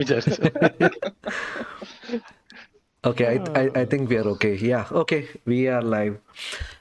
വിചാരിച്ചു 0.00 0.36
Okay, 3.04 3.26
I, 3.26 3.36
I, 3.60 3.62
I 3.80 3.84
think 3.86 4.10
we 4.10 4.16
are 4.18 4.26
okay. 4.32 4.54
Yeah, 4.70 4.84
okay, 4.92 5.20
we 5.46 5.58
are 5.74 5.80
live. 5.94 6.16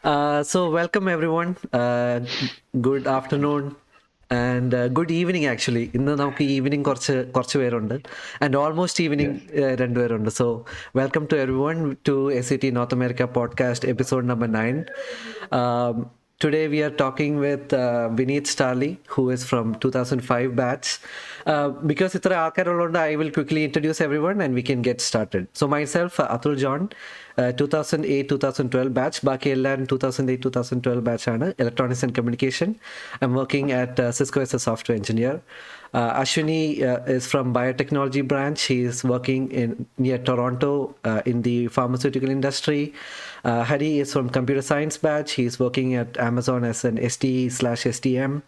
Uh, 0.03 0.43
so, 0.43 0.69
welcome 0.69 1.07
everyone. 1.07 1.51
Uh, 1.71 2.17
good 2.81 3.05
afternoon 3.07 3.61
and 4.31 4.73
uh, 4.73 4.81
good 4.97 5.11
evening 5.19 5.45
actually. 5.45 5.85
ഇന്ന് 5.93 6.13
നമുക്ക് 6.17 6.43
evening 6.55 6.83
കുറച്ച് 6.83 7.15
കുറച്ച് 7.35 7.57
പേരുണ്ട് 7.57 7.95
and 8.41 8.57
almost 8.57 9.03
evening 9.03 9.37
രണ്ടുപേരുണ്ട് 9.75 10.29
so 10.39 10.47
welcome 10.95 11.25
to 11.31 11.35
everyone 11.65 11.79
to 12.09 12.15
S 12.31 12.49
C 12.49 12.57
T 12.63 12.71
North 12.79 12.97
America 12.99 13.29
podcast 13.37 13.89
episode 13.89 14.27
number 14.29 14.49
nine 14.59 14.77
Today 16.39 16.69
we 16.69 16.81
are 16.81 16.89
talking 16.89 17.37
with 17.37 17.73
uh, 17.73 18.07
Vineeth 18.13 18.47
Starly, 18.47 18.97
who 19.07 19.29
is 19.29 19.43
from 19.43 19.75
2005 19.75 20.55
batch. 20.55 20.97
Uh, 21.45 21.67
because 21.67 22.13
itra 22.13 22.87
an 22.87 22.95
I 22.95 23.17
will 23.17 23.29
quickly 23.29 23.65
introduce 23.65 23.99
everyone 23.99 24.39
and 24.39 24.53
we 24.53 24.63
can 24.63 24.81
get 24.81 25.01
started. 25.01 25.49
So 25.53 25.67
myself, 25.67 26.17
uh, 26.17 26.37
Atul 26.37 26.57
John, 26.57 26.91
2008-2012 27.37 28.93
batch, 28.93 29.21
Baki 29.21 29.51
Ellan 29.53 29.85
2008-2012 29.87 31.03
batch, 31.03 31.27
Electronics 31.27 32.03
and 32.03 32.15
Communication. 32.15 32.79
I'm 33.21 33.33
working 33.33 33.73
at 33.73 33.99
uh, 33.99 34.13
Cisco 34.13 34.39
as 34.39 34.53
a 34.53 34.59
software 34.59 34.95
engineer. 34.95 35.41
Uh, 35.93 36.21
Ashwini 36.21 36.83
uh, 36.83 37.01
is 37.03 37.27
from 37.27 37.53
biotechnology 37.53 38.27
branch. 38.27 38.63
He 38.63 38.83
is 38.83 39.03
working 39.03 39.51
in 39.51 39.85
near 39.97 40.17
Toronto 40.17 40.95
uh, 41.03 41.21
in 41.25 41.41
the 41.41 41.67
pharmaceutical 41.67 42.29
industry. 42.29 42.93
Uh, 43.43 43.63
Hari 43.63 43.99
is 43.99 44.13
from 44.13 44.29
computer 44.29 44.61
science 44.61 44.97
batch. 44.97 45.33
He 45.33 45.45
is 45.45 45.59
working 45.59 45.95
at 45.95 46.17
Amazon 46.17 46.63
as 46.63 46.85
an 46.85 46.97
SDE 46.97 47.51
slash 47.51 47.83
STM. 47.83 48.41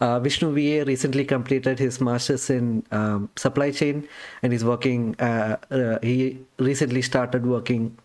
Uh, 0.00 0.18
Vishnu 0.20 0.52
VA 0.52 0.84
recently 0.84 1.24
completed 1.24 1.78
his 1.78 2.00
master's 2.00 2.50
in 2.50 2.84
um, 2.90 3.28
supply 3.36 3.70
chain 3.70 4.08
and 4.42 4.52
he's 4.52 4.64
working. 4.64 5.14
Uh, 5.20 5.56
he 6.02 6.38
recently 6.58 7.02
started 7.02 7.46
working 7.46 7.96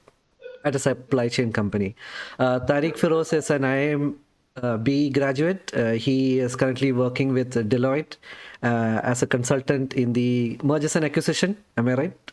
at 0.66 0.76
a 0.76 0.80
supply 0.80 1.30
chain 1.30 1.54
company. 1.54 1.96
Uh, 2.40 2.60
Tariq 2.60 3.34
is 3.34 3.50
an 3.50 3.62
IIM 3.62 4.16
uh, 4.62 4.78
B 4.78 5.10
graduate. 5.10 5.72
Uh, 5.74 5.92
he 5.92 6.40
is 6.40 6.56
currently 6.56 6.92
working 6.92 7.34
with 7.34 7.54
Deloitte 7.70 8.18
uh, 8.64 9.02
as 9.04 9.22
a 9.22 9.28
consultant 9.28 9.94
in 9.94 10.14
the 10.14 10.60
mergers 10.64 10.96
and 10.96 11.06
acquisition. 11.06 11.58
Am 11.78 11.88
I 11.88 11.94
right? 11.94 12.32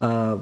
Uh, 0.00 0.38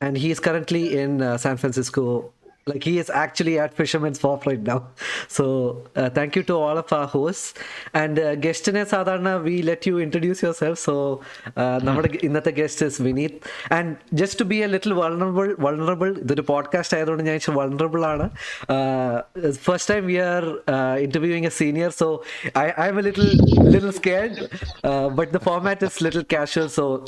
and 0.00 0.16
he 0.16 0.30
is 0.30 0.40
currently 0.40 0.98
in 0.98 1.22
uh, 1.22 1.38
San 1.38 1.56
Francisco 1.56 2.32
like 2.66 2.82
he 2.82 2.98
is 2.98 3.10
actually 3.10 3.58
at 3.58 3.74
fisherman's 3.74 4.22
wharf 4.22 4.46
right 4.46 4.62
now. 4.62 4.86
So 5.28 5.84
uh, 5.96 6.10
thank 6.10 6.36
you 6.36 6.42
to 6.44 6.54
all 6.54 6.78
of 6.78 6.92
our 6.92 7.06
hosts. 7.06 7.54
And 7.92 8.18
uh, 8.18 8.36
guest 8.36 8.64
sadhana 8.86 9.38
we 9.40 9.62
let 9.62 9.86
you 9.86 9.98
introduce 9.98 10.42
yourself. 10.42 10.78
So 10.78 11.22
uh 11.56 11.80
another 11.82 12.08
hmm. 12.08 12.26
guest 12.50 12.82
is 12.82 12.98
vineeth 12.98 13.42
and 13.70 13.96
just 14.14 14.38
to 14.38 14.44
be 14.44 14.62
a 14.62 14.68
little 14.68 14.94
vulnerable 14.94 15.54
vulnerable 15.56 16.12
the 16.40 16.44
podcast 16.52 16.96
i 16.96 17.04
don't 17.04 17.18
know 17.18 17.24
vulnerable 17.52 18.04
uh, 18.68 19.22
first 19.52 19.88
time 19.88 20.06
we 20.06 20.18
are 20.18 20.58
uh, 20.68 20.96
interviewing 20.98 21.46
a 21.46 21.50
senior. 21.50 21.90
So 21.90 22.24
i 22.54 22.88
am 22.88 22.98
a 22.98 23.02
little 23.02 23.30
little 23.76 23.92
scared. 23.92 24.50
But 24.82 25.32
the 25.32 25.40
format 25.40 25.82
is 25.82 26.00
little 26.00 26.24
casual. 26.24 26.68
So 26.68 27.04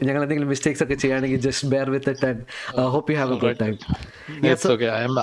mistakes 0.46 0.80
just 1.38 1.68
bear 1.70 1.86
with 1.86 2.08
it 2.08 2.22
and 2.22 2.46
i 2.76 2.82
hope 2.82 3.10
you 3.10 3.16
have 3.16 3.30
a 3.30 3.36
good 3.36 3.58
time. 3.58 3.78
Yes 4.42 4.66
okay. 4.66 4.88
I 4.88 5.02
am. 5.02 5.16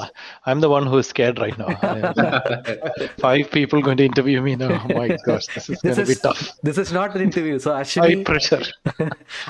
I'm 0.46 0.60
the 0.60 0.70
one 0.70 0.86
who 0.86 0.98
is 0.98 1.08
scared 1.08 1.40
right 1.40 1.58
now. 1.58 1.70
Five 3.20 3.52
people 3.52 3.82
going 3.82 3.98
to 3.98 4.06
interview 4.06 4.42
me 4.42 4.56
now. 4.56 4.86
Oh 4.90 4.94
my 4.98 5.18
gosh, 5.26 5.48
this 5.48 5.70
is 5.70 5.82
going 5.82 5.96
to 5.96 6.06
be 6.06 6.16
tough. 6.16 6.52
This 6.62 6.78
is 6.78 6.92
not 6.92 7.16
an 7.16 7.22
interview. 7.22 7.60
So 7.60 7.72
Ashini, 7.72 8.18
high 8.18 8.24
pressure. 8.24 8.64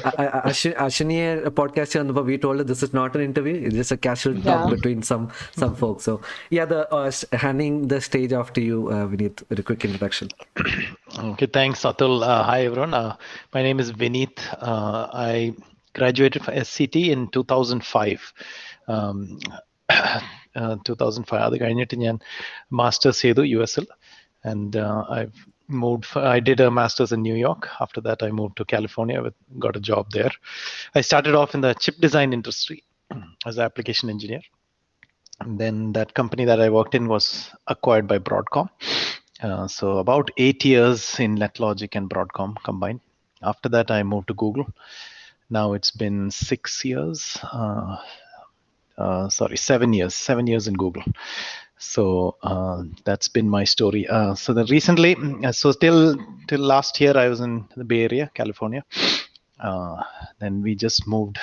Ashini, 0.04 0.76
Ashini, 0.76 2.18
a 2.18 2.24
we 2.24 2.38
told 2.38 2.58
her 2.58 2.64
this 2.64 2.84
is 2.84 2.94
not 2.94 3.16
an 3.16 3.22
interview. 3.22 3.56
It's 3.56 3.76
just 3.76 3.92
a 3.92 3.98
casual 3.98 4.42
talk 4.42 4.70
between 4.70 5.02
some 5.02 5.32
some 5.52 5.76
folks. 5.76 6.04
So 6.04 6.22
yeah, 6.50 6.66
the 6.66 6.92
uh, 6.94 7.12
handing 7.34 7.88
the 7.88 8.02
stage 8.02 8.34
off 8.34 8.54
to 8.54 8.62
you, 8.62 8.90
uh, 8.90 9.08
Vineeth, 9.08 9.44
with 9.50 9.60
a 9.60 9.64
quick 9.64 9.84
introduction. 9.86 10.30
okay, 11.20 11.48
thanks, 11.48 11.82
Atul. 11.84 12.24
Uh, 12.24 12.44
hi 12.44 12.66
everyone. 12.66 12.94
Uh, 12.94 13.16
my 13.54 13.62
name 13.62 13.80
is 13.80 13.92
Vineeth. 13.92 14.40
Uh, 14.60 15.10
I 15.14 15.54
graduated 15.94 16.44
from 16.44 16.56
SCT 16.56 17.10
in 17.10 17.28
2005. 17.30 18.34
Um, 18.88 19.40
2005 20.89 21.43
അത് 21.49 21.57
കഴിഞ്ഞിട്ട് 21.63 21.97
ഞാൻ 22.07 22.17
masters 22.81 23.23
ചെയ്തു 23.27 23.43
U 23.53 23.61
എസിൽ 23.69 23.87
and 24.53 24.83
I 25.19 25.23
moved 25.83 26.05
f- 26.11 26.23
i 26.35 26.39
did 26.49 26.59
a 26.67 26.69
master's 26.77 27.11
in 27.17 27.21
new 27.29 27.39
york 27.47 27.63
after 27.85 28.01
that 28.07 28.21
i 28.27 28.31
moved 28.39 28.55
to 28.61 28.65
california 28.75 29.19
with 29.25 29.35
got 29.65 29.75
a 29.81 29.83
job 29.89 30.05
there 30.17 30.35
i 30.99 31.03
started 31.09 31.35
off 31.41 31.51
in 31.57 31.63
the 31.67 31.73
chip 31.83 31.97
design 32.07 32.31
industry 32.39 32.79
as 33.49 33.55
an 33.59 33.65
application 33.69 34.09
engineer 34.15 34.45
and 35.41 35.59
then 35.59 35.93
that 35.93 36.15
company 36.15 36.45
that 36.45 36.61
I 36.61 36.69
worked 36.69 36.95
in 36.95 37.07
was 37.09 37.51
acquired 37.67 38.07
by 38.09 38.19
Broadcom. 38.19 38.69
Uh, 39.41 39.69
so 39.69 39.99
about 39.99 40.31
eight 40.37 40.65
years 40.65 41.19
in 41.21 41.37
NetLogic 41.37 41.95
and 41.95 42.11
Broadcom 42.11 42.57
combined. 42.65 43.01
After 43.43 43.69
that, 43.69 43.91
I 43.91 44.03
moved 44.03 44.29
to 44.29 44.35
Google. 44.35 44.67
Now 45.49 45.73
it's 45.75 45.93
been 45.93 46.31
six 46.31 46.85
years. 46.85 47.39
Uh, 47.53 47.97
uh, 48.98 49.30
sorry, 49.30 49.58
seven 49.58 49.94
years. 49.94 50.16
Seven 50.16 50.48
years 50.48 50.68
in 50.68 50.74
Google. 50.74 51.04
So 51.78 52.38
uh, 52.44 52.84
that's 53.04 53.28
been 53.28 53.50
my 53.50 53.64
story. 53.66 54.08
Uh, 54.08 54.36
so 54.36 54.54
then 54.54 54.66
recently, 54.68 55.16
mm, 55.16 55.54
so 55.54 55.74
till 55.74 56.16
till 56.48 56.62
last 56.62 57.00
year, 57.02 57.18
I 57.18 57.28
was 57.28 57.42
in 57.42 57.68
the 57.76 57.84
Bay 57.84 58.04
Area, 58.04 58.32
California. 58.34 58.84
Uh, 59.60 60.02
then 60.40 60.62
we 60.62 60.76
just 60.76 61.08
moved 61.08 61.38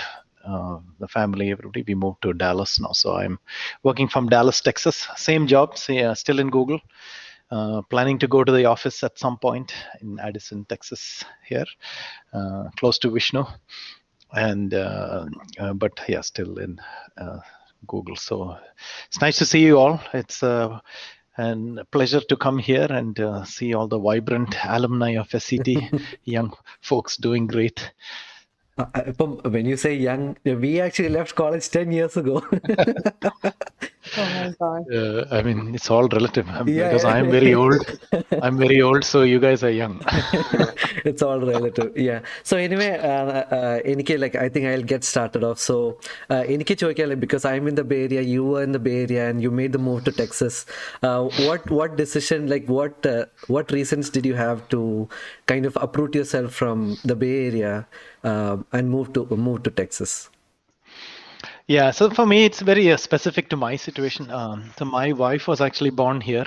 uh, 0.45 0.79
the 0.99 1.09
family, 1.09 1.51
everybody, 1.51 1.85
we 1.87 1.95
moved 1.95 2.23
to 2.23 2.33
Dallas 2.33 2.81
now. 2.81 2.93
So 2.93 3.15
I'm 3.17 3.39
working 3.83 4.09
from 4.09 4.29
Dallas, 4.29 4.61
Texas. 4.61 5.07
Same 5.17 5.47
job, 5.47 5.77
uh, 5.89 6.15
still 6.15 6.39
in 6.39 6.51
Google. 6.51 6.81
Uh, 7.51 7.83
planning 7.91 8.19
to 8.19 8.29
go 8.29 8.45
to 8.45 8.53
the 8.53 8.65
office 8.65 9.03
at 9.03 9.19
some 9.19 9.37
point 9.37 9.75
in 10.01 10.21
Addison, 10.21 10.65
Texas, 10.67 11.25
here, 11.45 11.67
uh, 12.33 12.69
close 12.79 12.97
to 13.01 13.11
Vishnu. 13.11 13.45
And 14.33 14.75
uh, 14.75 15.27
uh, 15.59 15.73
but 15.75 16.01
yeah, 16.09 16.21
still 16.21 16.59
in 16.59 16.81
uh, 17.19 17.41
Google. 17.87 18.17
So 18.17 18.57
it's 19.07 19.21
nice 19.21 19.39
to 19.39 19.47
see 19.47 19.65
you 19.65 19.79
all. 19.79 20.01
It's 20.15 20.43
uh, 20.43 20.81
and 21.37 21.79
a 21.79 21.85
pleasure 21.87 22.21
to 22.21 22.37
come 22.37 22.59
here 22.59 22.87
and 22.91 23.19
uh, 23.19 23.45
see 23.45 23.73
all 23.75 23.89
the 23.89 23.99
vibrant 23.99 24.55
alumni 24.65 25.13
of 25.17 25.29
SCT, 25.29 26.01
young 26.25 26.53
folks 26.83 27.17
doing 27.17 27.47
great. 27.47 27.93
Uh, 28.80 28.86
uh, 28.98 29.04
ഇപ്പം 29.12 29.30
when 29.54 29.66
you 29.72 29.78
say 29.84 29.92
young, 30.08 30.24
we 30.64 30.72
actually 30.86 31.12
left 31.18 31.34
college 31.42 31.68
10 31.76 31.92
years 31.98 32.16
ago. 32.18 32.38
Oh 34.18 34.26
my 34.34 34.50
god. 34.60 34.84
Uh, 34.98 35.26
I 35.38 35.42
mean, 35.46 35.60
it's 35.74 35.90
all 35.94 36.08
relative 36.16 36.48
um, 36.50 36.68
Yeah, 36.68 36.90
because 36.90 37.06
yeah. 37.06 37.16
I'm 37.16 37.30
very 37.32 37.54
old. 37.62 37.80
I'm 38.46 38.58
very 38.66 38.80
old, 38.88 39.04
so 39.04 39.24
you 39.24 39.40
guys 39.46 39.64
are 39.64 39.72
young. 39.72 39.96
it's 41.10 41.22
all 41.28 41.40
relative 41.40 41.90
yeah 41.98 42.20
so 42.50 42.58
anyway 42.68 42.90
uh, 43.12 43.26
uh, 43.58 43.78
എനിക്ക് 43.92 44.16
like 44.24 44.36
i 44.46 44.48
think 44.54 44.66
i'll 44.72 44.88
get 44.94 45.04
started 45.12 45.44
off 45.50 45.60
so 45.70 45.76
uh, 46.34 46.44
എനിക്ക് 46.56 46.76
ചോദിക്കാൻ 46.84 47.10
like, 47.12 47.22
because 47.26 47.46
i'm 47.52 47.68
in 47.72 47.76
the 47.82 47.88
bay 47.92 48.02
area 48.08 48.22
you 48.34 48.44
were 48.52 48.64
in 48.68 48.74
the 48.78 48.84
bay 48.88 48.98
area 49.06 49.24
and 49.30 49.40
you 49.46 49.52
made 49.62 49.72
the 49.78 49.84
move 49.88 50.02
to 50.08 50.14
texas 50.22 50.56
uh, 51.08 51.22
what 51.48 51.64
what 51.80 51.92
decision 52.04 52.42
like 52.54 52.66
what 52.78 53.06
uh, 53.14 53.24
what 53.56 53.68
reasons 53.78 54.10
did 54.16 54.26
you 54.32 54.36
have 54.46 54.62
to 54.76 54.82
kind 55.52 55.66
of 55.70 55.76
uproot 55.86 56.14
yourself 56.20 56.50
from 56.62 56.80
the 57.12 57.18
bay 57.24 57.36
area 57.50 57.74
uh, 58.25 58.57
and 58.73 58.91
move 58.91 59.13
to 59.13 59.25
move 59.37 59.63
to 59.63 59.71
texas 59.71 60.31
Yeah, 61.67 61.93
so 61.93 62.11
for 62.11 62.27
me, 62.27 62.45
it's 62.45 62.61
very 62.61 62.91
uh, 62.91 62.97
specific 62.97 63.49
to 63.51 63.57
my 63.57 63.77
situation. 63.77 64.31
Um, 64.31 64.73
so 64.77 64.85
my 64.85 65.13
wife 65.13 65.47
was 65.47 65.61
actually 65.61 65.91
born 65.91 66.21
here. 66.21 66.47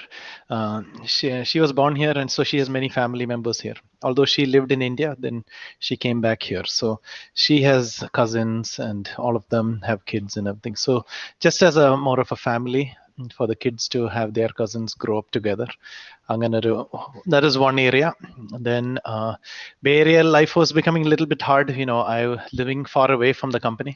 Uh, 0.49 0.81
she 1.05 1.43
she 1.45 1.61
was 1.61 1.71
born 1.71 1.95
here, 1.95 2.11
and 2.11 2.29
so 2.29 2.43
she 2.43 2.57
has 2.57 2.69
many 2.69 2.89
family 2.89 3.25
members 3.25 3.61
here. 3.61 3.75
Although 4.03 4.25
she 4.25 4.45
lived 4.45 4.71
in 4.73 4.81
India, 4.81 5.15
then 5.17 5.45
she 5.79 5.95
came 5.95 6.19
back 6.21 6.43
here. 6.43 6.65
So 6.65 6.99
she 7.33 7.61
has 7.63 8.03
cousins, 8.13 8.79
and 8.79 9.09
all 9.17 9.35
of 9.37 9.47
them 9.49 9.81
have 9.85 10.05
kids 10.05 10.35
and 10.37 10.47
everything. 10.47 10.75
So 10.75 11.05
just 11.39 11.63
as 11.63 11.77
a 11.77 11.95
more 11.95 12.19
of 12.19 12.31
a 12.31 12.35
family, 12.35 12.93
for 13.36 13.46
the 13.50 13.56
kids 13.56 13.88
to 13.88 14.06
have 14.06 14.32
their 14.32 14.48
cousins 14.48 14.94
grow 15.04 15.18
up 15.22 15.30
together. 15.36 15.68
അങ്ങനെ 16.32 16.56
ഒരു 16.60 16.72
that 17.32 17.44
is 17.48 17.54
one 17.66 17.78
area. 17.88 18.08
Then 18.68 18.86
uh, 19.12 19.32
Bay 19.84 19.94
Area 20.02 20.22
life 20.36 20.52
was 20.60 20.70
becoming 20.78 21.04
a 21.06 21.10
little 21.12 21.28
bit 21.32 21.42
hard. 21.50 21.68
You 21.82 21.86
know, 21.90 22.00
I 22.16 22.20
was 22.30 22.40
living 22.60 22.82
far 22.94 23.08
away 23.16 23.30
from 23.38 23.50
the 23.54 23.60
company, 23.66 23.94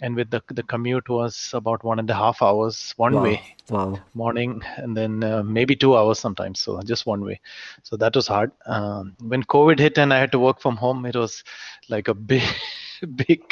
and 0.00 0.14
with 0.14 0.30
the 0.30 0.42
the 0.58 0.62
commute 0.62 1.08
was 1.08 1.50
about 1.60 1.82
one 1.90 1.98
and 1.98 2.10
a 2.10 2.14
half 2.14 2.42
hours 2.42 2.94
one 2.96 3.14
wow 3.14 3.22
way 3.22 3.36
wow 3.70 3.98
morning 4.14 4.62
and 4.76 4.96
then 4.96 5.24
uh, 5.24 5.42
maybe 5.42 5.74
two 5.74 5.96
hours 5.96 6.18
sometimes 6.18 6.60
so 6.60 6.80
just 6.92 7.06
one 7.06 7.22
way 7.28 7.40
so 7.82 7.96
that 7.96 8.14
was 8.14 8.26
hard 8.26 8.50
um, 8.66 9.16
when 9.32 9.42
covid 9.54 9.78
hit 9.78 9.98
and 9.98 10.12
i 10.12 10.18
had 10.18 10.32
to 10.32 10.38
work 10.38 10.60
from 10.60 10.76
home 10.76 11.06
it 11.06 11.16
was 11.16 11.42
like 11.88 12.08
a 12.08 12.14
big 12.14 12.42
big 13.26 13.42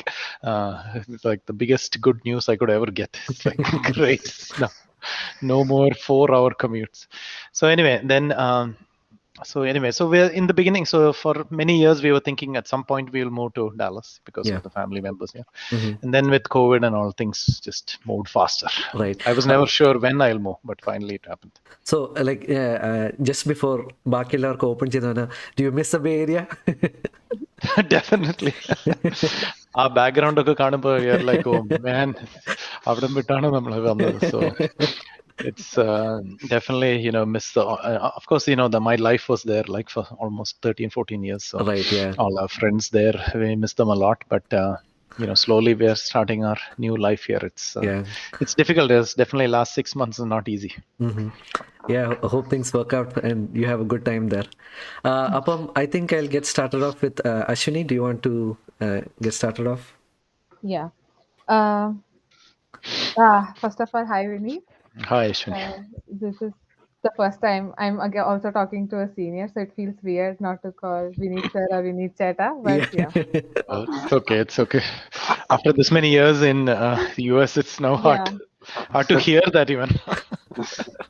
uh, 0.43 0.83
it's 1.09 1.25
like 1.25 1.45
the 1.47 1.53
biggest 1.53 2.01
good 2.01 2.21
news 2.25 2.49
i 2.49 2.57
could 2.57 2.71
ever 2.71 2.87
get 2.87 3.19
it's 3.29 3.47
like 3.47 3.63
great 3.93 4.27
no 4.61 4.69
no 5.53 5.59
more 5.73 5.91
four 6.07 6.27
hour 6.37 6.51
commutes 6.63 7.01
so 7.59 7.67
anyway 7.77 7.97
then 8.13 8.27
um, 8.45 8.67
so 9.43 9.63
anyway, 9.63 9.91
so 9.91 10.09
we're 10.09 10.29
in 10.29 10.47
the 10.47 10.55
beginning. 10.55 10.85
So 10.87 11.13
for 11.13 11.45
many 11.51 11.75
years, 11.81 11.99
we 12.05 12.11
were 12.13 12.21
thinking 12.21 12.57
at 12.57 12.67
some 12.69 12.85
point 12.85 13.11
we'll 13.15 13.33
move 13.39 13.53
to 13.55 13.73
Dallas 13.77 14.09
because 14.25 14.47
Yeah. 14.49 14.59
of 14.59 14.63
the 14.63 14.71
family 14.71 15.01
members 15.01 15.31
here. 15.33 15.47
Mhm. 15.73 15.91
And 16.03 16.11
then 16.15 16.27
with 16.35 16.45
COVID 16.57 16.87
and 16.87 16.95
all, 16.99 17.11
things 17.21 17.39
just 17.67 17.87
moved 18.11 18.29
faster. 18.29 18.71
Right. 19.03 19.21
I 19.27 19.33
was 19.33 19.47
never 19.53 19.67
sure 19.79 19.95
when 20.05 20.21
I'll 20.27 20.39
move, 20.39 20.61
but 20.71 20.79
finally 20.89 21.17
it 21.21 21.27
happened. 21.33 21.55
So, 21.83 21.99
uh, 22.17 22.25
like, 22.31 22.45
uh, 22.61 22.77
uh, 22.89 23.09
just 23.31 23.45
before 23.53 23.79
ബാക്കി 24.15 24.37
എല്ലാവർക്കും 24.41 24.71
open 24.75 24.91
ചെയ്തവന് 24.97 25.27
do 25.59 25.65
you 25.67 25.73
miss 25.81 25.95
the 25.97 26.01
bay 26.07 26.15
area 26.25 26.41
Definitely. 27.97 28.55
ആ 29.83 29.85
background 29.99 30.41
ഒക്കെ 30.43 30.55
കാണുമ്പോൾ 30.63 30.97
like 31.31 31.49
oh 31.55 31.61
മാൻ 31.89 32.11
അവിടെ 32.91 33.09
വിട്ടാണ് 33.19 33.51
നമ്മൾ 33.59 33.75
വന്നത് 33.91 34.21
so 34.35 34.41
it's 35.51 35.77
uh, 35.85 36.13
definitely 36.53 36.91
you 37.05 37.13
know 37.15 37.23
miss 37.35 37.47
the 37.57 37.63
uh, 37.89 38.11
of 38.19 38.25
course 38.31 38.45
you 38.51 38.57
know 38.61 38.67
the 38.75 38.81
my 38.89 38.95
life 39.09 39.25
was 39.33 39.43
there 39.53 39.65
like 39.77 39.89
for 39.95 40.05
almost 40.25 40.53
13 40.67 40.91
14 40.97 41.25
years 41.29 41.45
so 41.53 41.59
right 41.71 41.95
yeah 42.01 42.05
all 42.25 42.35
our 42.43 42.53
friends 42.59 42.85
there 42.99 43.17
we 43.43 43.49
miss 43.63 43.75
them 43.81 43.91
a 43.97 43.99
lot 44.05 44.21
but 44.35 44.47
uh, 44.63 44.75
you 45.21 45.27
know 45.31 45.37
slowly 45.45 45.73
we 45.81 45.87
are 45.93 45.99
starting 46.09 46.41
our 46.51 46.61
new 46.85 46.95
life 47.07 47.25
here 47.31 47.43
it's 47.51 47.67
uh, 47.81 47.85
Yeah. 47.89 48.05
it's 48.43 48.55
difficult 48.61 48.95
it's 48.99 49.15
definitely 49.23 49.49
last 49.59 49.73
six 49.81 49.97
months 50.03 50.19
is 50.23 50.29
not 50.37 50.47
easy 50.57 50.73
Mm-hmm. 51.07 51.29
Yeah, 51.93 52.11
I 52.27 52.29
hope 52.35 52.47
things 52.53 52.69
work 52.77 52.93
out 52.99 53.11
and 53.29 53.41
you 53.61 53.65
have 53.71 53.81
a 53.81 53.89
good 53.93 54.05
time 54.11 54.29
there. 54.35 54.47
Uh, 55.09 55.39
Apam, 55.39 55.61
I 55.81 55.87
think 55.95 56.15
I'll 56.17 56.31
get 56.37 56.47
started 56.53 56.83
off 56.87 57.03
with 57.05 57.17
uh, 57.31 57.45
Ashwini. 57.53 57.83
Do 57.87 57.95
you 57.99 58.05
want 58.07 58.21
to 58.29 58.33
uh, 58.82 59.02
get 59.22 59.34
started 59.34 59.68
off? 59.68 59.98
Yeah. 60.62 60.90
Uh, 61.48 61.94
ah, 63.18 63.56
first 63.62 63.80
of 63.82 63.90
all, 63.94 64.06
hi 64.06 64.28
Vinny. 64.28 64.62
hi 65.10 65.30
Ashwini. 65.30 65.62
Uh, 65.62 65.78
this 66.08 66.42
is 66.42 66.54
the 67.04 67.12
first 67.18 67.42
time 67.42 67.74
I'm 67.78 68.00
aga 68.00 68.24
also 68.26 68.52
talking 68.52 68.88
to 68.90 69.02
a 69.02 69.10
senior, 69.16 69.48
so 69.50 69.62
it 69.62 69.74
feels 69.76 69.96
weird 70.04 70.40
not 70.42 70.62
to 70.64 70.72
call 70.72 71.12
Vinny 71.18 71.44
sir 71.52 71.66
or 71.72 71.84
Vinny 71.84 72.10
Cheta. 72.18 72.52
But 72.64 72.86
yeah, 72.92 73.12
Uh, 73.68 73.86
it's 74.04 74.14
okay 74.14 74.38
it's 74.40 74.60
okay 74.60 74.82
after 75.50 75.72
this 75.74 75.92
many 75.92 76.10
years 76.12 76.42
in 76.42 76.68
uh, 76.70 76.98
the 77.16 77.24
us 77.26 77.58
it's 77.58 77.80
now 77.80 77.96
hard 77.96 78.22
hard 78.92 79.08
to 79.10 79.18
hear 79.20 79.42
that 79.54 79.70
even 79.70 79.90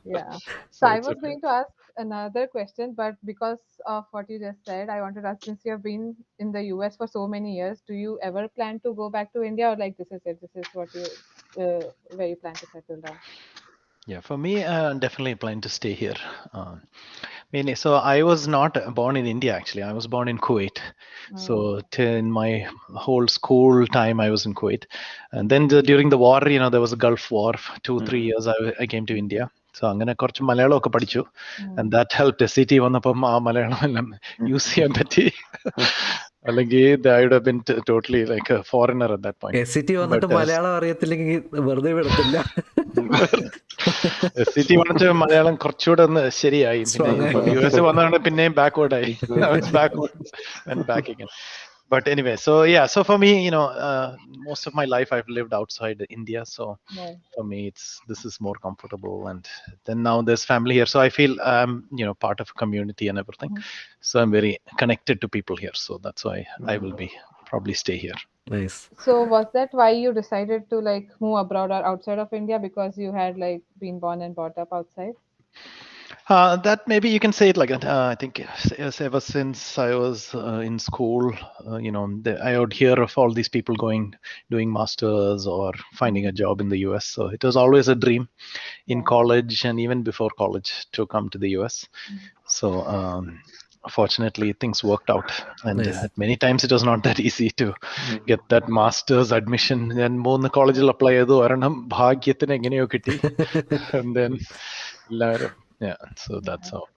yeah. 0.04 0.38
So 0.70 0.86
So 0.86 0.86
I 0.86 1.00
was 1.00 1.16
okay. 1.16 1.20
going 1.20 1.40
to 1.42 1.48
ask 1.48 1.70
another 1.96 2.46
question, 2.46 2.94
but 2.94 3.14
because 3.24 3.60
of 3.86 4.04
what 4.10 4.28
you 4.30 4.38
just 4.38 4.64
said, 4.64 4.88
I 4.88 5.00
wanted 5.00 5.22
to 5.22 5.28
ask 5.28 5.42
since 5.44 5.64
you 5.64 5.72
have 5.72 5.82
been 5.82 6.16
in 6.38 6.52
the 6.52 6.62
US 6.74 6.96
for 6.96 7.06
so 7.06 7.26
many 7.26 7.54
years, 7.56 7.82
do 7.86 7.94
you 7.94 8.18
ever 8.22 8.48
plan 8.48 8.80
to 8.80 8.94
go 8.94 9.08
back 9.10 9.32
to 9.34 9.42
India 9.42 9.70
or 9.70 9.76
like 9.76 9.96
this 9.96 10.10
is 10.12 10.22
it? 10.24 10.40
This 10.40 10.54
is 10.56 10.68
what 10.72 10.88
you 10.94 11.04
uh, 11.62 11.90
where 12.08 12.28
you 12.28 12.36
plan 12.36 12.58
to 12.58 12.66
settle 12.66 13.00
down? 13.00 13.20
Yeah, 14.06 14.20
for 14.20 14.36
me, 14.36 14.62
uh, 14.64 14.94
definitely 14.94 15.34
plan 15.34 15.60
to 15.62 15.68
stay 15.68 15.92
here. 15.92 16.16
Um, 16.52 16.82
meaning, 17.52 17.74
so 17.76 17.94
I 17.94 18.22
was 18.22 18.46
not 18.48 18.76
born 18.94 19.16
in 19.16 19.26
India 19.26 19.54
actually. 19.54 19.82
I 19.82 19.92
was 19.92 20.06
born 20.06 20.28
in 20.28 20.38
Kuwait. 20.38 20.78
So 21.34 21.80
t- 21.90 22.02
in 22.04 22.30
my 22.30 22.66
whole 22.94 23.26
school 23.28 23.86
time, 23.86 24.20
I 24.20 24.30
was 24.30 24.46
in 24.46 24.54
Kuwait, 24.54 24.84
and 25.32 25.50
then 25.50 25.68
the, 25.68 25.82
during 25.82 26.08
the 26.10 26.18
war, 26.18 26.40
you 26.48 26.58
know, 26.58 26.70
there 26.70 26.80
was 26.80 26.92
a 26.92 26.96
Gulf 26.96 27.30
War. 27.30 27.54
Two 27.82 28.00
three 28.00 28.22
years, 28.22 28.46
I, 28.46 28.54
I 28.80 28.86
came 28.86 29.06
to 29.06 29.16
India. 29.18 29.50
So 29.74 29.88
അങ്ങനെ 29.88 30.12
കുറച്ച് 30.12 30.42
മലയാളമൊക്കെ 30.42 30.88
പഠിച്ചു. 30.88 31.24
That 31.82 32.14
help 32.14 32.44
C 32.44 32.66
T 32.70 32.78
വന്നപ്പം 32.78 33.28
ആ 33.28 33.38
മലയാളം 33.38 33.78
എല്ലാം 33.82 34.12
use 34.48 34.74
ചെയ്യാൻ 34.74 34.92
പറ്റി. 34.92 35.30
അല്ലെങ്കിൽ 36.46 36.96
totally 37.88 38.24
like 38.24 38.62
foreigner 38.62 39.12
Malayalam 40.36 40.74
Malayalam 45.12 45.54
കുറച്ചുകൂടെ 45.54 46.02
ഒന്ന് 46.02 46.30
ശരിയായി. 46.30 46.84
യു 47.54 47.60
എസ് 47.60 47.80
വന്നതാണ് 47.80 48.18
പിന്നെയും 48.18 48.52
ബാക്ക്വേർഡ് 48.52 48.94
ആയി. 48.94 49.18
But 51.90 52.08
anyway 52.08 52.36
so 52.36 52.62
yeah 52.62 52.86
so 52.86 53.02
for 53.04 53.18
me 53.18 53.44
you 53.44 53.50
know 53.50 53.66
uh, 53.86 54.16
most 54.50 54.66
of 54.66 54.74
my 54.80 54.84
life 54.84 55.12
i've 55.12 55.28
lived 55.38 55.52
outside 55.60 56.04
india 56.10 56.44
so 56.46 56.78
Right. 56.96 57.16
for 57.34 57.44
me 57.44 57.66
it's 57.70 58.00
this 58.08 58.24
is 58.28 58.40
more 58.40 58.56
comfortable 58.66 59.28
and 59.28 59.48
then 59.86 60.02
now 60.02 60.16
there's 60.22 60.44
family 60.44 60.74
here 60.74 60.86
so 60.86 61.00
i 61.00 61.08
feel 61.18 61.34
i'm 61.42 61.88
you 62.00 62.04
know 62.06 62.14
part 62.14 62.40
of 62.40 62.50
a 62.50 62.58
community 62.58 63.08
and 63.08 63.18
everything. 63.18 63.50
So 64.00 64.20
i'm 64.20 64.30
very 64.32 64.58
connected 64.78 65.20
to 65.22 65.28
people 65.28 65.56
here 65.56 65.74
so 65.74 65.98
that's 66.02 66.24
why 66.24 66.46
i 66.66 66.76
will 66.78 66.94
be 66.94 67.10
probably 67.50 67.74
stay 67.84 67.96
here. 68.06 68.20
Nice 68.52 68.80
So 69.04 69.24
was 69.24 69.46
that 69.54 69.70
why 69.72 69.90
you 69.90 70.12
decided 70.12 70.68
to 70.70 70.78
like 70.78 71.08
move 71.20 71.38
abroad 71.38 71.70
or 71.70 71.84
outside 71.84 72.18
of 72.18 72.32
India 72.32 72.58
because 72.58 72.96
you 72.98 73.12
had 73.12 73.38
like 73.38 73.62
been 73.78 73.98
born 73.98 74.22
and 74.22 74.34
brought 74.34 74.58
up 74.58 74.72
outside? 74.72 75.14
Uh, 76.29 76.55
that 76.57 76.87
maybe 76.87 77.09
you 77.09 77.19
can 77.19 77.31
say 77.31 77.49
it 77.49 77.57
like 77.57 77.69
that. 77.69 77.85
Uh, 77.85 78.07
I 78.11 78.15
think 78.15 78.39
yes, 78.39 78.99
ever 79.01 79.19
since 79.19 79.77
I 79.77 79.93
was 79.95 80.33
uh, 80.33 80.61
in 80.63 80.79
school, 80.79 81.33
uh, 81.67 81.77
you 81.77 81.91
know, 81.91 82.07
the, 82.21 82.39
I 82.43 82.57
would 82.57 82.73
hear 82.73 82.99
of 83.01 83.15
all 83.17 83.31
these 83.31 83.49
people 83.49 83.75
going, 83.75 84.15
doing 84.49 84.71
masters 84.71 85.45
or 85.47 85.73
finding 85.93 86.25
a 86.27 86.31
job 86.31 86.61
in 86.61 86.69
the 86.69 86.79
US. 86.79 87.05
So 87.05 87.27
it 87.27 87.43
was 87.43 87.55
always 87.55 87.87
a 87.89 87.95
dream 87.95 88.27
in 88.87 89.03
college 89.03 89.65
and 89.65 89.79
even 89.79 90.01
before 90.03 90.29
college 90.37 90.87
to 90.93 91.05
come 91.05 91.29
to 91.29 91.37
the 91.37 91.49
US. 91.49 91.87
So 92.47 92.83
um, 92.85 93.39
fortunately, 93.89 94.53
things 94.53 94.83
worked 94.83 95.09
out, 95.09 95.31
and 95.63 95.77
Nice. 95.77 95.95
uh, 95.95 96.07
many 96.17 96.35
times 96.35 96.63
it 96.63 96.71
was 96.71 96.83
not 96.83 97.03
that 97.03 97.19
easy 97.19 97.49
to 97.51 97.73
get 98.25 98.39
that 98.49 98.67
master's 98.67 99.31
admission. 99.31 99.79
ഞാൻ 100.01 100.11
മൂന്ന് 100.27 100.49
കോളേജിൽ 100.49 100.89
apply 100.93 101.13
ചെയ്തു 101.17 101.35
ഒരെണ്ണം 101.45 101.75
ഭാഗ്യത്തിന് 101.97 102.55
എങ്ങനെയോ 102.59 102.87
കിട്ടി 102.93 103.15
and 103.99 104.11
then 104.19 104.33
എല്ലാവരും 105.11 105.53
yeah 105.80 105.96
so 106.16 106.40
that's 106.40 106.72
all. 106.72 106.88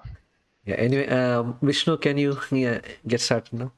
Yeah 0.65 0.75
anyway 0.75 1.07
um, 1.07 1.57
vishnu 1.62 1.97
can 1.97 2.18
you 2.18 2.38
get 3.07 3.21
started 3.21 3.53
now? 3.53 3.71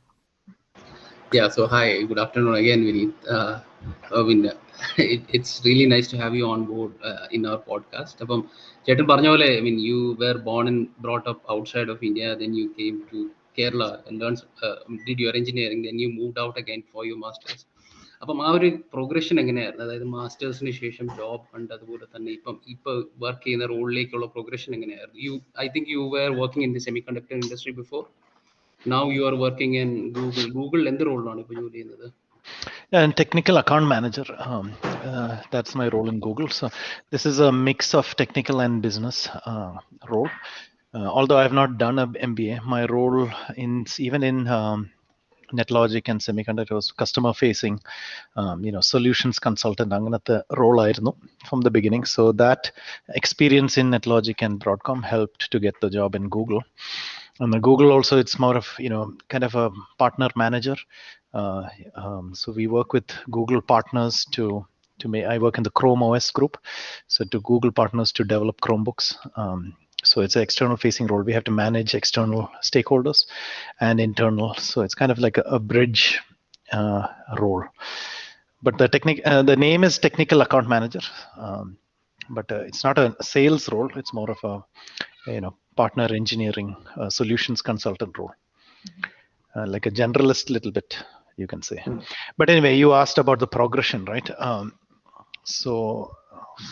Yeah 1.32 1.50
so 1.50 1.68
hi 1.68 2.04
good 2.04 2.20
afternoon 2.20 2.56
again 2.56 2.84
vineeth 2.86 3.14
uh, 3.30 3.60
uh, 4.12 4.54
it's 4.98 5.62
really 5.66 5.86
nice 5.86 6.08
to 6.08 6.18
have 6.18 6.36
you 6.36 6.48
on 6.48 6.66
board 6.66 6.92
uh, 7.04 7.28
in 7.32 7.46
our 7.46 7.58
podcast. 7.58 8.16
I 8.22 9.62
mean 9.62 9.80
you 9.80 10.16
were 10.20 10.38
born 10.38 10.68
and 10.68 10.98
brought 10.98 11.28
up 11.28 11.42
outside 11.50 11.90
of 11.90 12.04
india 12.04 12.36
then 12.36 12.54
you 12.54 12.70
came 12.74 13.04
to 13.12 13.32
kerala 13.58 14.06
and 14.08 14.20
learned 14.20 14.42
uh, 14.62 14.76
did 15.06 15.20
your 15.20 15.36
engineering 15.36 15.82
then 15.82 15.98
you 15.98 16.10
moved 16.10 16.38
out 16.38 16.58
again 16.58 16.84
for 16.92 17.06
your 17.06 17.18
masters. 17.18 17.66
അപ്പം 18.23 18.39
ആ 18.47 18.49
ഒരു 18.57 18.69
progression 18.95 19.37
എങ്ങനെയായിരുന്നു 19.43 19.85
അതായത് 19.85 20.07
മാസ്റ്റേഴ്സിന് 20.15 20.73
ശേഷം 20.81 21.07
job 21.19 21.45
ഉണ്ട് 21.59 21.71
അതുപോലെ 21.77 22.07
തന്നെ 22.15 22.31
ഇപ്പം 22.39 22.57
ഇപ്പൊ 22.75 22.93
വർക്ക് 23.25 23.45
ചെയ്യുന്ന 23.45 23.69
റോളിലേക്കുള്ള 23.75 24.27
പ്രോഗ്രഷൻ 24.35 24.71
എങ്ങനെയായിരുന്നു 24.79 25.21
you 25.27 25.35
I 25.65 25.67
think 25.77 25.91
U 25.95 26.03
were 26.17 26.33
working 26.41 26.67
in 26.69 26.75
the 26.77 26.83
semi 26.87 27.03
conductor 27.07 27.37
industry 27.41 27.75
before 27.81 28.03
now 28.83 29.05
you 29.17 29.23
are 29.31 29.37
working 29.45 29.79
in 29.85 29.93
Google 30.19 30.45
Google 30.59 30.83
എന്ത് 30.93 31.05
റോളിലാണ് 31.11 31.41
ഇപ്പോൾ 31.45 31.59
ജോലി 31.63 31.77
ചെയ്യുന്നത് 31.79 32.09
and 32.93 33.13
technical 33.17 33.57
account 33.57 33.87
manager 33.87 34.25
um, 34.41 34.67
uh, 35.09 35.33
that's 35.53 35.75
my 35.75 35.87
role 35.89 36.09
in 36.09 36.19
google 36.21 36.49
so 36.51 36.69
this 37.13 37.25
is 37.27 37.37
a 37.39 37.51
mix 37.69 37.95
of 37.95 38.07
technical 38.17 38.57
and 38.61 38.83
business 38.83 39.17
uh, 39.45 39.73
role 40.05 40.31
uh, 40.95 41.09
although 41.09 41.39
i 41.39 41.43
have 41.43 41.53
not 41.53 41.73
done 41.79 41.99
a 41.99 42.09
mba 42.31 42.57
my 42.67 42.83
role 42.87 43.19
in 43.57 43.73
even 43.99 44.23
in 44.23 44.39
um, 44.49 44.81
netlogic 45.53 46.09
and 46.09 46.21
semiconductor 46.21 46.73
was 46.73 46.93
customer 46.93 47.33
facing 47.33 47.81
um, 48.37 48.65
you 48.65 48.73
know 48.75 48.81
solutions 48.81 49.39
consultant 49.47 49.93
അങ്ങനത്തെ 49.97 50.37
role 50.61 50.81
ആയിരുന്നു 50.87 51.13
from 51.49 51.61
the 51.67 51.73
beginning 51.77 52.05
so 52.15 52.25
that 52.43 52.63
experience 53.21 53.77
in 53.83 53.89
netlogic 53.97 54.41
and 54.47 54.61
broadcom 54.65 55.01
helped 55.15 55.45
to 55.53 55.61
get 55.67 55.77
the 55.85 55.91
job 55.99 56.15
in 56.21 56.27
google 56.37 56.63
and 57.43 57.53
the 57.55 57.63
google 57.69 57.91
also 57.97 58.17
it's 58.23 58.39
more 58.45 58.57
of 58.63 58.67
you 58.85 58.91
know 58.95 59.05
kind 59.33 59.45
of 59.49 59.55
a 59.65 59.67
partner 60.03 60.31
manager 60.45 60.77
uh, 61.41 61.63
um, 62.03 62.27
so 62.41 62.53
we 62.59 62.67
work 62.79 62.93
with 62.97 63.11
google 63.39 63.63
partners 63.75 64.17
to 64.37 64.45
to 65.01 65.09
make 65.13 65.27
i 65.35 65.39
work 65.45 65.57
in 65.61 65.67
the 65.69 65.77
chrome 65.81 66.03
os 66.09 66.29
group 66.39 66.57
so 67.15 67.25
to 67.33 67.41
google 67.51 67.73
partners 67.81 68.13
to 68.19 68.25
develop 68.35 68.59
chromebooks 68.67 69.09
um, 69.43 69.61
so 70.06 70.22
it's 70.22 70.36
an 70.36 70.42
external 70.42 70.78
facing 70.78 71.08
role. 71.08 71.22
We 71.22 71.34
have 71.34 71.44
to 71.46 71.52
manage 71.52 71.96
external 71.96 72.50
stakeholders 72.64 73.26
and 73.80 74.00
internal. 74.00 74.54
So 74.56 74.82
it's 74.82 74.96
kind 74.96 75.12
of 75.12 75.20
like 75.20 75.38
a, 75.38 75.42
a 75.42 75.60
bridge 75.60 76.20
uh, 76.72 77.08
role. 77.40 77.64
But 78.64 78.78
the 78.78 78.88
technic 78.88 79.22
uh, 79.26 79.44
the 79.44 79.56
name 79.56 79.84
is 79.84 80.00
technical 80.00 80.42
account 80.42 80.68
manager 80.68 81.02
um, 81.38 81.78
but 82.30 82.52
uh, 82.52 82.62
it's 82.62 82.84
not 82.84 82.98
a 82.98 83.16
sales 83.22 83.72
role. 83.72 83.90
It's 83.96 84.14
more 84.14 84.32
of 84.32 84.38
a 84.44 85.32
you 85.32 85.42
know 85.42 85.56
partner 85.76 86.08
engineering 86.12 86.76
uh, 87.00 87.10
solutions 87.10 87.62
consultant 87.62 88.18
role. 88.18 88.32
Uh, 89.56 89.68
like 89.68 89.86
a 89.86 89.92
generalist 89.92 90.50
little 90.50 90.72
bit 90.72 90.98
you 91.38 91.48
can 91.48 91.62
say. 91.62 91.84
But 92.38 92.50
anyway 92.50 92.76
you 92.76 92.94
asked 92.94 93.18
about 93.18 93.40
the 93.40 93.48
progression 93.48 94.06
right? 94.06 94.30
Um, 94.40 94.74
so 95.44 96.12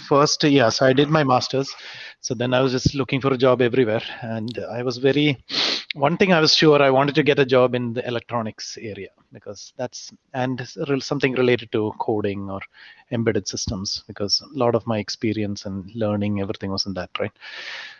first 0.07 0.43
yes 0.43 0.81
i 0.81 0.93
did 0.93 1.09
my 1.09 1.23
masters 1.23 1.73
so 2.25 2.33
then 2.33 2.51
i 2.57 2.61
was 2.65 2.71
just 2.77 2.95
looking 2.99 3.21
for 3.23 3.31
a 3.33 3.41
job 3.45 3.61
everywhere 3.69 4.05
and 4.35 4.53
i 4.79 4.81
was 4.87 4.97
very 5.09 5.27
one 5.93 6.17
thing 6.17 6.33
I 6.33 6.39
was 6.39 6.55
sure 6.55 6.81
I 6.81 6.89
wanted 6.89 7.15
to 7.15 7.23
get 7.23 7.39
a 7.39 7.45
job 7.45 7.75
in 7.75 7.93
the 7.93 8.05
electronics 8.07 8.77
area 8.81 9.09
because 9.31 9.73
that's 9.77 10.11
and 10.33 10.67
something 10.99 11.33
related 11.33 11.71
to 11.73 11.93
coding 11.99 12.49
or 12.49 12.61
embedded 13.11 13.47
systems 13.47 14.03
because 14.07 14.41
a 14.41 14.57
lot 14.57 14.75
of 14.75 14.87
my 14.87 14.97
experience 14.97 15.65
and 15.65 15.89
learning 15.93 16.41
everything 16.41 16.71
was 16.71 16.85
in 16.87 16.93
that 16.95 17.11
right. 17.19 17.31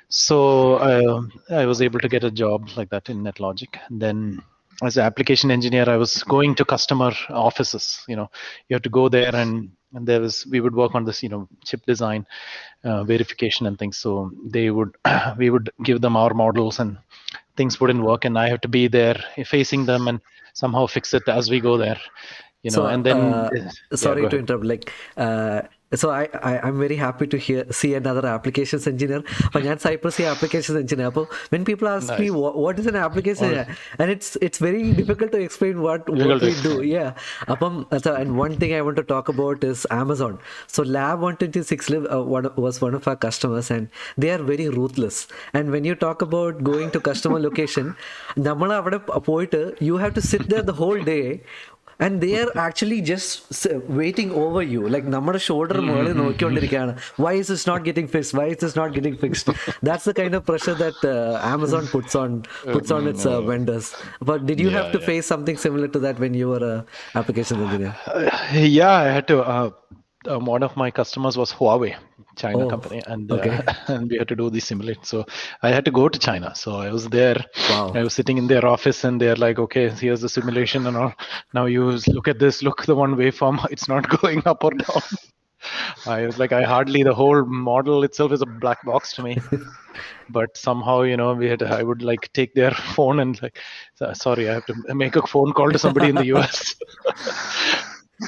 So 0.10 0.76
uh, 0.76 1.22
I 1.56 1.66
was 1.66 1.82
able 1.82 2.00
to 2.00 2.10
get 2.10 2.24
a 2.24 2.32
job 2.32 2.70
like 2.76 2.90
that 2.90 3.10
in 3.10 3.24
NetLogic. 3.24 3.78
And 3.90 4.02
then 4.02 4.42
as 4.82 4.98
an 4.98 5.06
application 5.06 5.52
engineer, 5.52 5.88
I 5.88 5.98
was 5.98 6.24
going 6.24 6.56
to 6.56 6.66
customer 6.66 7.12
offices. 7.30 8.04
You 8.08 8.16
know, 8.16 8.30
you 8.70 8.76
have 8.76 8.84
to 8.84 8.90
go 8.90 9.08
there 9.08 9.36
and 9.36 9.72
and 9.94 10.08
there 10.08 10.22
was 10.22 10.46
we 10.48 10.60
would 10.60 10.76
work 10.76 10.96
on 10.96 11.06
this 11.06 11.22
you 11.24 11.30
know 11.30 11.48
chip 11.66 11.86
design 11.86 12.26
uh, 12.84 13.04
verification 13.04 13.66
and 13.68 13.78
things. 13.78 13.98
So 13.98 14.32
they 14.46 14.70
would 14.70 14.96
we 15.38 15.50
would 15.50 15.72
give 15.84 16.02
them 16.02 16.16
our 16.16 16.34
models 16.34 16.80
and 16.80 16.98
things 17.56 17.80
wouldn't 17.80 18.04
work. 18.04 18.26
And 18.26 18.38
i 18.38 18.50
have 18.50 18.62
to 18.62 18.68
be 18.68 18.88
there 18.88 19.20
facing 19.46 19.86
them 19.86 20.08
and 20.08 20.20
somehow 20.54 20.86
fix 20.86 21.14
it 21.14 21.28
as 21.28 21.50
we 21.50 21.60
go 21.60 21.78
there 21.78 22.00
you 22.64 22.72
know 22.72 22.78
so, 22.78 22.86
and 22.86 23.06
then 23.06 23.18
uh, 23.18 23.50
sorry 23.96 24.28
to 24.30 24.38
interrupt. 24.40 24.66
Like 24.66 24.92
uh, 25.18 25.64
so 26.02 26.08
I 26.16 26.24
I 26.46 26.54
am 26.68 26.78
very 26.80 26.96
happy 26.96 27.26
to 27.26 27.38
hear 27.46 27.64
see 27.72 27.88
another 27.94 28.26
applications 28.28 28.88
engineer 28.90 29.22
അപ്പോൾ 29.46 29.62
ഞാൻ 29.62 29.78
Cypress 29.78 30.20
ഈ 30.22 30.26
applications 30.26 30.80
engineer 30.80 31.10
അപ്പോൾ 31.10 31.26
when 31.54 31.64
people 31.64 31.88
ask 31.90 32.20
me 32.22 32.28
what 32.58 32.78
is 32.82 32.90
an 32.94 32.98
application 32.98 33.52
and 34.02 34.10
it's 34.12 34.32
it's 34.44 34.64
very 34.64 34.82
difficult 34.92 35.30
to 35.36 35.42
explain 35.48 35.78
what 35.80 36.06
what 36.22 36.46
we 36.46 36.54
do 36.66 36.74
yeah 36.90 37.06
അപ്പം 37.52 37.74
so 38.06 38.12
and 38.14 38.34
one 38.42 38.54
thing 38.64 38.74
I 38.74 38.80
want 38.80 39.02
to 39.02 39.06
talk 39.14 39.32
about 39.32 39.66
is 39.66 39.86
Amazon 39.94 40.36
so 40.76 40.84
lab 40.90 41.20
one 41.26 41.36
twenty 41.42 41.64
സിക്സിൽ 41.72 41.96
was 42.58 42.80
one 42.86 42.96
of 42.96 43.10
our 43.10 43.18
customers 43.26 43.72
and 43.74 43.88
they 44.20 44.30
are 44.30 44.44
very 44.44 44.68
ruthless 44.70 45.22
and 45.56 45.68
when 45.70 45.86
you 45.86 45.98
talk 46.02 46.26
about 46.26 46.58
going 46.64 46.92
to 46.96 47.02
customer 47.10 47.40
location 47.40 47.88
നമ്മൾ 48.42 48.70
അവിടെ 48.74 49.00
പോയിട്ട് 49.26 49.62
you 49.84 49.96
have 49.96 50.16
to 50.16 50.26
sit 50.32 50.62
the 50.64 50.76
whole 50.76 50.98
day 51.04 51.20
day 51.93 52.07
and 52.07 52.21
they 52.21 52.41
are 52.41 52.51
actually 52.57 53.01
just 53.01 53.67
waiting 54.01 54.31
over 54.43 54.63
you 54.73 54.83
like 54.95 55.07
നമ്മുടെ 55.15 55.41
shoulder 55.47 55.79
മുകളിൽ 55.89 56.13
നോക്കിക്കൊണ്ടിരിക്കുകയാണ് 56.21 56.93
why 57.25 57.33
is 57.41 57.49
this 57.53 57.65
not 57.71 57.81
getting 57.89 58.09
fixed 58.15 58.35
why 58.39 58.47
is 58.53 58.59
this 58.65 58.77
not 58.81 58.91
getting 58.99 59.17
fixed 59.25 59.49
that's 59.89 60.07
the 60.11 60.15
kind 60.21 60.35
of 60.39 60.43
pressure 60.51 60.77
that 60.85 60.99
uh, 61.15 61.55
amazon 61.55 61.87
puts 61.95 62.15
on 62.23 62.31
puts 62.75 62.93
on 62.97 63.09
its 63.13 63.25
uh, 63.27 63.41
vendors 63.51 63.89
but 64.31 64.47
did 64.51 64.61
you 64.65 64.71
yeah, 64.71 64.79
have 64.79 64.91
to 64.97 65.01
yeah. 65.01 65.11
face 65.11 65.27
something 65.35 65.59
similar 65.67 65.89
to 65.97 66.01
that 66.07 66.19
when 66.25 66.35
you 66.41 66.49
were 66.55 66.65
a 66.75 66.77
application 67.21 67.59
engineer 67.67 67.95
uh, 68.15 68.31
yeah 68.79 68.97
i 69.07 69.11
had 69.19 69.29
to 69.33 69.39
uh, 69.57 69.69
um, 70.27 70.45
one 70.47 70.63
of 70.63 70.77
my 70.77 70.91
customers 70.91 71.37
was 71.37 71.53
Huawei, 71.53 71.97
China 72.36 72.66
oh, 72.66 72.70
company, 72.70 73.02
and, 73.08 73.32
uh, 73.32 73.62
and 73.88 74.10
we 74.10 74.18
had 74.18 74.28
to 74.28 74.36
do 74.36 74.50
the 74.50 74.60
simulate. 74.60 75.06
So 75.06 75.26
I 75.62 75.70
had 75.70 75.86
to 75.86 75.92
go 75.92 76.10
to 76.10 76.20
China. 76.20 76.54
So 76.56 76.76
I 76.76 76.92
was 76.92 77.08
there. 77.08 77.44
Wow. 77.70 77.92
I 77.94 78.04
was 78.04 78.14
sitting 78.14 78.38
in 78.38 78.48
their 78.48 78.66
office, 78.66 79.04
and 79.04 79.20
they're 79.20 79.36
like, 79.36 79.60
"Okay, 79.60 79.90
here's 79.90 80.22
the 80.22 80.30
simulation, 80.30 80.88
and 80.88 80.98
all. 80.98 81.14
Now 81.54 81.66
you 81.66 82.00
look 82.08 82.28
at 82.28 82.40
this. 82.40 82.64
Look 82.64 82.86
the 82.86 82.96
one 82.96 83.16
waveform. 83.16 83.66
It's 83.72 83.88
not 83.88 84.10
going 84.22 84.42
up 84.46 84.64
or 84.64 84.72
down." 84.72 85.02
I 86.06 86.26
was 86.26 86.38
like, 86.38 86.52
I 86.52 86.64
hardly 86.64 87.04
the 87.04 87.14
whole 87.14 87.46
model 87.46 88.04
itself 88.04 88.34
is 88.34 88.42
a 88.42 88.46
black 88.46 88.84
box 88.86 89.14
to 89.14 89.24
me. 89.24 89.38
but 90.30 90.58
somehow, 90.58 91.04
you 91.04 91.16
know, 91.16 91.34
we 91.34 91.48
had 91.48 91.64
I 91.64 91.84
would 91.84 92.02
like 92.02 92.30
take 92.34 92.54
their 92.54 92.72
phone 92.72 93.22
and 93.22 93.42
like, 93.42 93.58
sorry, 94.14 94.50
I 94.50 94.56
have 94.56 94.66
to 94.66 94.76
make 94.94 95.16
a 95.16 95.26
phone 95.26 95.54
call 95.54 95.72
to 95.72 95.80
somebody 95.80 96.10
in 96.10 96.16
the 96.16 96.26
US 96.36 96.76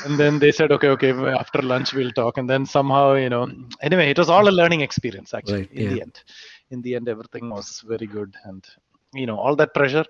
and 0.06 0.20
then 0.20 0.40
they 0.40 0.52
said 0.52 0.72
okay 0.72 0.90
okay 0.90 1.12
after 1.12 1.62
lunch 1.62 1.94
we'll 1.94 2.12
talk 2.12 2.38
and 2.38 2.50
then 2.50 2.66
somehow 2.66 3.14
you 3.14 3.30
know 3.30 3.48
anyway 3.82 4.10
it 4.10 4.18
was 4.18 4.30
all 4.30 4.50
a 4.50 4.56
learning 4.60 4.82
experience 4.82 5.34
actually 5.34 5.62
right, 5.62 5.72
in 5.72 5.84
yeah. 5.84 5.90
the 5.94 6.02
end 6.02 6.24
in 6.72 6.82
the 6.82 6.96
end 6.96 7.08
everything 7.08 7.50
was 7.50 7.84
very 7.88 8.08
good 8.08 8.34
and 8.46 8.66
you 9.15 9.27
know 9.27 9.37
all 9.37 9.57
that 9.57 9.75
pressure 9.75 10.05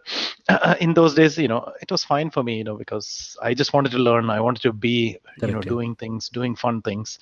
in 0.80 0.92
those 0.92 1.14
days 1.14 1.38
you 1.38 1.48
know 1.48 1.72
it 1.80 1.90
was 1.90 2.04
fine 2.04 2.30
for 2.30 2.42
me 2.42 2.58
you 2.58 2.64
know 2.64 2.76
because 2.76 3.36
i 3.40 3.54
just 3.54 3.72
wanted 3.72 3.90
to 3.90 3.98
learn 3.98 4.28
i 4.28 4.38
wanted 4.38 4.60
to 4.60 4.72
be 4.72 5.16
you 5.40 5.48
know 5.48 5.60
doing 5.60 5.94
things 5.94 6.28
doing 6.28 6.54
fun 6.54 6.82
things 6.82 7.18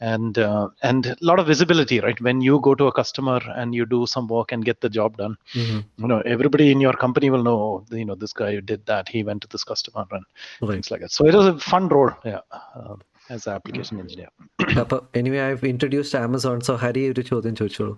and 0.00 0.38
uh, 0.38 0.68
and 0.82 1.06
a 1.06 1.16
lot 1.20 1.38
of 1.38 1.46
visibility 1.46 2.00
right 2.00 2.20
when 2.20 2.40
you 2.40 2.60
go 2.60 2.74
to 2.74 2.86
a 2.86 2.92
customer 2.92 3.40
and 3.56 3.74
you 3.74 3.84
do 3.84 4.06
some 4.06 4.26
work 4.26 4.52
and 4.52 4.64
get 4.64 4.80
the 4.80 4.88
job 4.88 5.16
done 5.18 5.36
mm-hmm. 5.54 5.80
you 5.98 6.08
know 6.08 6.20
everybody 6.20 6.70
in 6.70 6.80
your 6.80 6.94
company 6.94 7.28
will 7.28 7.42
know 7.42 7.58
oh, 7.68 7.96
you 7.96 8.04
know 8.04 8.14
this 8.14 8.32
guy 8.32 8.58
did 8.60 8.84
that 8.86 9.08
he 9.08 9.22
went 9.22 9.42
to 9.42 9.48
this 9.48 9.64
customer 9.64 10.06
and 10.10 10.24
right. 10.62 10.70
things 10.70 10.90
like 10.90 11.02
that 11.02 11.12
so 11.12 11.26
it 11.26 11.34
was 11.34 11.46
a 11.46 11.58
fun 11.58 11.88
role 11.88 12.10
yeah 12.24 12.40
uh, 12.52 12.94
as 13.28 13.46
an 13.46 13.52
application 13.52 14.00
engineer 14.00 14.30
anyway 15.14 15.40
i've 15.40 15.64
introduced 15.64 16.14
amazon 16.14 16.60
so 16.68 16.74
hari 16.84 17.02
ഒരു 17.10 17.22
ചോദ്യം 17.30 17.56
ചോദിച്ചോളൂ 17.60 17.94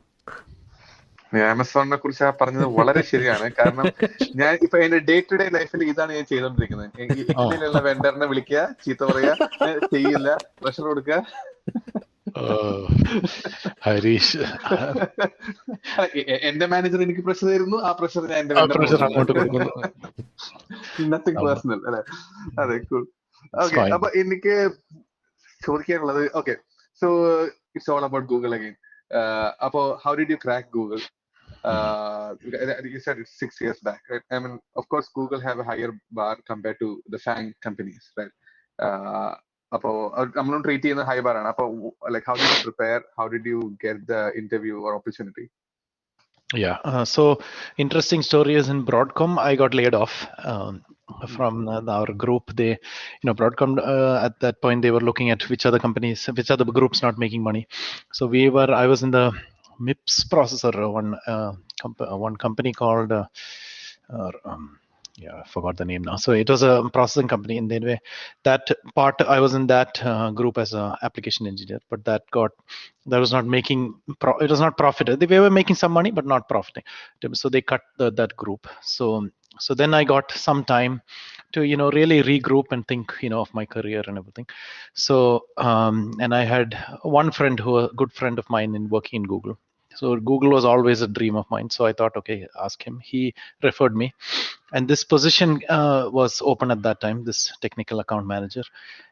ആമസോണിനെ 1.52 1.98
കുറിച്ച് 2.04 2.24
ആ 2.28 2.32
പറഞ്ഞത് 2.42 2.68
വളരെ 2.80 3.02
ശരിയാണ്. 3.12 3.48
കാരണം 3.60 3.86
ഞാൻ 4.42 4.54
ഇപ്പൊ 4.66 4.78
എന്റെ 4.86 5.00
ഡേ 5.10 5.16
ടു 5.30 5.36
ഡേ 5.42 5.46
ലൈഫിൽ 5.58 5.84
ഇതാണ് 5.92 6.12
ഞാൻ 6.18 6.26
ചെയ്തോണ്ടിരിക്കുന്നത്. 6.32 6.90
ഇന്ത്യയിലുള്ള 7.02 7.82
വെണ്ടറിനെ 7.88 8.28
വിളിക്കുക 8.32 8.62
ചീത്ത 8.86 9.02
പറയുക 9.12 9.34
ചെയ്യില്ല 9.94 10.38
പ്രഷർ 10.64 10.86
കൊടുക്കുക. 10.92 11.18
ഹരീഷ്. 13.86 14.40
എന്റെ 16.50 16.66
മാനേജർ 16.72 17.00
എനിക്ക് 17.06 17.24
പ്രഷർ 17.28 17.48
തരുന്നു 17.52 17.78
ആ 17.88 17.92
പ്രഷർ 18.00 18.24
ഞാൻ 18.32 18.40
എന്റെ 18.44 18.56
നത്തിങ് 21.14 21.44
പേഴ്സണൽ 21.46 21.80
അല്ലെ? 21.90 22.02
അതെ 22.62 22.78
കൂൾ 22.90 23.04
ഓക്കെ 23.64 23.82
അപ്പൊ 23.96 24.08
എനിക്ക് 24.22 24.56
ചോദിക്കാനുള്ളത് 25.62 26.24
okay 26.40 26.54
so 27.02 27.08
it's 27.76 27.92
all 27.96 28.04
about 28.08 28.28
Google 28.34 28.52
again 28.58 28.76
അപ്പോ 29.66 29.82
how 30.04 30.14
did 30.20 30.34
you 30.36 30.40
crack 30.46 30.70
Google 30.78 31.00
uh, 31.66 32.36
you 32.84 33.00
said 33.00 33.18
it's 33.20 33.40
six 33.40 33.60
years 33.62 33.80
back, 33.80 34.02
right? 34.10 34.22
I 34.32 34.40
mean, 34.40 34.60
of 34.76 34.88
course, 34.90 35.10
Google 35.14 35.40
have 35.40 35.60
a 35.60 35.64
higher 35.64 35.92
bar 36.12 36.38
compared 36.46 36.78
to 36.80 37.02
the 37.08 37.20
FANG 37.20 37.54
companies, 37.62 38.12
right? 38.18 38.32
Uh, 38.80 39.36
I'm 39.72 40.52
not 40.52 40.64
treating 40.64 40.96
the 40.96 41.06
high 41.06 41.22
bar. 41.22 41.36
Like, 42.10 42.24
how 42.26 42.36
did 42.36 42.50
you 42.58 42.64
prepare? 42.64 43.04
How 43.18 43.28
did 43.28 43.46
you 43.46 43.78
get 43.82 44.06
the 44.08 44.32
interview 44.38 44.78
or 44.80 44.96
opportunity? 44.96 45.50
Yeah. 46.54 46.78
Uh, 46.84 47.04
so, 47.04 47.40
interesting 47.78 48.22
story 48.22 48.56
is 48.56 48.70
in 48.70 48.86
Broadcom, 48.86 49.38
I 49.40 49.56
got 49.56 49.74
laid 49.74 49.96
off. 49.96 50.28
Um, 50.38 50.86
from 51.28 51.68
uh, 51.68 51.82
our 51.88 52.12
group 52.14 52.52
they 52.56 52.70
you 52.70 53.26
know 53.26 53.34
broadcom 53.34 53.78
uh, 53.78 54.26
at 54.26 54.40
that 54.40 54.60
point 54.62 54.82
they 54.82 54.92
were 54.92 55.00
looking 55.00 55.30
at 55.30 55.48
which 55.50 55.66
other 55.66 55.80
companies 55.80 56.26
which 56.38 56.50
other 56.50 56.66
groups 56.66 57.02
not 57.04 57.18
making 57.18 57.44
money 57.44 57.68
so 58.12 58.26
we 58.26 58.50
were 58.50 58.72
i 58.72 58.88
was 58.88 59.04
in 59.04 59.12
the 59.12 59.32
MIPS 59.80 60.26
processor, 60.30 60.92
one 60.92 61.16
uh, 61.28 61.54
comp- 61.82 62.02
uh, 62.02 62.18
one 62.18 62.36
company 62.36 62.74
called 62.74 63.12
uh, 63.12 63.26
um, 64.46 64.80
yeah, 65.18 65.42
I 65.44 65.48
forgot 65.48 65.78
the 65.78 65.86
name 65.86 66.04
now. 66.04 66.18
So 66.18 66.34
it 66.34 66.50
was 66.50 66.62
a 66.62 66.90
processing 66.92 67.28
company, 67.28 67.58
and 67.58 67.72
then 67.72 67.98
that 68.44 68.68
part 68.96 69.16
I 69.22 69.40
was 69.40 69.54
in 69.54 69.68
that 69.68 70.04
uh, 70.04 70.32
group 70.32 70.58
as 70.58 70.74
an 70.74 70.94
application 71.04 71.48
engineer, 71.48 71.80
but 71.90 72.04
that 72.06 72.24
got 72.32 72.52
that 73.06 73.20
was 73.20 73.32
not 73.32 73.46
making 73.46 73.96
it 74.42 74.50
was 74.50 74.60
not 74.60 74.78
profited. 74.78 75.20
They 75.20 75.40
were 75.40 75.50
making 75.50 75.78
some 75.78 75.94
money, 75.94 76.12
but 76.12 76.26
not 76.26 76.50
profiting. 76.50 76.84
So 77.34 77.48
they 77.50 77.62
cut 77.62 77.82
the, 77.98 78.12
that 78.12 78.36
group. 78.36 78.68
So 78.82 79.30
so 79.60 79.74
then 79.74 79.94
I 79.94 80.04
got 80.04 80.32
some 80.32 80.66
time 80.66 81.02
to 81.54 81.64
you 81.64 81.78
know 81.78 81.90
really 81.92 82.22
regroup 82.24 82.66
and 82.72 82.86
think 82.88 83.14
you 83.22 83.30
know 83.30 83.40
of 83.40 83.54
my 83.54 83.66
career 83.66 84.04
and 84.08 84.18
everything 84.18 84.46
so 84.94 85.46
um, 85.58 86.14
and 86.20 86.36
i 86.36 86.44
had 86.44 86.78
one 87.04 87.32
friend 87.32 87.60
who 87.60 87.78
a 87.78 87.90
good 87.94 88.12
friend 88.12 88.38
of 88.40 88.50
mine 88.50 88.76
in 88.76 88.90
working 88.90 89.22
in 89.22 89.28
google 89.34 89.58
so 89.96 90.16
google 90.18 90.50
was 90.52 90.66
always 90.66 91.02
a 91.02 91.08
dream 91.08 91.36
of 91.36 91.50
mine. 91.50 91.70
So 91.70 91.86
i 91.86 91.94
thought 91.94 92.16
okay 92.18 92.48
ask 92.62 92.82
him. 92.86 93.00
He 93.04 93.34
referred 93.64 93.96
me. 93.96 94.14
And 94.74 94.88
this 94.88 95.04
position 95.04 95.62
uh, 95.70 96.10
was 96.12 96.42
open 96.44 96.72
at 96.72 96.82
that 96.84 97.00
time 97.02 97.24
this 97.24 97.52
technical 97.62 98.00
account 98.00 98.28
manager. 98.28 98.64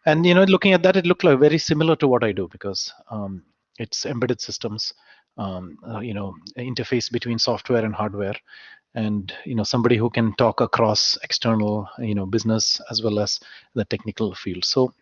And 0.06 0.26
you 0.26 0.34
know 0.34 0.44
looking 0.44 0.74
at 0.74 0.84
that 0.84 0.98
it 0.98 1.06
looked 1.06 1.24
like 1.24 1.40
very 1.40 1.58
similar 1.58 1.96
to 1.98 2.08
what 2.08 2.24
i 2.24 2.32
do 2.32 2.48
because 2.52 2.94
um, 3.10 3.44
it's 3.80 4.06
embedded 4.06 4.42
systems 4.42 4.94
um, 5.38 5.78
uh, 5.90 6.00
you 6.00 6.14
know 6.14 6.36
interface 6.58 7.12
between 7.12 7.40
software 7.40 7.86
and 7.86 7.96
hardware. 7.96 8.36
And 8.96 9.34
you 9.46 9.56
know 9.56 9.64
somebody 9.64 9.98
who 9.98 10.10
can 10.10 10.36
talk 10.36 10.62
across 10.62 11.18
external 11.24 11.90
you 12.00 12.14
know 12.16 12.26
business 12.26 12.80
as 12.92 13.02
well 13.02 13.20
as 13.20 13.40
the 13.74 13.86
technical 13.86 14.36
field. 14.36 14.66
So 14.66 14.94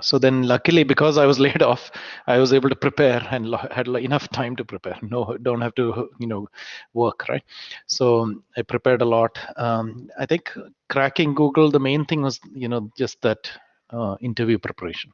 so 0.00 0.18
then 0.18 0.42
luckily 0.42 0.84
because 0.84 1.18
i 1.18 1.26
was 1.26 1.38
laid 1.46 1.62
off 1.62 1.90
i 2.26 2.38
was 2.38 2.52
able 2.52 2.68
to 2.68 2.76
prepare 2.76 3.26
and 3.30 3.54
had 3.70 3.88
enough 3.88 4.28
time 4.30 4.56
to 4.56 4.64
prepare 4.64 4.98
no 5.02 5.36
don't 5.42 5.60
have 5.60 5.74
to 5.74 6.08
you 6.18 6.26
know 6.26 6.46
work 6.94 7.28
right 7.28 7.44
so 7.86 8.34
i 8.56 8.62
prepared 8.62 9.02
a 9.02 9.04
lot 9.16 9.38
um, 9.56 10.08
i 10.18 10.26
think 10.26 10.50
cracking 10.88 11.34
google 11.34 11.70
the 11.70 11.80
main 11.80 12.04
thing 12.04 12.22
was 12.22 12.40
you 12.54 12.68
know 12.68 12.90
just 12.96 13.20
that 13.22 13.50
uh, 13.90 14.16
interview 14.20 14.58
preparation 14.58 15.12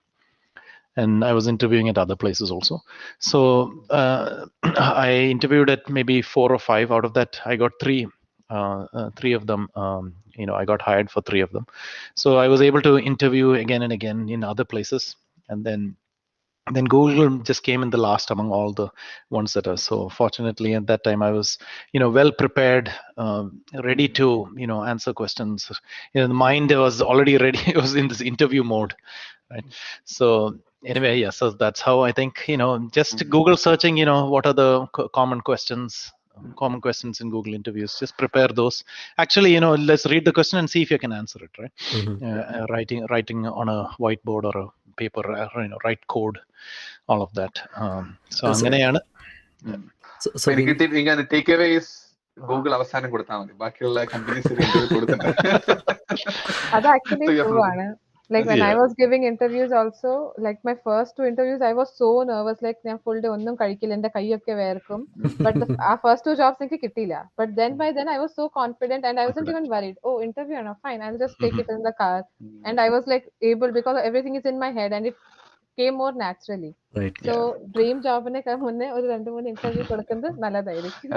and 0.96 1.24
I 1.24 1.32
was 1.32 1.46
interviewing 1.46 1.88
at 1.88 1.96
other 1.98 2.16
places 2.16 2.50
also. 2.50 2.80
So 3.20 3.84
uh, 3.90 4.46
I 4.64 5.12
interviewed 5.30 5.70
at 5.70 5.88
maybe 5.88 6.22
four 6.22 6.52
or 6.52 6.58
five. 6.58 6.90
Out 6.90 7.04
of 7.04 7.14
that, 7.14 7.40
I 7.44 7.56
got 7.56 7.72
three. 7.80 8.06
Uh, 8.50 8.86
uh, 8.92 9.10
three 9.16 9.32
of 9.32 9.46
them, 9.46 9.68
um, 9.76 10.14
you 10.36 10.46
know, 10.46 10.54
I 10.54 10.64
got 10.64 10.80
hired 10.82 11.10
for 11.10 11.20
three 11.22 11.40
of 11.40 11.50
them. 11.52 11.66
So 12.14 12.36
I 12.36 12.48
was 12.48 12.60
able 12.62 12.80
to 12.82 12.98
interview 12.98 13.52
again 13.54 13.82
and 13.82 13.92
again 13.92 14.28
in 14.28 14.42
other 14.44 14.64
places, 14.64 15.16
and 15.48 15.64
then 15.64 15.96
then 16.72 16.84
Google 16.84 17.38
just 17.38 17.62
came 17.62 17.82
in 17.82 17.90
the 17.90 17.96
last 17.98 18.30
among 18.30 18.50
all 18.50 18.72
the 18.72 18.88
ones 19.30 19.52
that 19.54 19.66
are. 19.66 19.76
So 19.76 20.08
fortunately, 20.10 20.74
at 20.74 20.86
that 20.86 21.02
time, 21.02 21.22
I 21.22 21.30
was, 21.30 21.58
you 21.92 22.00
know, 22.00 22.10
well 22.10 22.30
prepared, 22.30 22.92
um, 23.16 23.62
ready 23.84 24.08
to, 24.10 24.48
you 24.56 24.66
know, 24.66 24.84
answer 24.84 25.12
questions. 25.12 25.70
You 26.14 26.20
know, 26.22 26.28
the 26.28 26.34
mind 26.34 26.70
was 26.70 27.00
already 27.00 27.36
ready. 27.38 27.58
it 27.66 27.76
was 27.76 27.94
in 27.94 28.08
this 28.08 28.20
interview 28.20 28.64
mode, 28.64 28.94
right? 29.50 29.64
So 30.04 30.58
anyway, 30.84 31.18
yeah. 31.18 31.30
So 31.30 31.50
that's 31.50 31.80
how 31.80 32.00
I 32.00 32.12
think, 32.12 32.44
you 32.48 32.56
know, 32.56 32.88
just 32.92 33.18
Mhm. 33.18 33.30
Google 33.30 33.56
searching, 33.56 33.96
you 33.96 34.04
know, 34.06 34.28
what 34.28 34.46
are 34.46 34.54
the 34.54 34.86
co- 34.92 35.08
common 35.08 35.40
questions, 35.40 36.12
common 36.55 36.81
questions 36.81 37.21
in 37.21 37.29
Google 37.29 37.53
interviews. 37.53 37.91
Just 37.99 38.17
prepare 38.17 38.47
those. 38.51 38.77
Actually, 39.17 39.51
you 39.53 39.59
know, 39.59 39.73
let's 39.89 40.05
read 40.05 40.25
the 40.25 40.31
question 40.31 40.57
and 40.59 40.69
see 40.69 40.81
if 40.81 40.89
you 40.89 40.99
can 40.99 41.13
answer 41.13 41.39
it, 41.43 41.53
right? 41.59 41.73
Mhm. 41.99 42.15
uh, 42.21 42.43
uh, 42.53 42.65
writing 42.71 43.01
writing 43.11 43.41
on 43.53 43.69
a 43.69 43.79
whiteboard 43.99 44.43
or 44.43 44.55
a 44.57 44.67
paper 44.97 45.25
uh, 45.33 45.47
you 45.57 45.69
know 45.69 45.79
write 45.85 46.03
code 46.07 46.37
all 47.09 47.21
of 47.21 47.31
that 47.33 47.55
um, 47.75 48.05
so 48.29 48.41
So- 48.41 48.51
അങ്ങനെയാണ് 48.53 48.99
So, 50.21 50.27
so 50.33 50.39
So 50.41 50.47
എനിക്ക് 50.51 50.73
Vinit, 50.73 50.91
T- 50.91 50.99
ഇങ്ങനെ 51.01 51.23
take 51.31 51.53
away 51.55 51.67
Google 52.37 52.71
അവസാനം 52.77 53.09
കൊടുത്താൽ 53.13 53.39
മതി 53.41 53.53
ബാക്കിയുള്ള 53.63 53.99
companies 54.11 54.51
കൊടുത്തിട്ടുണ്ട് 54.53 55.25
അത് 56.77 56.87
actually 56.95 57.27
like 58.30 58.46
when 58.48 58.58
yeah. 58.58 58.70
i 58.70 58.74
was 58.74 58.90
giving 58.94 59.22
interviews 59.28 59.70
also 59.72 60.10
like 60.46 60.58
my 60.68 60.74
first 60.86 61.10
two 61.16 61.26
interviews 61.28 61.60
i 61.68 61.72
was 61.78 61.90
so 62.00 62.08
nervous 62.30 62.58
like 62.66 62.78
ഞാൻ 62.88 62.96
ഫുൾ 63.04 63.18
ഡേ 63.24 63.28
ഒന്നും 63.36 63.54
കഴിക്കില്ല 63.60 63.96
എന്റെ 63.98 64.10
കൈയൊക്കെ 64.16 64.54
വേർക്കും. 64.60 65.00
ബട്ട് 65.46 65.64
ആ 65.88 65.92
ഫസ്റ്റ് 66.04 66.26
ടു 66.28 66.34
ജോബ്സ് 66.40 66.62
എനിക്ക് 66.64 66.78
കിട്ടിയില്ല. 66.84 67.16
But 67.40 67.52
then 67.60 67.72
by 67.80 67.88
then 67.98 68.10
I 68.14 68.18
was 68.22 68.34
so 68.40 68.46
confident 68.58 69.06
and 69.10 69.20
I 69.22 69.26
was 69.30 69.44
even 69.54 69.66
worried 69.74 69.98
oh 70.04 70.12
interview 70.26 70.58
ആണോ? 70.62 70.74
Fine 70.86 70.98
I 71.06 71.10
just 71.24 71.42
take 71.44 71.60
it 71.62 71.74
in 71.76 71.82
the 71.88 71.92
car 72.02 72.18
and 72.68 72.80
I 72.86 72.88
was 72.96 73.08
like 73.14 73.26
able 73.50 73.70
because 73.78 74.04
everything 74.10 74.38
is 74.42 74.48
in 74.52 74.58
my 74.64 74.70
head 74.80 74.96
and 74.98 75.08
it 75.12 75.20
came 75.78 75.94
more 76.02 76.12
naturally 76.22 76.72
so 77.26 77.34
dream 77.74 77.96
ജോബിനെ 78.06 78.40
മുന്നേ 78.66 78.86
ഒരു 78.90 79.06
രണ്ട് 79.14 79.28
മൂന്ന് 79.34 79.48
interview 79.54 79.84
കൊടുക്കുന്നത് 79.90 80.30
നല്ലതായിരിക്കും. 80.44 81.10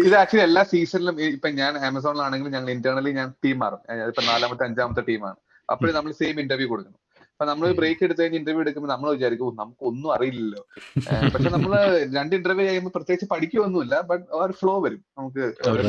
ഇത് 0.00 0.14
actually 0.20 0.44
എല്ലാ 0.48 0.62
സീസണിലും 0.72 1.16
ഇപ്പൊ 1.36 1.50
ഞാൻ 1.62 1.72
ആമസോണിലാണെങ്കിലും 1.88 2.54
ഞങ്ങൾ 2.56 2.70
ഇന്റേണലി 2.76 3.12
ഞാൻ 3.20 3.30
ടീം 3.44 3.58
മാറും. 3.64 3.80
ഇപ്പൊ 4.12 4.24
നാലാമത്തെ 4.32 4.64
അഞ്ചാമത്തെ 4.68 5.04
ടീമാണ് 5.10 5.38
അപ്പോഴും 5.68 5.94
നമ്മൾ 5.94 6.12
സെയിം 6.20 6.38
ഇന്റർവ്യൂ 6.44 6.68
കൊടുക്കണം. 6.68 7.00
അപ്പൊ 7.32 7.44
നമ്മൾ 7.50 7.72
ബ്രേക്ക് 7.78 8.02
എടുത്ത് 8.06 8.22
കഴിഞ്ഞ് 8.22 8.38
ഇന്റർവ്യൂ 8.40 8.62
എടുക്കുമ്പോൾ 8.64 8.90
നമ്മൾ 8.92 9.08
വിചാരിക്കും 9.16 9.56
നമുക്കൊന്നും 9.60 10.10
അറിയില്ലല്ലോ. 10.16 10.62
പക്ഷെ 11.34 11.50
നമ്മൾ 11.56 11.72
രണ്ട് 12.18 12.34
ഇന്റർവ്യൂ 12.38 12.66
ചെയ്യുമ്പോൾ 12.68 12.94
പ്രത്യേകിച്ച് 12.96 13.28
പഠിക്കുകയൊന്നുമില്ല 13.34 13.94
ബട്ട് 14.10 14.24
ഒരു 14.42 14.54
ഫ്ലോ 14.60 14.74
വരും. 14.86 15.00
നമുക്ക് 15.18 15.44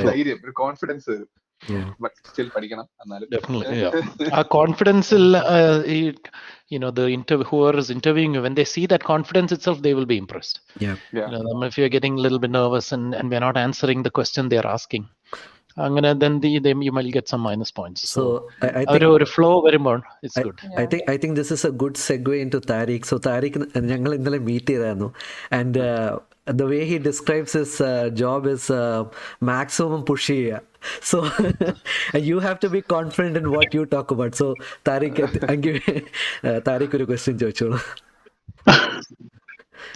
ധൈര്യം 0.09 0.39
ഒരു 0.45 0.53
കോൺഫിഡൻസ് 0.63 1.09
വരും. 1.13 1.29
Confidence 4.55 5.17
you 6.73 6.79
know 6.79 6.89
there 6.99 7.77
is 7.79 7.91
interviewing 7.91 8.37
when 8.37 8.53
they 8.53 8.65
see 8.73 8.81
that 8.85 9.05
confidence 9.05 9.53
itself 9.53 9.81
they 9.81 9.91
will 9.93 10.09
be 10.13 10.17
impressed 10.23 10.59
നമ്മൾ 11.47 11.65
if 11.67 11.79
you 11.79 11.87
getting 11.87 12.21
little 12.21 12.37
bit 12.37 12.47
nervous 12.47 12.93
and 12.93 13.29
we 13.31 13.37
are 13.39 13.41
not 13.41 13.59
answering 13.59 14.05
the 14.05 14.11
question 14.19 14.47
they 14.49 14.57
are 14.57 14.67
asking 14.67 15.07
അങ്ങനെ 15.84 16.08
then 16.22 16.34
the, 16.42 16.50
them 16.66 16.78
you 16.86 16.92
might 16.96 17.08
get 17.18 17.26
some 17.32 17.42
minus 17.48 17.70
points 17.78 18.00
so, 18.14 18.22
So 18.22 18.22
I, 18.66 18.68
I 18.80 18.84
ഒരു 18.94 19.04
think 19.04 19.14
ഒരു 19.16 19.26
flow 19.34 19.50
വരുമ്പോൾ 19.66 19.98
it's 20.26 20.38
I- 20.40 20.44
good 20.46 20.58
I 20.82 20.86
think 20.92 21.02
I 21.12 21.16
think 21.22 21.32
this 21.40 21.50
is 21.56 21.62
a 21.70 21.72
good 21.82 21.94
segue 22.06 22.36
into 22.44 22.58
Tariq. 22.72 23.02
So 23.10 23.16
Tariq, 23.28 23.54
ഞങ്ങൾ 23.92 24.10
ഇന്നലെ 24.18 24.40
meet 24.48 24.72
ചെയ്തായിരുന്നു 24.72 25.08
and 25.58 25.84
the 26.60 26.66
way 26.72 26.82
he 26.90 26.96
describes 27.08 27.50
his 27.60 27.72
uh, 27.88 28.06
job 28.22 28.40
is 28.54 28.64
uh, 28.82 29.00
maximum 29.50 30.00
push 30.10 30.26
ചെയ്യുക 30.32 30.60
so 31.10 31.16
you 32.28 32.36
have 32.46 32.58
to 32.64 32.68
be 32.76 32.80
confident 32.94 33.34
in 33.40 33.46
what 33.56 33.68
you 33.76 33.82
talk 33.96 34.08
about 34.16 34.34
so 34.40 34.46
Tariq 34.88 35.18
I 35.52 35.56
give 35.66 35.78
uh, 36.48 36.58
Tariq 36.68 36.94
ഒരു 37.00 37.06
question 37.12 37.36
ചോദിച്ചോളൂ 37.44 37.80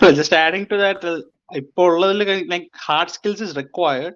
So 0.01 0.07
just 0.21 0.33
adding 0.45 0.65
to 0.71 0.77
that, 0.85 1.01
uh, 1.11 1.19
ഇപ്പോൾ 1.61 1.89
ഉള്ളതിൽ 1.95 2.21
like 2.53 2.67
hard 2.87 3.09
skills 3.17 3.41
is 3.47 3.53
required, 3.63 4.15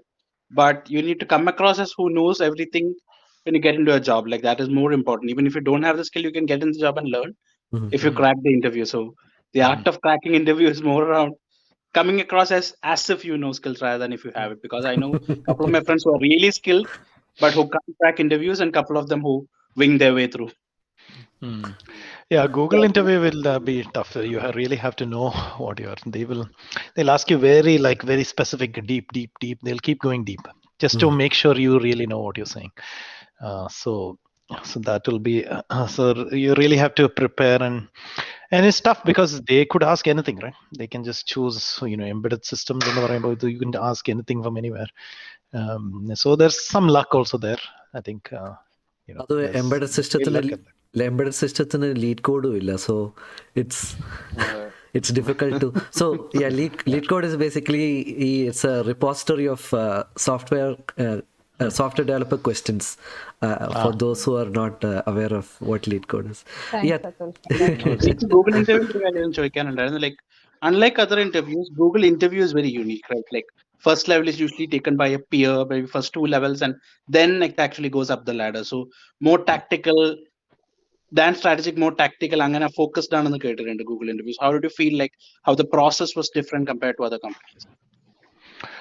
but 0.53 0.89
you 0.89 1.01
need 1.01 1.19
to 1.19 1.25
come 1.25 1.47
across 1.47 1.79
as 1.79 1.93
who 1.97 2.09
knows 2.09 2.41
everything 2.41 2.93
when 3.43 3.55
you 3.55 3.61
get 3.61 3.75
into 3.75 3.95
a 3.95 3.99
job. 3.99 4.27
Like 4.27 4.41
that 4.43 4.59
is 4.61 4.69
more 4.69 4.91
important. 4.93 5.31
Even 5.31 5.47
if 5.47 5.55
you 5.55 5.61
don't 5.61 5.83
have 5.83 5.97
the 5.97 6.05
skill, 6.05 6.23
you 6.23 6.31
can 6.31 6.45
get 6.45 6.63
in 6.63 6.71
the 6.71 6.79
job 6.79 6.97
and 6.97 7.09
learn 7.09 7.33
Mhm. 7.73 7.89
if 7.91 8.03
you 8.03 8.11
crack 8.11 8.37
the 8.43 8.53
interview. 8.53 8.85
So 8.85 9.15
the 9.53 9.63
art 9.63 9.87
of 9.87 10.01
cracking 10.01 10.35
interview 10.35 10.67
is 10.69 10.81
more 10.83 11.03
around 11.09 11.33
coming 11.93 12.19
across 12.21 12.51
as 12.51 12.73
as 12.83 13.09
if 13.09 13.25
you 13.25 13.37
know 13.37 13.51
skills 13.53 13.81
rather 13.81 13.99
than 13.99 14.13
if 14.13 14.25
you 14.25 14.31
have 14.35 14.51
it. 14.53 14.61
Because 14.61 14.85
I 14.85 14.95
know 14.95 15.11
a 15.15 15.51
couple 15.51 15.65
of 15.65 15.71
my 15.71 15.81
friends 15.81 16.03
who 16.05 16.15
are 16.15 16.19
really 16.29 16.51
skilled, 16.51 16.89
but 17.39 17.53
who 17.55 17.69
can't 17.75 17.97
crack 18.01 18.19
interviews, 18.19 18.59
and 18.61 18.69
a 18.69 18.79
couple 18.81 18.97
of 18.97 19.07
them 19.09 19.21
who 19.21 19.35
wing 19.75 19.97
their 19.97 20.13
way 20.13 20.27
through. 20.27 20.51
Hmm. 21.39 21.63
Yeah, 22.32 22.46
Google 22.46 22.84
interview 22.84 23.20
will 23.20 23.48
uh, 23.48 23.58
be 23.58 23.84
tough. 23.94 24.16
You 24.16 24.40
ha- 24.40 24.52
really 24.54 24.76
have 24.76 24.96
to 24.96 25.06
know 25.06 25.30
what 25.58 25.78
you 25.80 25.88
are. 25.88 25.96
They 26.06 26.24
will, 26.24 26.48
they'll 26.94 27.10
ask 27.10 27.30
you 27.30 27.38
very 27.38 27.78
like 27.78 28.02
very 28.02 28.24
specific, 28.24 28.86
deep, 28.86 29.12
deep, 29.12 29.30
deep. 29.40 29.58
They'll 29.62 29.78
keep 29.78 30.00
going 30.00 30.24
deep 30.24 30.40
just 30.78 31.00
to 31.00 31.10
make 31.10 31.32
sure 31.32 31.56
you 31.56 31.78
really 31.78 32.06
know 32.06 32.18
what 32.18 32.36
you're 32.36 32.46
saying. 32.46 32.70
Uh, 33.40 33.68
so, 33.68 34.18
so 34.62 34.80
that 34.80 35.06
will 35.06 35.18
be. 35.18 35.46
Uh, 35.46 35.86
so 35.86 36.28
you 36.30 36.54
really 36.54 36.76
have 36.76 36.94
to 36.96 37.08
prepare 37.08 37.62
and 37.62 37.88
and 38.50 38.64
it's 38.64 38.80
tough 38.80 39.04
because 39.04 39.40
they 39.42 39.64
could 39.64 39.82
ask 39.82 40.06
anything, 40.06 40.38
right? 40.38 40.54
They 40.76 40.86
can 40.86 41.04
just 41.04 41.26
choose, 41.26 41.78
you 41.82 41.96
know, 41.96 42.06
embedded 42.06 42.44
systems 42.44 42.86
and 42.86 42.96
whatever. 42.96 43.36
You 43.46 43.58
can 43.58 43.74
ask 43.76 44.08
anything 44.08 44.42
from 44.42 44.56
anywhere. 44.56 44.86
Um, 45.52 46.10
so 46.14 46.36
there's 46.36 46.66
some 46.66 46.88
luck 46.88 47.14
also 47.14 47.38
there. 47.38 47.58
I 47.94 48.00
think. 48.00 48.32
Uh, 48.32 48.54
you 49.08 49.14
know, 49.14 49.24
അത് 49.24 49.34
there's 49.38 49.56
embedded 49.56 50.58
embedded 51.01 51.37
സിസ്റ്റത്തിന് 51.41 51.89
lead 52.03 52.23
കോഡും 52.29 52.55
ഇല്ല 52.61 52.71
so 52.87 52.95
so 52.95 52.95
it's 53.61 53.77
it's 54.97 55.09
difficult 55.19 55.55
to 55.63 55.69
so 55.99 56.05
yeah. 56.41 56.51
Leet 56.59 56.75
is 57.27 57.37
basically 57.43 57.85
ഈ 58.27 58.31
it's 58.47 58.67
a 58.71 58.81
repository 58.91 59.47
of 59.55 59.69
software 60.27 60.71
software 61.79 62.05
developer 62.09 62.37
questions 62.47 62.85
uh, 63.41 63.57
ah. 63.61 63.81
for 63.81 63.91
those 64.03 64.19
who 64.25 64.31
are 64.39 64.49
not 64.57 64.83
uh, 64.83 65.01
aware 65.11 65.33
of 65.39 65.47
what 65.69 65.83
LeetCode 65.91 66.29
is. 66.33 66.39
Yeah. 66.89 66.97
Google 68.35 68.55
interview 68.61 69.99
like 70.05 70.17
unlike 70.61 70.97
other 71.03 71.19
interviews, 71.19 71.69
Google 71.81 72.03
interview 72.03 72.41
is 72.47 72.53
very 72.59 72.69
unique, 72.69 73.07
right? 73.13 73.27
Like 73.31 73.45
first 73.77 74.07
level 74.07 74.27
is 74.27 74.39
usually 74.39 74.67
taken 74.67 74.97
by 75.03 75.09
a 75.09 75.19
peer, 75.19 75.55
maybe 75.65 75.87
first 75.87 76.13
two 76.13 76.25
levels, 76.25 76.61
and 76.61 76.75
then 77.07 77.41
it 77.43 77.59
actually 77.59 77.89
goes 77.89 78.09
up 78.09 78.25
the 78.25 78.33
ladder. 78.33 78.63
So 78.63 78.89
more 79.21 79.39
tactical 79.43 80.17
than 81.12 81.34
strategic 81.34 81.76
more 81.82 81.94
tactical 82.02 82.40
അങ്ങനെ 82.46 82.66
focused 82.80 83.14
ആണെന്ന് 83.18 83.40
കേട്ടിട്ടുണ്ട് 83.44 83.84
Google 83.90 84.08
interviews 84.14 84.40
how 84.44 84.50
did 84.54 84.64
you 84.68 84.74
feel 84.80 84.96
like 85.02 85.14
how 85.46 85.54
the 85.62 85.68
process 85.76 86.12
was 86.20 86.28
different 86.38 86.66
compared 86.72 86.96
to 86.98 87.04
other 87.08 87.20
companies 87.26 87.64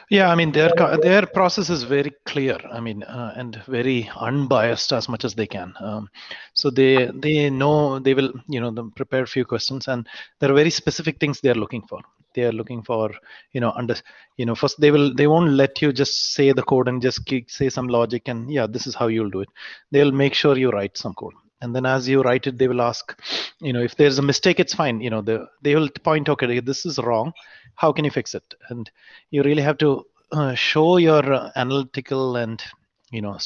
Yeah, 0.10 0.32
I 0.32 0.36
mean 0.36 0.51
their 0.53 0.69
co- 0.69 0.97
their 0.97 1.25
process 1.25 1.69
is 1.69 1.84
very 1.84 2.13
clear. 2.25 2.58
I 2.71 2.80
mean, 2.80 3.03
uh, 3.03 3.34
and 3.36 3.62
very 3.67 4.10
unbiased 4.15 4.93
as 4.93 5.10
much 5.10 5.25
as 5.25 5.36
they 5.36 5.47
can. 5.47 5.73
Um, 5.82 6.08
so 6.53 6.69
they 6.69 7.10
they 7.25 7.49
know 7.49 7.99
they 7.99 8.13
will 8.13 8.32
you 8.47 8.62
know 8.62 8.71
them 8.71 8.91
prepare 8.91 9.23
a 9.23 9.27
few 9.27 9.43
questions, 9.43 9.89
and 9.89 10.08
there 10.39 10.49
are 10.49 10.60
very 10.62 10.69
specific 10.69 11.19
things 11.19 11.41
they 11.41 11.49
are 11.49 11.62
looking 11.63 11.84
for. 11.89 11.99
They 12.36 12.43
are 12.43 12.53
looking 12.53 12.84
for 12.84 13.12
you 13.51 13.60
know 13.60 13.71
under 13.71 13.95
you 14.38 14.45
know 14.45 14.56
first 14.56 14.80
they 14.80 14.91
will 14.91 15.13
they 15.13 15.27
won't 15.27 15.51
let 15.51 15.82
you 15.82 15.91
just 15.91 16.34
say 16.38 16.53
the 16.53 16.63
code 16.63 16.88
and 16.88 17.01
just 17.01 17.25
keep, 17.25 17.51
say 17.51 17.67
some 17.67 17.89
logic 17.89 18.30
and 18.30 18.49
yeah 18.49 18.65
this 18.65 18.88
is 18.88 18.95
how 18.95 19.08
you'll 19.08 19.30
do 19.38 19.41
it. 19.41 19.49
They'll 19.91 20.13
make 20.23 20.34
sure 20.34 20.58
you 20.58 20.69
write 20.69 20.97
some 20.97 21.15
code 21.15 21.34
and 21.62 21.75
then 21.75 21.87
as 21.87 22.09
you 22.09 22.20
write 22.22 22.46
it 22.46 22.59
they 22.59 22.68
will 22.68 22.83
ask 22.83 23.18
you 23.61 23.72
know 23.72 23.83
if 23.83 23.96
there's 23.96 24.18
a 24.18 24.22
mistake 24.22 24.61
it's 24.61 24.75
fine 24.75 25.01
you 25.01 25.09
know 25.09 25.22
the, 25.22 25.46
they 25.62 25.75
will 25.75 25.88
point 26.05 26.29
okay 26.29 26.61
this 26.61 26.85
is 26.85 26.98
wrong 26.98 27.33
how 27.77 27.92
can 27.92 28.05
you 28.05 28.11
fix 28.11 28.35
it? 28.35 28.55
And 28.68 28.90
you 29.31 29.42
really 29.42 29.62
have 29.62 29.79
to 29.79 30.05
uh, 30.33 30.55
show 30.55 30.96
your 30.96 31.33
uh, 31.33 31.51
analytical 31.57 32.37
and 32.37 32.62
you 33.11 33.20
know 33.20 33.38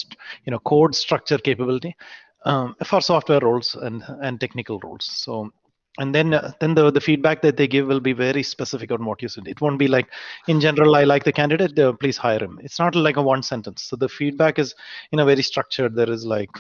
you 0.45 0.51
know 0.51 0.59
code 0.61 0.95
structure 0.95 1.39
capability 1.39 1.97
um, 2.45 2.77
for 2.85 3.01
software 3.01 3.41
roles 3.41 3.75
and 3.75 4.05
and 4.23 4.41
technical 4.41 4.79
roles. 4.81 5.05
So 5.05 5.51
and 5.99 6.15
then 6.15 6.35
uh, 6.35 6.53
then 6.61 6.75
the 6.75 6.91
the 6.91 7.01
feedback 7.01 7.41
that 7.43 7.57
they 7.57 7.67
give 7.67 7.87
will 7.87 8.01
be 8.01 8.13
very 8.13 8.43
specific 8.43 8.91
on 8.93 9.05
what 9.05 9.23
you 9.23 9.29
said. 9.29 9.49
It 9.49 9.61
won't 9.61 9.79
be 9.79 9.89
like 9.89 10.09
in 10.47 10.61
general 10.61 10.95
i 10.97 11.05
like 11.05 11.25
the 11.25 11.33
candidate 11.33 11.79
uh, 11.79 11.93
please 11.93 12.17
hire 12.17 12.39
him. 12.39 12.61
It's 12.63 12.79
not 12.79 12.95
like 12.95 13.17
a 13.17 13.23
one 13.23 13.43
sentence. 13.43 13.83
So 13.83 13.97
the 13.97 14.09
feedback 14.09 14.59
is 14.59 14.75
in 15.13 15.21
a 15.21 15.25
very 15.25 15.43
structured 15.43 15.95
there 15.95 16.11
is 16.11 16.25
like 16.25 16.51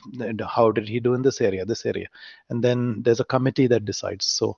how 0.49 0.70
did 0.70 0.88
he 0.88 1.01
do 1.01 1.14
in 1.14 1.22
this 1.22 1.40
area 1.40 1.64
this 1.64 1.85
area? 1.85 2.07
And 2.51 2.62
then 2.62 3.03
there's 3.03 3.20
a 3.20 3.25
committee 3.25 3.66
that 3.66 3.85
decides. 3.85 4.27
So 4.27 4.57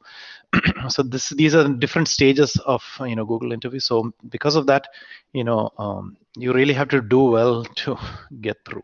so 0.88 1.03
this 1.03 1.31
these 1.31 1.55
are 1.55 1.69
different 1.69 2.09
stages 2.09 2.57
of 2.67 2.83
you 3.01 3.17
know 3.17 3.25
google 3.25 3.53
interview. 3.53 3.81
So 3.81 4.12
because 4.29 4.55
of 4.57 4.67
that 4.67 4.88
you 5.33 5.45
know 5.45 5.71
um, 5.79 6.17
you 6.37 6.53
really 6.53 6.75
have 6.75 6.88
to 6.91 7.01
do 7.01 7.23
well 7.23 7.64
to 7.77 7.97
get 8.41 8.57
through. 8.64 8.83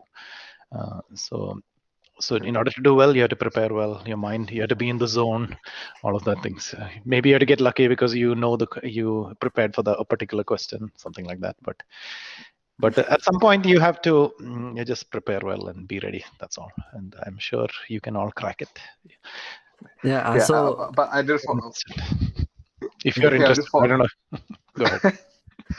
Uh, 0.71 0.99
so 1.13 1.61
so 2.19 2.35
in 2.35 2.55
order 2.55 2.71
to 2.71 2.81
do 2.81 2.93
well 2.93 3.15
you 3.15 3.21
have 3.21 3.29
to 3.29 3.35
prepare 3.35 3.73
well 3.73 4.01
your 4.05 4.17
mind. 4.17 4.51
You 4.51 4.61
have 4.61 4.69
to 4.69 4.75
be 4.75 4.89
in 4.89 4.97
the 4.97 5.07
zone 5.07 5.55
all 6.03 6.15
of 6.15 6.23
that 6.23 6.41
things. 6.41 6.73
Uh, 6.73 6.87
maybe 7.03 7.29
you 7.29 7.35
have 7.35 7.41
to 7.41 7.45
get 7.45 7.59
lucky 7.59 7.87
because 7.87 8.15
you 8.15 8.35
know 8.35 8.55
the 8.55 8.67
you 8.83 9.35
prepared 9.39 9.75
for 9.75 9.83
the 9.83 9.93
a 9.97 10.05
particular 10.05 10.43
question 10.43 10.91
something 10.95 11.25
like 11.25 11.39
that 11.41 11.55
but 11.61 11.81
but 12.79 12.97
at 12.97 13.23
some 13.23 13.39
point 13.39 13.65
you 13.65 13.79
have 13.79 14.01
to 14.01 14.33
mm, 14.41 14.77
you 14.77 14.85
just 14.85 15.09
prepare 15.11 15.41
well 15.43 15.67
and 15.67 15.87
be 15.87 15.99
ready 15.99 16.23
that's 16.39 16.57
all. 16.57 16.71
And 16.93 17.15
i'm 17.25 17.37
sure 17.37 17.67
you 17.89 18.01
can 18.01 18.15
all 18.15 18.31
crack 18.31 18.61
it. 18.61 18.79
Yeah, 20.03 20.29
uh, 20.29 20.35
yeah 20.35 20.43
so 20.43 20.73
uh, 20.73 20.91
but 20.91 21.09
i 21.11 21.21
just 21.21 21.45
follow. 21.45 21.71
if 23.03 23.17
you're 23.17 23.31
yeah, 23.31 23.39
interested 23.41 23.65
I, 23.73 23.77
I, 23.79 23.87
don't 23.87 23.99
know. 23.99 24.39
go 24.77 24.85
ahead. 24.85 25.19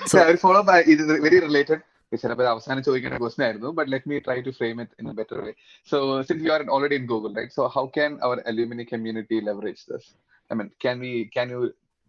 So 0.06 0.18
yeah, 0.24 0.28
i 0.28 0.36
follow 0.36 0.62
by 0.62 0.80
it 0.80 1.00
is 1.00 1.06
very 1.06 1.40
related. 1.40 1.82
ചിലപ്പോൾ 2.21 2.47
അവസാനം 2.53 2.81
ചോദിക്കേണ്ട 2.87 3.17
question 3.23 3.43
ആയിരുന്നു 3.47 3.69
but 3.77 3.89
let 3.93 4.09
me 4.11 4.17
try 4.25 4.37
to 4.47 4.53
frame 4.59 4.77
it 4.83 4.95
in 5.01 5.07
A 5.11 5.15
better 5.19 5.37
way 5.45 5.53
so 5.91 5.97
since 6.29 6.43
you 6.47 6.51
are 6.55 6.63
already 6.77 6.97
in 7.01 7.05
Google 7.13 7.31
right 7.39 7.55
so 7.59 7.65
how 7.77 7.85
can 7.99 8.13
our 8.27 8.39
alumni 8.51 8.85
community 8.93 9.39
leverage 9.49 9.83
this 9.91 10.09
I 10.51 10.57
mean 10.61 10.69
can 10.85 10.99
we 11.05 11.13
can 11.37 11.49
U 11.55 11.61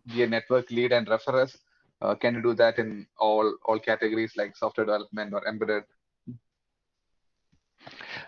be 0.06 0.22
a 0.22 0.26
network 0.26 0.70
lead 0.70 0.92
and 0.92 1.08
refer 1.08 1.42
us? 1.42 1.56
Uh, 2.02 2.14
can 2.14 2.34
you 2.34 2.42
do 2.42 2.54
that 2.54 2.78
in 2.78 3.06
all 3.18 3.56
all 3.64 3.78
categories 3.78 4.32
like 4.36 4.56
software 4.56 4.86
development 4.86 5.32
or 5.32 5.46
embedded? 5.46 5.84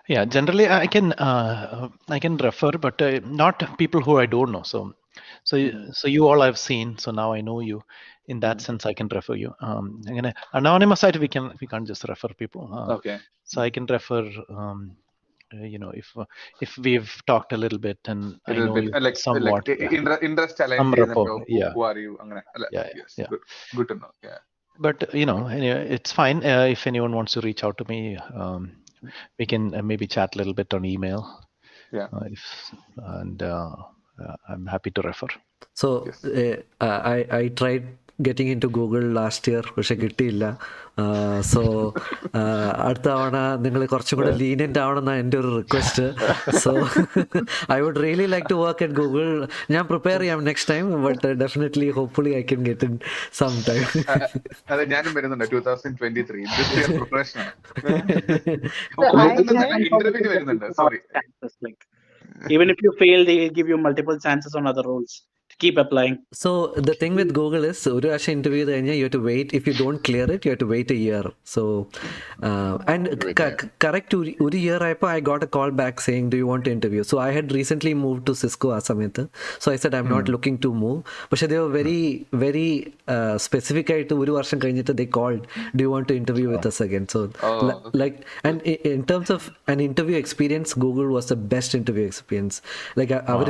Yeah, 0.08 0.24
generally 0.24 0.68
I 0.68 0.86
can 0.86 1.12
uh, 1.14 1.88
I 2.08 2.18
can 2.18 2.36
refer, 2.36 2.72
but 2.72 3.00
uh, 3.02 3.20
not 3.24 3.76
people 3.78 4.00
who 4.00 4.18
I 4.18 4.26
don't 4.26 4.52
know. 4.52 4.62
So, 4.62 4.94
so, 5.43 5.57
mm-hmm. 5.57 5.91
so 5.91 6.07
you 6.07 6.27
all 6.27 6.41
I've 6.41 6.57
seen. 6.57 6.97
So 6.97 7.11
now 7.11 7.33
I 7.33 7.41
know 7.41 7.59
you. 7.59 7.81
In 8.27 8.39
that 8.41 8.57
mm-hmm. 8.57 8.65
sense, 8.65 8.85
I 8.85 8.93
can 8.93 9.07
refer 9.07 9.35
you. 9.35 9.53
Um, 9.59 10.01
I'm 10.07 10.15
gonna 10.15 10.33
anonymous 10.53 10.99
site. 10.99 11.17
We 11.17 11.27
can 11.27 11.51
we 11.59 11.67
can't 11.67 11.87
just 11.87 12.03
refer 12.07 12.29
people. 12.37 12.69
Uh, 12.71 12.93
okay. 12.95 13.19
So 13.43 13.61
I 13.61 13.69
can 13.69 13.85
refer. 13.85 14.29
Um, 14.49 14.95
uh, 15.51 15.63
you 15.63 15.79
know, 15.79 15.89
if 15.89 16.07
uh, 16.15 16.25
if 16.61 16.77
we've 16.77 17.11
talked 17.25 17.53
a 17.53 17.57
little 17.57 17.79
bit 17.79 17.97
and 18.05 18.39
a 18.45 18.53
little 18.53 18.63
I 18.63 18.67
know 18.67 18.73
bit. 18.75 18.83
You 18.83 18.91
uh, 18.93 19.01
like, 19.01 19.17
somewhat, 19.17 19.67
like, 19.67 19.79
yeah. 19.79 19.89
interest, 19.89 20.23
interest 20.23 20.57
some 20.57 20.95
yeah. 21.47 21.71
Who 21.73 21.81
are 21.81 21.97
you? 21.97 22.19
yeah, 22.71 22.87
yes, 22.95 23.15
yeah. 23.17 23.25
Good, 23.29 23.39
good 23.75 23.87
to 23.87 23.95
know. 23.95 24.11
Yeah. 24.23 24.37
But 24.79 25.13
you 25.13 25.25
know, 25.25 25.47
anyway, 25.47 25.87
it's 25.89 26.11
fine. 26.11 26.45
Uh, 26.45 26.67
if 26.69 26.85
anyone 26.85 27.13
wants 27.13 27.33
to 27.33 27.41
reach 27.41 27.63
out 27.63 27.77
to 27.79 27.85
me, 27.89 28.17
um, 28.35 28.71
we 29.37 29.45
can 29.45 29.73
uh, 29.73 29.81
maybe 29.81 30.07
chat 30.07 30.35
a 30.35 30.37
little 30.37 30.53
bit 30.53 30.73
on 30.73 30.85
email. 30.85 31.45
Yeah. 31.91 32.07
Uh, 32.13 32.25
if, 32.25 32.71
and 32.97 33.41
uh, 33.41 33.75
i'm 34.51 34.65
happy 34.75 34.91
to 34.97 35.03
refer. 35.09 35.31
So 35.81 35.89
Yes. 36.09 36.19
uh, 36.87 36.99
I 37.15 37.17
I 37.41 37.43
tried 37.61 37.87
getting 38.27 38.49
into 38.53 38.67
Google 38.77 39.05
last 39.17 39.43
year 39.49 39.63
പക്ഷെ 39.75 39.95
കിട്ടിയില്ല. 40.03 40.45
So 41.51 41.61
അടുത്ത 42.87 43.05
തവണ 43.11 43.37
നിങ്ങൾ 43.65 43.81
കുറച്ചും 43.91 44.17
കൂടെ 44.19 44.31
lenient 44.41 44.79
ആവണമെന്നാണ് 44.83 45.21
എന്റെ 45.23 45.37
ഒരു 45.41 45.51
request 45.59 46.05
so 46.63 46.71
I 47.75 47.77
would 47.83 48.01
really 48.05 48.25
like 48.33 48.47
to 48.53 48.57
work 48.63 48.83
at 48.85 48.97
Google 48.99 49.29
ഞാൻ 49.73 49.83
പ്രിപ്പയർ 49.91 50.19
ചെയ്യാം 50.23 50.41
next 50.49 50.69
time 50.73 50.85
but 51.05 51.31
definitely 51.43 51.87
hopefully 51.99 52.33
I 52.39 52.41
can 52.51 52.61
get 52.69 52.87
in 52.89 52.95
some 53.39 53.53
time 53.69 53.85
അതെ 54.73 54.85
ഞാനും 54.95 55.13
വരുന്നുണ്ട്. 55.19 55.45
Two 55.53 55.61
thousand 55.69 55.97
twenty 56.01 56.25
three 56.31 56.41
preparation 56.99 57.39
വരുന്നുണ്ട്. 60.33 60.67
Sorry 60.81 60.99
even 62.47 62.69
if 62.69 62.77
you 62.81 62.93
fail, 62.99 63.25
they 63.25 63.49
give 63.49 63.67
you 63.67 63.77
multiple 63.77 64.17
chances 64.19 64.55
on 64.55 64.67
other 64.67 64.83
roles 64.83 65.23
keep 65.60 65.76
applying. 65.78 66.14
So 66.34 66.50
the 66.78 66.94
thing 66.94 67.14
with 67.14 67.30
Google 67.36 67.64
is 67.68 67.80
ഒരു 67.88 68.06
പ്രാവശ്യം 68.06 68.32
interview 68.36 68.60
ചെയ്ത് 68.60 68.72
കഴിഞ്ഞാൽ 68.74 68.96
U 69.00 69.08
to 69.08 69.20
wait 69.26 69.54
if 69.58 69.64
you 69.68 69.74
don't 69.80 70.00
clear 70.06 70.28
it 70.34 70.48
you 70.48 70.54
to 70.62 70.66
wait 70.72 70.94
A 70.94 71.02
year 71.04 71.26
so 71.52 71.62
and 72.92 73.10
correct 73.84 74.16
ഒരു 74.46 74.56
year 74.62 74.82
ആയപ്പോൾ 74.86 75.08
I 75.10 75.20
got 75.28 75.44
A 75.46 75.50
call 75.56 75.70
back 75.82 76.02
saying 76.06 76.28
do 76.32 76.38
you 76.40 76.46
want 76.50 76.64
to 76.68 76.72
interview 76.76 77.02
so 77.12 77.18
I 77.26 77.28
had 77.36 77.54
recent 77.58 77.92
move 78.04 78.18
to 78.28 78.34
Cisco 78.42 78.70
ആ 78.78 78.80
സമയത്ത് 78.88 79.24
so 79.64 79.70
I 79.72 79.76
said 79.84 79.96
I 79.98 80.02
am 80.04 80.10
not 80.14 80.28
looking 80.36 80.60
to 80.66 80.72
move 80.82 80.98
പക്ഷെ 81.32 81.48
ദേ 81.52 81.60
very 81.78 81.96
very 82.44 82.66
specific 83.46 83.92
ആയിട്ട് 83.96 84.14
ഒരു 84.24 84.34
വർഷം 84.38 84.58
കഴിഞ്ഞിട്ട് 84.58 84.94
ദേ 85.02 85.06
called 85.18 85.42
do 85.76 85.82
you 85.82 85.92
want 85.94 86.08
to 86.08 86.16
interview 86.22 86.48
with 86.54 86.70
us 86.72 86.82
again 86.88 87.06
so 87.14 87.22
Oh, 87.46 87.56
like 88.00 88.16
and 88.48 88.58
i- 88.72 88.80
in 88.90 89.02
terms 89.04 89.28
of 89.30 89.42
an 89.68 89.80
interview 89.80 90.16
experience 90.16 90.70
google 90.84 91.08
was 91.16 91.26
the 91.26 91.38
best 91.54 91.72
interview 91.80 92.06
experience 92.12 92.56
like 93.00 93.12
അവർ 93.34 93.48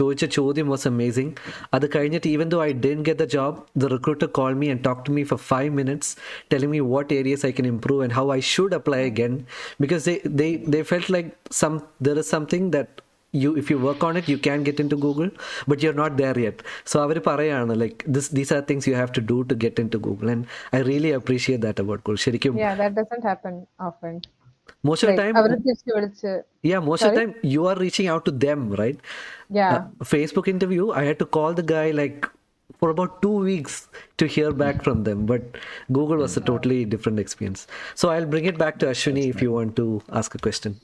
ചോദിച്ച 0.00 0.24
ചോദ്യം 0.38 0.68
was 0.74 0.84
amazing 1.28 1.30
അത് 1.76 1.86
കഴിഞ്ഞിട്ട് 1.94 2.28
even 2.34 2.48
though 2.52 2.62
i 2.68 2.72
didn't 2.84 3.06
get 3.10 3.18
the 3.22 3.28
job 3.36 3.52
the 3.82 3.88
recruiter 3.94 4.28
called 4.38 4.58
me 4.62 4.68
and 4.72 4.80
talked 4.88 5.04
to 5.08 5.14
me 5.18 5.24
for 5.30 5.38
five 5.52 5.70
minutes 5.80 6.08
telling 6.52 6.70
me 6.74 6.80
what 6.94 7.12
areas 7.20 7.44
i 7.50 7.52
can 7.58 7.68
improve 7.74 8.02
and 8.06 8.14
how 8.18 8.26
i 8.36 8.40
should 8.52 8.74
apply 8.80 9.00
again 9.12 9.34
because 9.84 10.04
they 10.10 10.18
they 10.40 10.50
they 10.74 10.82
felt 10.92 11.08
like 11.16 11.30
some 11.62 11.76
there 12.08 12.18
is 12.22 12.28
something 12.36 12.66
that 12.76 12.90
you 13.42 13.50
if 13.60 13.68
you 13.72 13.76
work 13.88 14.02
on 14.08 14.16
it 14.20 14.26
you 14.32 14.38
can 14.48 14.60
get 14.68 14.78
into 14.82 14.96
google 15.04 15.30
but 15.70 15.82
you're 15.82 15.98
not 16.02 16.12
there 16.22 16.36
yet 16.46 16.58
so 16.90 16.96
അവർ 17.06 17.18
പറയാണ് 17.30 17.74
like 17.82 17.98
this 18.16 18.28
these 18.38 18.52
are 18.56 18.62
things 18.70 18.86
you 18.90 18.96
have 19.02 19.12
to 19.18 19.22
do 19.32 19.38
to 19.50 19.56
get 19.64 19.82
into 19.84 20.00
google 20.06 20.30
and 20.34 20.44
i 20.78 20.82
really 20.92 21.12
appreciate 21.20 21.62
that 21.68 21.80
about 21.84 22.02
google 22.06 22.22
ശരിക്കും 22.26 22.54
most 24.83 25.03
of 25.03 25.09
the 25.09 25.15
time 25.15 25.35
yeah 26.61 26.79
most 26.79 27.01
Sorry? 27.01 27.09
of 27.09 27.15
the 27.15 27.21
time 27.21 27.35
you 27.41 27.65
are 27.67 27.75
reaching 27.75 28.07
out 28.07 28.25
to 28.25 28.31
them 28.31 28.71
right? 28.71 28.99
Yeah. 29.49 29.75
Uh, 29.75 30.03
facebook 30.03 30.47
interview 30.47 30.91
i 30.91 31.03
had 31.03 31.19
to 31.19 31.25
call 31.25 31.53
the 31.53 31.63
guy 31.63 31.91
like 31.91 32.29
for 32.77 32.89
about 32.89 33.21
two 33.21 33.37
weeks 33.49 33.89
to 34.17 34.25
hear 34.25 34.51
back 34.51 34.75
hmm. 34.75 34.83
from 34.83 35.03
them 35.03 35.25
but 35.25 35.57
google 35.91 36.17
was 36.17 36.37
a 36.37 36.41
totally 36.41 36.85
different 36.85 37.19
experience. 37.19 37.67
So 37.95 38.09
i'll 38.09 38.25
bring 38.25 38.45
it 38.45 38.57
back 38.57 38.79
to 38.79 38.85
ashwini 38.85 39.29
if 39.29 39.41
you 39.41 39.51
want 39.51 39.75
to 39.77 40.01
ask 40.11 40.35
a 40.35 40.37
question. 40.37 40.79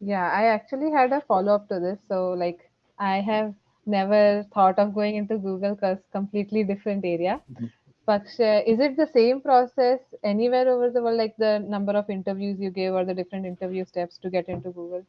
Yeah 0.00 0.30
i 0.30 0.44
actually 0.46 0.90
had 0.90 1.12
a 1.12 1.20
follow-up 1.20 1.68
to 1.68 1.80
this. 1.80 1.98
So 2.08 2.30
like 2.30 2.70
i 2.98 3.20
have 3.20 3.54
never 3.86 4.46
thought 4.54 4.78
of 4.78 4.94
going 4.94 5.16
into 5.16 5.38
google 5.38 5.74
because 5.74 5.98
completely 6.12 6.64
different 6.64 7.04
area. 7.04 7.40
Mm-hmm. 7.52 7.66
Uh, 8.08 8.18
is 8.66 8.80
it 8.80 8.96
the 8.96 9.06
same 9.14 9.40
process 9.40 10.00
anywhere 10.24 10.68
over 10.68 10.90
the 10.90 11.00
world, 11.02 11.16
like 11.16 11.36
the 11.36 11.58
number 11.60 11.92
of 11.92 12.10
interviews 12.10 12.58
you 12.60 12.70
gave 12.70 12.92
or 12.92 13.04
the 13.04 13.14
different 13.14 13.46
interview 13.46 13.84
steps 13.84 14.18
to 14.18 14.28
get 14.30 14.48
into 14.48 14.70
Google? 14.70 15.04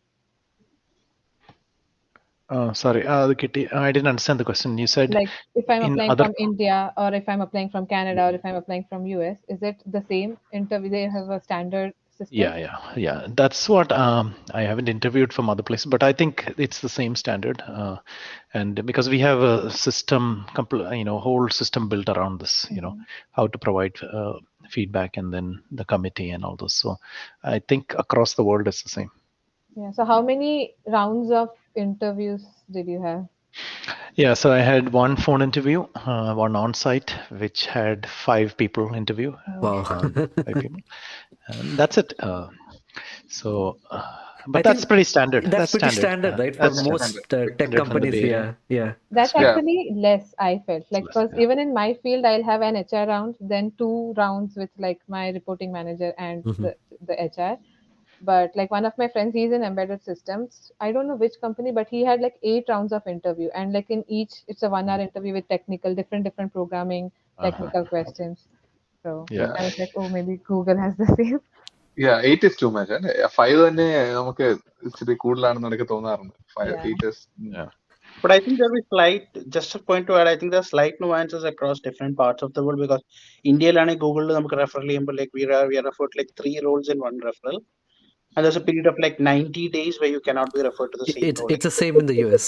uh, 2.50 2.74
sorry 2.74 3.06
uh, 3.08 3.34
kitty 3.34 3.70
i 3.72 3.92
didn't 3.92 4.08
understand 4.08 4.40
the 4.40 4.44
question 4.50 4.78
you 4.78 4.88
said 4.88 5.14
Like, 5.14 5.30
if 5.56 5.70
I'm 5.70 5.84
in 5.84 5.94
applying 5.94 6.12
other- 6.12 6.26
from 6.26 6.34
India 6.38 6.94
or 6.98 7.14
if 7.14 7.28
I'm 7.28 7.42
applying 7.42 7.70
from 7.70 7.88
Canada 7.88 8.26
or 8.28 8.34
if 8.36 8.46
I'm 8.46 8.56
applying 8.56 8.86
from 8.90 9.06
US, 9.08 9.38
is 9.48 9.62
it 9.64 9.78
the 9.86 10.04
same 10.10 10.38
interview? 10.52 10.90
They 10.90 11.04
have 11.04 11.30
a 11.30 11.42
standard 11.42 11.94
system? 12.17 12.30
yeah 12.30 12.56
yeah 12.58 12.78
yeah 12.95 13.28
that's 13.36 13.69
what 13.69 13.91
um, 13.91 14.34
i 14.54 14.62
haven't 14.62 14.89
interviewed 14.89 15.34
from 15.34 15.49
other 15.49 15.63
places 15.63 15.86
but 15.86 16.04
i 16.04 16.12
think 16.13 16.52
it's 16.58 16.80
the 16.82 16.89
same 16.89 17.15
standard 17.15 17.62
uh, 17.67 17.97
and 18.54 18.86
because 18.86 19.10
we 19.10 19.19
have 19.19 19.39
a 19.41 19.69
system 19.71 20.45
compl- 20.56 20.97
you 20.97 21.04
know 21.04 21.19
whole 21.19 21.49
system 21.49 21.89
built 21.89 22.10
around 22.10 22.39
this 22.39 22.67
you 22.71 22.82
know 22.82 22.95
how 23.32 23.47
to 23.47 23.58
provide 23.58 23.95
uh, 24.04 24.34
feedback 24.69 25.17
and 25.17 25.34
then 25.34 25.62
the 25.71 25.86
committee 25.86 26.32
and 26.32 26.43
all 26.43 26.56
those 26.56 26.73
so 26.73 26.95
i 27.43 27.60
think 27.60 27.93
across 27.97 28.34
the 28.36 28.43
world 28.43 28.67
it's 28.67 28.84
the 28.84 28.89
same 28.89 29.12
Yeah. 29.76 29.91
So, 29.91 30.06
how 30.06 30.21
many 30.21 30.76
rounds 30.88 31.32
of 31.32 31.49
interviews 31.76 32.45
did 32.71 32.88
you 32.88 33.02
have? 33.02 33.28
Yeah 34.16 34.34
so 34.34 34.52
i 34.52 34.60
had 34.60 34.92
one 34.94 35.16
phone 35.16 35.42
interview 35.42 35.86
uh, 35.96 36.34
one 36.34 36.56
on 36.56 36.74
site 36.74 37.16
which 37.30 37.66
had 37.66 38.08
five 38.08 38.56
people 38.58 38.94
interview 38.94 39.34
wow 39.62 39.84
five 39.84 40.13
people 40.46 40.82
and 41.48 41.78
that's 41.78 41.98
it 41.98 42.13
uh, 42.20 42.48
so 43.28 43.78
uh, 43.92 44.04
but 44.48 44.66
I 44.68 44.74
that's 44.74 44.86
pretty 44.86 45.04
standard 45.04 45.46
that's, 45.46 45.72
pretty 45.72 45.89
standard, 45.96 46.34
uh, 46.34 46.44
right 46.44 46.56
for 46.56 46.62
that's 46.63 46.84
most 46.84 47.34
uh, 47.34 47.46
tech 47.48 47.54
Standard 47.56 47.86
from 47.86 48.02
the 48.02 48.12
companies 48.12 48.16
yeah 48.20 48.54
yeah 48.70 48.94
That's 49.18 49.34
Yeah. 49.36 49.50
actually 49.50 49.92
less, 50.04 50.34
I 50.39 50.62
felt. 50.66 50.86
Like, 50.92 51.04
because 51.06 51.30
yeah. 51.36 51.44
even 51.44 51.60
in 51.63 51.74
my 51.74 51.94
field, 52.04 52.26
I'll 52.26 52.44
have 52.44 52.62
an 52.68 52.76
HR 52.76 53.06
round, 53.10 53.36
then 53.39 53.72
two 53.82 54.13
rounds 54.18 54.56
with 54.62 54.72
like 54.86 55.02
my 55.08 55.30
reporting 55.38 55.72
manager 55.76 56.10
and 56.18 56.44
Mhm. 56.44 56.58
the, 56.66 56.72
the 57.10 57.16
HR 57.26 57.58
But 58.23 58.51
like 58.57 58.71
one 58.71 58.85
of 58.85 58.95
my 58.99 59.09
friends, 59.09 59.33
he's 59.35 59.53
in 59.53 59.62
embedded 59.62 60.03
systems. 60.03 60.73
I 60.81 60.91
don't 60.93 61.07
know 61.07 61.14
which 61.14 61.37
company, 61.41 61.71
but 61.73 61.88
he 61.88 62.01
had 62.05 62.21
like 62.21 62.37
eight 62.43 62.64
rounds 62.69 62.93
of 62.93 63.07
interview, 63.07 63.49
and 63.55 63.73
like 63.73 63.91
in 63.91 64.05
each, 64.09 64.33
it's 64.49 64.64
a 64.64 64.69
one-hour 64.69 65.01
interview 65.01 65.33
with 65.35 65.49
technical, 65.49 65.95
different, 65.95 66.25
different 66.25 66.53
programming, 66.53 67.12
Uh-huh. 67.38 67.51
technical 67.51 67.85
questions. 67.87 68.49
So 69.05 69.27
Yeah. 69.31 69.53
I 69.59 69.64
was 69.64 69.79
like, 69.79 69.93
oh, 69.97 70.09
maybe 70.09 70.41
Google 70.53 70.77
has 70.87 70.97
the 70.97 71.09
same. 71.19 71.41
Eight 72.29 72.47
is 72.49 72.59
too 72.61 72.67
much 72.75 72.93
അല്ലേ 72.97 73.12
five 73.37 73.57
തന്നെ 73.67 73.87
നമുക്ക് 74.19 74.47
ഇച്ചിരി 74.88 75.14
കൂടുതലാണെന്ന് 75.25 75.69
എനിക്ക് 75.71 75.87
തോന്നാറുണ്ട് 75.95 76.37
five 76.57 76.75
Yeah. 76.75 76.85
Eight 76.91 77.09
is 77.12 77.23
But 78.23 78.33
I 78.35 78.41
think 78.45 78.55
there'll 78.59 78.77
be 78.77 78.83
slight, 78.93 79.27
just 79.57 79.75
a 79.77 79.81
point 79.88 80.07
to 80.09 80.14
add, 80.21 80.29
I 80.31 80.37
think 80.38 80.51
there 80.53 80.62
are 80.64 80.71
slight 80.73 80.95
nuances 81.03 81.45
across 81.51 81.79
different 81.87 82.14
parts 82.21 82.43
of 82.47 82.53
the 82.57 82.62
world 82.67 82.81
because 82.85 83.03
India 83.51 83.71
ലാണ് 83.77 83.93
Google 84.05 84.31
നമുക്ക് 84.37 84.57
referral 84.62 84.88
ചെയ്യുമ്പോൾ 84.91 85.17
like 85.21 85.33
we 85.38 85.45
are 85.59 85.67
we 85.73 85.77
are 85.81 85.85
referred 85.88 86.14
like 86.21 86.31
three 86.41 86.55
roles 86.67 86.88
in 86.95 86.99
one 87.09 87.19
referral. 87.29 87.59
And 88.36 88.43
there's 88.43 88.56
a 88.56 88.62
period 88.62 88.88
of 88.88 88.98
like 89.00 89.19
90 89.19 89.69
days 89.69 90.00
where 90.00 90.10
you 90.10 90.19
cannot 90.19 90.54
be 90.54 90.62
referred 90.62 90.91
to 90.93 90.98
the 90.98 91.06
same 91.06 91.24
it's 91.24 91.41
role. 91.41 91.52
it's 91.52 91.63
the 91.63 91.72
same 91.72 91.98
in 91.98 92.06
the 92.06 92.15
us 92.28 92.46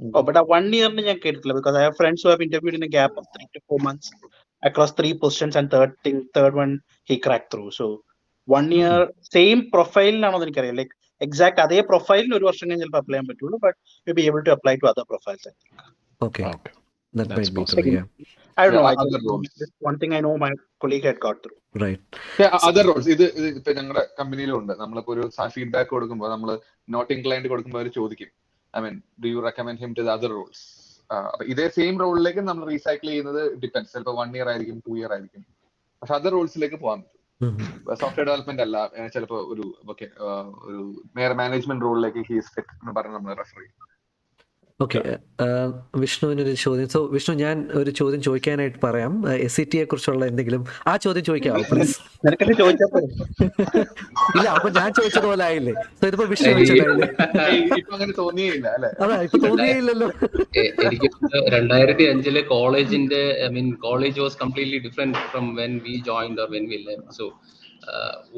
Oh, 0.00 0.22
but 0.22 0.36
a 0.36 0.44
one 0.44 0.72
year 0.72 0.88
because 0.90 1.74
I 1.74 1.82
have 1.82 1.96
friends 1.96 2.22
who 2.22 2.28
have 2.28 2.40
interviewed 2.40 2.74
in 2.74 2.84
a 2.84 2.88
gap 2.88 3.12
of 3.16 3.26
three 3.34 3.48
to 3.54 3.60
four 3.68 3.78
months 3.80 4.10
across 4.62 4.92
three 4.92 5.14
positions 5.14 5.56
and 5.56 5.68
third 5.70 5.92
thing, 6.04 6.28
third 6.34 6.54
one 6.54 6.80
he 7.04 7.18
cracked 7.18 7.50
through. 7.52 7.70
So 7.72 7.86
one 8.48 8.70
year 8.70 8.94
same 9.36 9.60
പ്രൊഫൈലിനാണോ 9.74 10.38
എനിക്കറിയാം 10.46 10.78
like 10.80 10.94
exact 11.20 11.60
അതേ 11.64 11.80
പ്രൊഫൈലിന് 11.90 12.34
ഒരു 12.38 12.46
വർഷം 12.50 12.66
കഴിഞ്ഞ് 12.68 12.84
ചിലപ്പോൾ 12.84 13.02
apply 13.02 13.16
ചെയ്യാൻ 13.16 13.28
പറ്റുള്ളൂ 13.30 13.58
but 13.66 13.78
you 14.06 14.14
be 14.18 14.24
able 14.30 14.42
to 14.48 14.52
apply 14.56 14.74
to 14.84 14.88
other 14.92 15.06
profiles 15.14 15.50
okay 16.20 16.44
okay 16.54 16.72
that 17.14 17.28
That's 17.28 17.38
might 17.38 17.54
be 17.54 17.60
possible. 17.60 17.82
true 17.82 17.92
yeah. 17.92 18.06
I 18.56 18.64
don't 18.66 18.74
know. 18.74 18.82
Yeah, 18.82 19.00
I 19.00 19.04
other 19.04 19.20
roles. 19.26 19.48
one 19.88 19.98
thing 20.00 20.12
I 20.14 20.20
know 20.20 20.36
my 20.44 20.50
colleague 20.82 21.04
had 21.10 21.18
got 21.26 21.36
through. 21.42 21.56
right. 21.84 22.00
Other 22.68 22.84
roles 22.88 23.10
ഇത് 23.14 23.24
ഇപ്പൊ 23.58 23.72
ഞങ്ങളുടെ 23.78 24.02
കമ്പനിയിലും 24.18 24.56
ഉണ്ട് 24.60 24.72
നമ്മളിപ്പോ 24.82 25.12
ഒരു 25.14 25.24
feedback 25.56 25.90
കൊടുക്കുമ്പോൾ 25.94 26.28
നമ്മൾ 26.34 26.50
not 26.94 27.10
inclined 27.16 27.50
കൊടുക്കുമ്പോൾ 27.52 27.80
അവർ 27.82 27.90
ചോദിക്കും. 27.98 28.30
I 28.74 28.80
mean 28.86 28.96
do 29.24 29.28
you 29.34 29.40
recommend 29.48 29.80
him 29.84 29.92
to 29.98 30.04
the 30.08 30.10
other 30.16 30.32
roles 30.38 30.64
ഇതേ 31.52 31.66
സെയിം 31.76 31.94
റോളിലേക്ക് 32.04 32.42
നമ്മൾ 32.50 32.64
റീസൈക്കിൾ 32.72 33.08
ചെയ്യുന്നത് 33.12 33.42
ഡിപ്പെൻസ് 33.64 33.92
ചിലപ്പോൾ 33.94 34.16
വൺ 34.20 34.34
ഇയർ 34.38 34.48
ആയിരിക്കും 34.52 34.78
ടു 34.86 34.94
ഇയർ 35.00 35.12
ആയിരിക്കും. 35.16 35.44
പക്ഷെ 36.02 36.14
അതർ 36.18 36.32
റോൾസിലേക്ക് 36.38 36.78
പോകാൻ 36.84 36.98
പറ്റും. 37.04 37.14
സോഫ്റ്റ്വെയർ 38.00 38.26
ഡെവലപ്മെന്റ് 38.30 38.62
അല്ല 38.66 38.76
ചിലപ്പോൾ 39.16 39.40
ഒരു 39.52 39.64
ഓക്കെ 39.92 40.06
ഒരു 40.68 40.80
മേയർ 41.18 41.34
മാനേജ്മെന്റ് 41.42 41.86
റോളിലേക്ക് 41.88 42.22
ഹീസ് 42.30 42.50
ഫിറ്റ് 42.56 42.74
എന്ന് 42.80 42.94
പറഞ്ഞ് 42.98 43.16
നമ്മൾ 43.18 43.32
റെഫർ 43.42 43.60
ചെയ്യും. 43.62 43.74
ഓക്കെ 44.84 45.00
വിഷ്ണുവിനൊരു 46.00 46.52
ചോദ്യം. 46.64 46.88
സോ 46.94 46.98
വിഷ്ണു 47.14 47.32
ഞാൻ 47.44 47.56
ഒരു 47.78 47.90
ചോദ്യം 47.98 48.20
ചോദിക്കാനായിട്ട് 48.26 48.78
പറയാം. 48.84 49.12
എസ് 49.46 49.56
സി 49.56 49.62
ടിയെ 49.70 49.84
കുറിച്ചുള്ള 49.90 50.26
എന്തെങ്കിലും. 50.30 50.62
ആ 50.90 50.92
ചോദ്യം 51.04 51.24
ചോദിക്കാമോ 51.28 51.62
പ്ലീസ്? 51.70 51.96
ഇല്ല 54.36 54.46
അപ്പൊ 54.56 54.68
ഞാൻ 54.78 54.88
ചോദിച്ചത് 54.98 55.26
പോലെ 55.30 55.44
ആയില്ലേ? 55.48 55.74
സോ 55.98 56.04
ഇതിപ്പോ 56.10 56.26
വിഷ്ണു 56.32 56.48
അതാ 59.02 59.16
ഇപ്പൊ 59.26 59.38
തോന്നിയില്ലല്ലോ. 59.46 60.08
എനിക്ക് 60.86 61.10
രണ്ടായിരത്തി 61.56 62.06
അഞ്ചിൽ 62.12 62.38
കോളേജിന്റെ 62.54 63.22
I 63.46 63.50
mean 63.58 63.68
college 63.86 64.20
was 64.24 64.38
completely 64.44 64.80
different 64.88 65.24
from 65.32 65.48
when 65.60 65.74
we 65.88 65.96
joined 66.10 66.40
or 66.44 66.50
when 66.56 66.66
we 66.72 66.78
left 66.88 67.16
so 67.20 67.26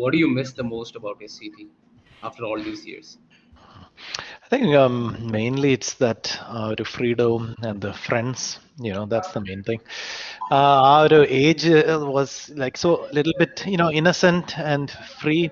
what 0.03 0.16
you 0.22 0.31
miss 0.38 0.55
the 0.61 0.66
most 0.74 1.00
about 1.03 1.22
S 1.29 1.37
C 1.40 1.50
T 1.59 1.66
after 2.29 2.46
all 2.50 2.61
these 2.70 2.85
years 2.90 3.12
I 4.44 4.48
think 4.48 4.74
um, 4.74 5.16
mainly 5.30 5.72
it's 5.72 5.94
that 5.94 6.38
uh, 6.46 6.74
the 6.76 6.84
freedom 6.84 7.54
and 7.62 7.80
the 7.80 7.92
friends. 7.92 8.58
You 8.78 8.92
know, 8.92 9.06
that's 9.06 9.30
the 9.32 9.40
main 9.40 9.62
thing. 9.62 9.80
Uh, 10.50 10.54
our 10.54 11.24
age 11.24 11.66
uh, 11.66 11.98
was 12.02 12.50
like 12.56 12.76
so 12.76 13.06
little 13.12 13.32
bit, 13.38 13.64
you 13.66 13.76
know, 13.76 13.90
innocent 13.90 14.58
and 14.58 14.90
free. 14.90 15.50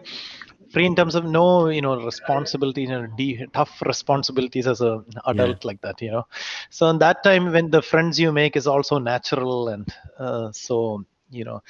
Free 0.72 0.86
in 0.86 0.94
terms 0.96 1.14
of 1.14 1.24
no, 1.24 1.68
you 1.68 1.80
know, 1.80 1.96
responsibility, 2.04 2.82
you 2.82 2.88
know, 2.88 3.06
de- 3.06 3.46
tough 3.52 3.80
responsibilities 3.86 4.66
as 4.66 4.80
a 4.80 5.02
adult 5.26 5.64
like 5.64 5.80
that, 5.82 6.00
you 6.02 6.10
know. 6.10 6.24
So 6.70 6.88
in 6.88 6.98
that 6.98 7.22
time, 7.22 7.52
when 7.52 7.70
the 7.70 7.82
friends 7.82 8.18
you 8.20 8.32
make 8.32 8.56
is 8.56 8.66
also 8.66 8.98
natural 8.98 9.68
and 9.68 9.86
uh, 10.18 10.50
so, 10.52 11.04
you 11.30 11.44
know, 11.44 11.62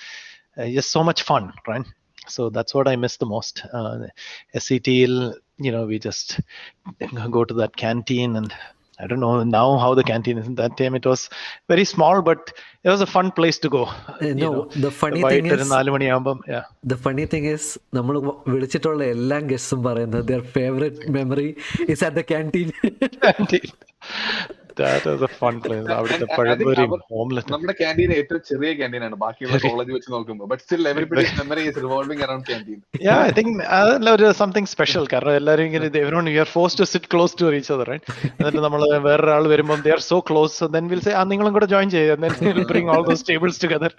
uh, 0.56 0.66
just 0.66 0.90
so 0.90 1.02
much 1.02 1.22
fun, 1.22 1.52
right? 1.66 1.84
So 2.26 2.50
that's 2.50 2.74
what 2.74 2.88
I 2.88 2.96
miss 2.96 3.16
the 3.16 3.26
most. 3.26 3.62
Uh, 3.72 4.06
SCTL, 4.54 5.34
you 5.59 5.71
know, 5.73 5.83
we 5.85 5.97
just 6.07 6.27
go 7.31 7.43
to 7.43 7.55
that 7.61 7.75
canteen 7.83 8.31
and 8.35 8.51
I 8.99 9.07
don't 9.09 9.19
know 9.19 9.31
now 9.53 9.67
how 9.77 9.89
the 9.93 10.03
canteen 10.03 10.37
is. 10.37 10.47
That 10.59 10.73
time 10.79 10.93
it 10.95 11.05
was 11.05 11.21
very 11.71 11.85
small, 11.85 12.21
but 12.21 12.41
it 12.85 12.89
was 12.89 13.01
a 13.01 13.09
fun 13.15 13.31
place 13.31 13.57
to 13.63 13.69
go. 13.69 13.81
Uh, 13.85 14.33
no, 14.41 14.51
the 14.85 14.91
funny 15.01 15.21
thing 15.21 15.25
വൈകിട്ട് 15.27 15.55
ഒരു 15.55 15.65
is- 15.65 15.73
നാല് 15.75 15.91
മണിയാകുമ്പം 15.95 16.37
yeah. 16.53 16.65
The 16.91 16.97
funny 17.05 17.25
thing 17.33 17.49
is 17.57 17.69
നമ്മൾ 17.97 18.15
വിളിച്ചിട്ടുള്ള 18.53 19.03
എല്ലാ 19.15 19.39
ഗസ്റ്റും 19.51 19.81
പറയുന്നത് 19.87 20.25
there 20.31 20.43
favourite 20.57 21.09
memory 21.17 21.49
is 21.93 22.03
at 22.09 22.17
the 22.21 22.25
canteen 22.33 22.69
Canteen. 23.25 23.67
That 24.78 25.04
was 25.04 25.20
a 25.20 25.30
fun 25.30 25.54
place. 25.60 25.86
അവിടുത്തെ 25.96 26.26
പഴംപൊരിയും 26.34 26.90
omelette 27.18 27.52
നമ്മുടെ 27.54 27.74
canteen 27.78 28.10
ഏറ്റവും 28.16 28.40
ചെറിയ 28.48 28.70
ക്യാന്റീൻ 28.78 29.02
ആണ്. 29.06 29.16
ബാക്കിയുള്ള 29.22 29.58
കോളേജ് 29.64 29.92
വെച്ച് 29.94 30.10
നോക്കുമ്പോൾ 30.14 30.46
but 30.50 30.62
still 30.64 30.88
everybody 30.90 31.24
memory 31.38 31.62
is 31.70 31.80
revolving 31.84 32.24
around 32.26 32.46
canteen 32.50 32.78
Yeah, 33.02 33.18
I 33.22 33.32
think 33.32 33.50
അതല്ല 33.78 34.08
ഒരു 34.16 34.28
സംതിങ് 34.40 34.70
സ്പെഷ്യൽ 34.72 35.04
കാരണം 35.12 35.34
എല്ലാവരും 35.40 35.66
ഇങ്ങനെ 35.68 35.88
everyone 36.02 36.28
you 36.30 36.40
are 36.44 36.50
forced 36.54 36.78
to 36.80 36.86
sit 36.92 37.10
close 37.12 37.36
to 37.40 37.48
reach 37.54 37.72
other 37.76 37.90
right 37.92 38.06
എന്നിട്ട് 38.32 38.62
നമ്മൾ 38.66 38.80
വേറൊരാൾ 39.06 39.46
വരുമ്പോൾ 39.52 39.80
they 39.84 39.92
are 39.96 40.02
so 40.08 40.18
close 40.28 40.68
then 40.74 40.86
will 40.92 41.02
say 41.06 41.14
ആ 41.20 41.24
നിങ്ങളും 41.32 41.54
കൂടെ 41.56 41.68
ജോയിൻ 41.74 41.90
ചെയ്യുക 41.94 42.30
bring 42.70 42.90
all 42.94 43.04
those 43.08 43.26
tables 43.30 43.60
together 43.64 43.94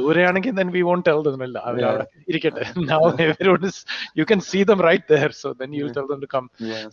ദൂരെയാണെങ്കിൽ 0.00 0.54
then 0.58 0.70
we 0.74 0.82
won't 0.88 1.06
tell 1.08 1.20
them 1.28 1.44
ഇല്ല 1.46 1.58
അവർ 1.68 1.82
അവിടെ 1.90 2.06
ഇരിക്കട്ടെ. 2.30 2.64
Now 2.90 3.02
everyone 3.26 3.64
is 3.70 3.80
you 4.18 4.26
can 4.30 4.42
see 4.50 4.60
them 4.70 4.82
right 4.88 5.08
there 5.14 5.32
so 5.40 5.50
then 5.60 5.72
you 5.80 5.88
tell 5.96 6.08
them 6.12 6.20
to 6.22 6.30
come 6.34 6.44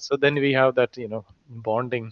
so 0.06 0.16
then 0.24 0.36
we 0.46 0.52
have 0.60 0.74
that 0.80 1.04
you 1.04 1.10
know 1.10 1.22
bonding 1.68 2.10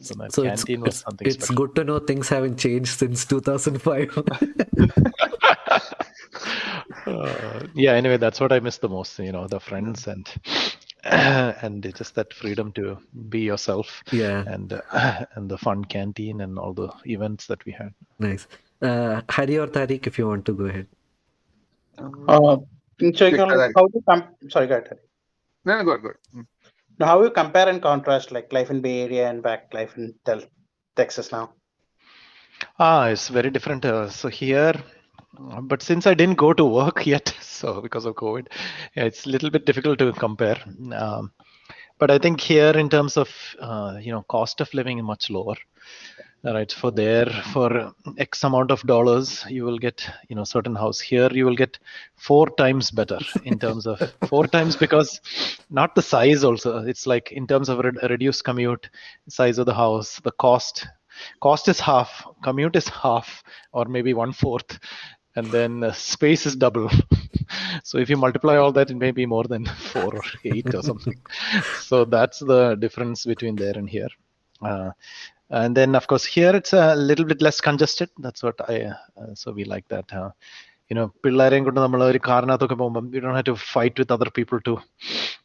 So 0.00 0.14
my 0.16 0.28
so 0.28 0.42
canteen 0.42 0.78
it's, 0.78 0.86
was 0.86 0.96
something. 0.96 1.26
It's 1.26 1.36
special. 1.36 1.54
good 1.54 1.74
to 1.76 1.84
know 1.84 1.98
things 1.98 2.28
haven't 2.28 2.58
changed 2.58 2.98
since 2.98 3.24
2005. 3.24 4.18
uh, 7.06 7.66
yeah. 7.74 7.92
Anyway, 7.92 8.16
that's 8.16 8.40
what 8.40 8.52
I 8.52 8.60
miss 8.60 8.78
the 8.78 8.88
most. 8.88 9.18
You 9.18 9.32
know, 9.32 9.46
the 9.46 9.60
friends 9.60 10.06
and 10.06 10.28
and 11.04 11.94
just 11.94 12.14
that 12.16 12.32
freedom 12.32 12.72
to 12.72 12.98
be 13.28 13.40
yourself. 13.40 14.02
Yeah. 14.10 14.44
And 14.46 14.72
uh, 14.72 15.26
and 15.34 15.48
the 15.48 15.58
fun 15.58 15.84
canteen 15.84 16.40
and 16.40 16.58
all 16.58 16.72
the 16.72 16.92
events 17.04 17.46
that 17.46 17.64
we 17.64 17.72
had. 17.72 17.94
Nice. 18.18 18.46
Uh, 18.82 19.22
Hari 19.28 19.58
or 19.58 19.68
Tariq, 19.68 20.06
if 20.06 20.18
you 20.18 20.28
want 20.28 20.44
to 20.46 20.52
go 20.52 20.64
ahead. 20.64 20.86
Uh, 21.98 22.56
so 22.98 23.00
you 23.00 23.12
can, 23.12 23.48
how 23.48 23.86
to? 23.86 24.28
Sorry, 24.48 24.66
go 24.66 24.74
ahead. 24.74 24.98
No, 25.64 25.78
no, 25.78 25.84
go 25.84 25.90
ahead, 25.92 26.02
go 26.02 26.08
ahead. 26.08 26.18
Mm. 26.34 26.46
Now, 26.98 27.06
how 27.06 27.22
you 27.22 27.30
compare 27.30 27.68
and 27.68 27.80
contrast 27.82 28.30
like 28.32 28.52
life 28.52 28.70
in 28.70 28.80
Bay 28.80 29.02
Area 29.02 29.28
and 29.28 29.42
back 29.42 29.72
life 29.74 29.96
in 29.96 30.14
Tel- 30.24 30.48
Texas 30.96 31.32
now? 31.32 31.54
ah 32.86 33.04
it's 33.12 33.28
very 33.36 33.50
different 33.56 33.84
uh, 33.84 34.08
so 34.18 34.28
here 34.28 34.74
but 35.70 35.82
since 35.88 36.06
i 36.06 36.14
didn't 36.20 36.38
go 36.44 36.52
to 36.60 36.64
work 36.64 37.06
yet 37.14 37.28
so 37.40 37.80
because 37.86 38.04
of 38.06 38.14
covid 38.22 38.46
it's 38.94 39.24
a 39.26 39.30
little 39.34 39.50
bit 39.56 39.64
difficult 39.66 39.98
to 39.98 40.12
compare 40.24 40.58
um, 41.02 41.30
but 41.98 42.10
i 42.10 42.18
think 42.18 42.40
here 42.40 42.72
in 42.84 42.88
terms 42.96 43.16
of 43.24 43.28
uh, 43.68 43.96
you 44.06 44.12
know 44.12 44.22
cost 44.36 44.60
of 44.60 44.72
living 44.80 44.98
is 44.98 45.04
much 45.12 45.30
lower 45.30 45.56
right 46.52 46.72
for 46.72 46.90
there 46.90 47.26
for 47.52 47.92
x 48.18 48.44
amount 48.44 48.70
of 48.70 48.80
dollars 48.82 49.44
you 49.48 49.64
will 49.64 49.78
get 49.78 50.08
you 50.28 50.36
know 50.36 50.44
certain 50.44 50.74
house. 50.74 51.00
Here 51.00 51.28
you 51.32 51.44
will 51.44 51.56
get 51.56 51.78
four 52.16 52.48
times 52.50 52.90
better 52.90 53.18
in 53.44 53.58
terms 53.58 53.86
of 53.86 54.00
four 54.28 54.46
times 54.46 54.76
because 54.76 55.20
not 55.70 55.94
the 55.94 56.02
size 56.02 56.44
also. 56.44 56.86
It's 56.86 57.06
like 57.06 57.32
in 57.32 57.46
terms 57.46 57.68
of 57.68 57.78
re- 57.78 58.08
reduced 58.08 58.44
commute 58.44 58.88
size 59.28 59.58
of 59.58 59.66
the 59.66 59.74
house 59.74 60.20
the 60.20 60.32
cost. 60.32 60.86
Cost 61.40 61.68
is 61.68 61.80
half 61.80 62.24
commute 62.42 62.76
is 62.76 62.88
half 62.88 63.42
or 63.72 63.86
maybe 63.86 64.14
one 64.14 64.32
fourth 64.32 64.78
and 65.34 65.46
then 65.46 65.84
uh, 65.84 65.92
space 65.92 66.46
is 66.46 66.56
double. 66.56 66.90
So 67.84 67.98
if 67.98 68.10
you 68.10 68.16
multiply 68.16 68.56
all 68.56 68.72
that 68.72 68.90
it 68.90 68.96
may 68.96 69.12
be 69.12 69.26
more 69.26 69.44
than 69.44 69.64
four 69.92 70.16
or 70.16 70.22
eight 70.44 70.74
or 70.74 70.82
something. 70.82 71.16
So 71.80 72.04
that's 72.04 72.40
the 72.40 72.74
difference 72.74 73.24
between 73.24 73.54
there 73.54 73.74
and 73.76 73.88
here. 73.88 74.08
Uh, 74.60 74.90
and 75.51 75.75
then 75.77 75.95
of 75.99 76.05
course 76.07 76.25
here 76.35 76.53
it's 76.59 76.73
a 76.73 76.95
little 77.09 77.25
bit 77.31 77.41
less 77.41 77.59
congested 77.69 78.09
that's 78.25 78.43
what 78.47 78.59
i 78.73 78.77
uh, 78.83 79.33
so 79.41 79.51
we 79.57 79.63
like 79.73 79.87
that 79.95 80.09
uh, 80.21 80.29
you 80.91 80.95
know 80.97 81.07
പിള്ളേരെയും 81.23 81.65
കൊണ്ട് 81.65 81.79
നമ്മൾ 81.83 82.01
ഒരു 82.11 82.19
കാറിനകത്തൊക്കെ 82.29 82.77
പോകുമ്പോൾ 82.81 83.11
you 83.15 83.21
don't 83.25 83.37
have 83.39 83.49
to 83.51 83.57
fight 83.73 83.95
with 84.01 84.09
other 84.15 84.29
people 84.37 84.59
to 84.67 84.73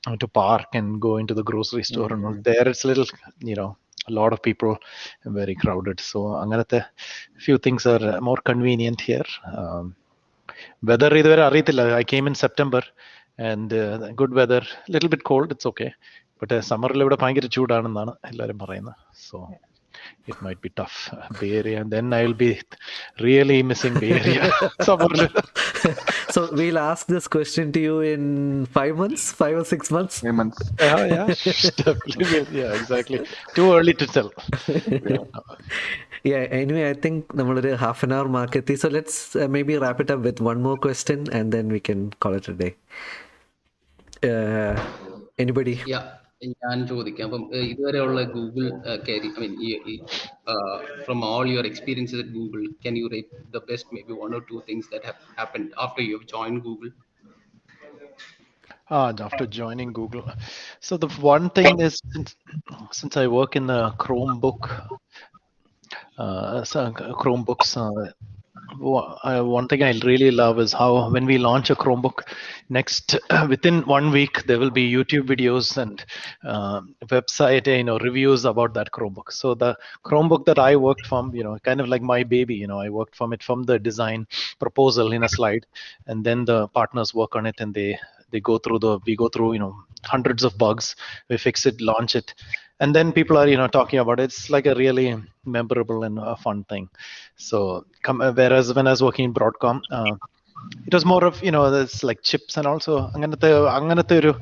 uh, 0.06 0.16
to 0.22 0.26
park 0.40 0.70
and 0.78 0.88
go 1.06 1.12
into 1.22 1.34
the 1.40 1.44
grocery 1.50 1.84
store 1.90 2.10
and 2.14 2.24
all 2.28 2.38
there 2.48 2.64
it's 2.72 2.82
little 2.90 3.08
you 3.50 3.56
know 3.60 3.68
a 4.10 4.14
lot 4.18 4.32
of 4.34 4.40
people 4.48 4.72
and 5.22 5.32
very 5.40 5.54
crowded 5.62 6.00
so 6.10 6.20
അങ്ങനത്തെ 6.42 6.80
few 7.46 7.58
things 7.66 7.84
are 7.92 8.02
uh, 8.12 8.16
more 8.28 8.40
convenient 8.50 9.00
here 9.10 9.28
um, 9.52 9.86
weather 10.90 11.10
ഇതുവരെ 11.20 11.42
അറിയത്തില്ല 11.48 11.84
i 12.00 12.06
came 12.12 12.28
in 12.32 12.36
september 12.44 12.82
and 13.38 13.70
uh, 13.84 13.96
good 14.20 14.34
weather 14.40 14.62
little 14.94 15.12
bit 15.14 15.24
cold 15.30 15.48
it's 15.56 15.68
okay 15.72 15.90
but 16.40 16.52
സമ്മറിൽ 16.70 17.02
ഇവിടെ 17.04 17.18
ഭയങ്കര 17.22 17.48
ചൂടാണെന്നാണ് 17.56 18.14
എല്ലാവരും 18.30 18.58
പറയുന്നത് 18.64 18.96
so 19.28 19.38
it 20.26 20.40
might 20.42 20.60
be 20.60 20.68
tough 20.80 20.96
bay 21.40 21.50
area 21.60 21.80
and 21.80 21.90
then 21.90 22.12
i 22.12 22.24
will 22.24 22.38
be 22.46 22.50
really 23.26 23.62
missing 23.62 23.94
bay 24.02 24.12
area 24.20 24.50
summerല്. 24.88 25.26
so 26.34 26.48
we'll 26.52 26.78
ask 26.78 27.06
this 27.14 27.26
question 27.36 27.72
to 27.72 27.80
you 27.80 28.00
in 28.00 28.66
five 28.78 28.96
months, 28.96 29.32
five 29.32 29.56
or 29.56 29.64
six 29.64 29.90
months. 29.90 30.22
yeah 30.22 31.04
yeah 31.14 31.26
definitely 31.84 32.26
will. 32.32 32.48
yeah 32.60 32.72
exactly 32.80 33.20
too 33.54 33.68
early 33.72 33.94
to 33.94 34.06
tell 34.06 34.30
Yeah, 36.30 36.44
anyway, 36.60 36.84
I 36.90 36.94
think 37.02 37.28
നമ്മളൊരു 37.38 37.72
half 37.82 37.98
an 38.04 38.12
hour 38.14 38.28
mark 38.36 38.54
എത്തി. 38.58 38.74
So 38.82 38.88
let's 38.94 39.16
uh, 39.40 39.46
maybe 39.56 39.74
wrap 39.82 39.98
it 40.04 40.10
up 40.14 40.20
with 40.28 40.40
one 40.50 40.60
more 40.66 40.78
question 40.86 41.18
and 41.38 41.52
then 41.54 41.66
we 41.74 41.80
can 41.88 42.00
call 42.22 42.34
it 42.38 42.48
a 42.52 42.54
day. 42.62 42.72
Uh, 44.30 44.74
anybody? 45.44 45.74
Yeah, 45.92 46.04
ഞാൻ 46.62 46.78
ചോദിക്കാം 46.86 47.26
അപ്പം 47.28 47.44
ഏഹ്, 47.56 47.66
ഇതുവരെയുള്ള 47.70 48.20
Google 48.34 48.64
I 49.78 49.86
mean 49.86 50.02
from 51.04 51.20
all 51.30 51.46
your 51.52 51.66
experiences 51.66 52.20
at 52.24 52.34
Google 52.36 52.62
can 52.84 52.96
you 53.00 53.08
rate 53.14 53.40
the 53.54 53.62
best 53.70 53.94
may 53.96 54.02
be 54.08 54.16
one 54.22 54.34
or 54.34 54.44
two 54.50 54.58
things 54.68 54.88
that 54.92 55.06
have 55.06 55.18
happen 55.38 55.64
after 55.86 56.04
you 56.06 56.16
have 56.16 56.28
join 56.36 56.56
Google 56.68 56.90
Ah, 58.90 59.06
after 59.20 59.46
joining 59.52 59.92
Google. 59.92 60.24
So 60.80 60.96
the 60.96 61.08
one 61.26 61.50
thing 61.50 61.80
is 61.80 61.94
since, 62.06 62.28
since 62.92 63.16
I 63.16 63.26
work 63.28 63.56
in 63.56 63.66
the 63.66 63.90
Chromebook, 63.98 64.60
uh, 66.18 66.62
so 66.64 66.76
Chromebooks, 67.14 67.76
uh, 67.76 67.90
wha- 67.90 68.12
uh, 68.79 69.43
one 69.43 69.67
thing 69.67 69.83
I 69.83 69.91
really 70.03 70.31
love 70.31 70.59
is 70.59 70.73
how 70.73 71.09
when 71.09 71.25
we 71.25 71.37
launch 71.37 71.69
a 71.69 71.75
Chromebook, 71.75 72.21
next 72.69 73.17
within 73.49 73.81
one 73.85 74.11
week 74.11 74.43
there 74.43 74.59
will 74.59 74.69
be 74.69 74.89
YouTube 74.91 75.27
videos 75.27 75.77
and 75.77 76.03
um 76.43 76.95
website, 77.07 77.67
you 77.67 77.83
know, 77.83 77.97
reviews 77.99 78.45
about 78.45 78.73
that 78.75 78.91
Chromebook. 78.91 79.31
So 79.31 79.53
the 79.53 79.77
Chromebook 80.05 80.45
that 80.45 80.59
I 80.59 80.75
worked 80.75 81.05
from, 81.07 81.33
you 81.35 81.43
know, 81.43 81.57
kind 81.59 81.81
of 81.81 81.87
like 81.87 82.01
my 82.01 82.23
baby, 82.23 82.55
you 82.55 82.67
know, 82.67 82.79
I 82.79 82.89
worked 82.89 83.15
from 83.15 83.33
it 83.33 83.43
from 83.43 83.63
the 83.63 83.77
design 83.79 84.27
proposal 84.59 85.11
in 85.11 85.23
a 85.23 85.29
slide, 85.29 85.65
and 86.07 86.23
then 86.23 86.45
the 86.45 86.67
partners 86.69 87.13
work 87.13 87.35
on 87.35 87.45
it 87.45 87.55
and 87.59 87.73
they 87.73 87.97
they 88.31 88.39
go 88.39 88.57
through 88.57 88.79
the 88.79 88.99
we 89.05 89.15
go 89.15 89.27
through 89.27 89.53
you 89.53 89.59
know 89.59 89.75
hundreds 90.03 90.43
of 90.43 90.57
bugs 90.57 90.95
we 91.29 91.37
fix 91.37 91.65
it 91.65 91.79
launch 91.79 92.15
it 92.15 92.33
and 92.80 92.94
then 92.94 93.12
people 93.12 93.36
are 93.40 93.48
you 93.48 93.56
know 93.56 93.68
talking 93.68 93.98
about 94.00 94.20
it. 94.20 94.24
it's 94.24 94.50
like 94.50 94.66
a 94.66 94.74
really 94.74 95.08
memorable 95.44 96.04
and 96.04 96.18
a 96.18 96.36
fun 96.36 96.64
thing 96.64 96.88
so 97.48 97.84
come 98.02 98.20
whereas 98.40 98.74
when 98.76 98.86
i 98.86 98.94
was 98.96 99.02
working 99.02 99.26
in 99.28 99.34
broadcom 99.34 99.80
uh, 99.90 100.14
it 100.86 100.94
was 100.94 101.04
more 101.04 101.24
of 101.24 101.42
you 101.42 101.50
know 101.50 101.70
there's 101.70 102.02
like 102.08 102.20
chips 102.30 102.56
and 102.58 102.66
also 102.72 102.92
അങ്ങനത്തെ 103.14 103.50
അങ്ങനത്തെ 103.78 104.16
ഒരു 104.22 104.32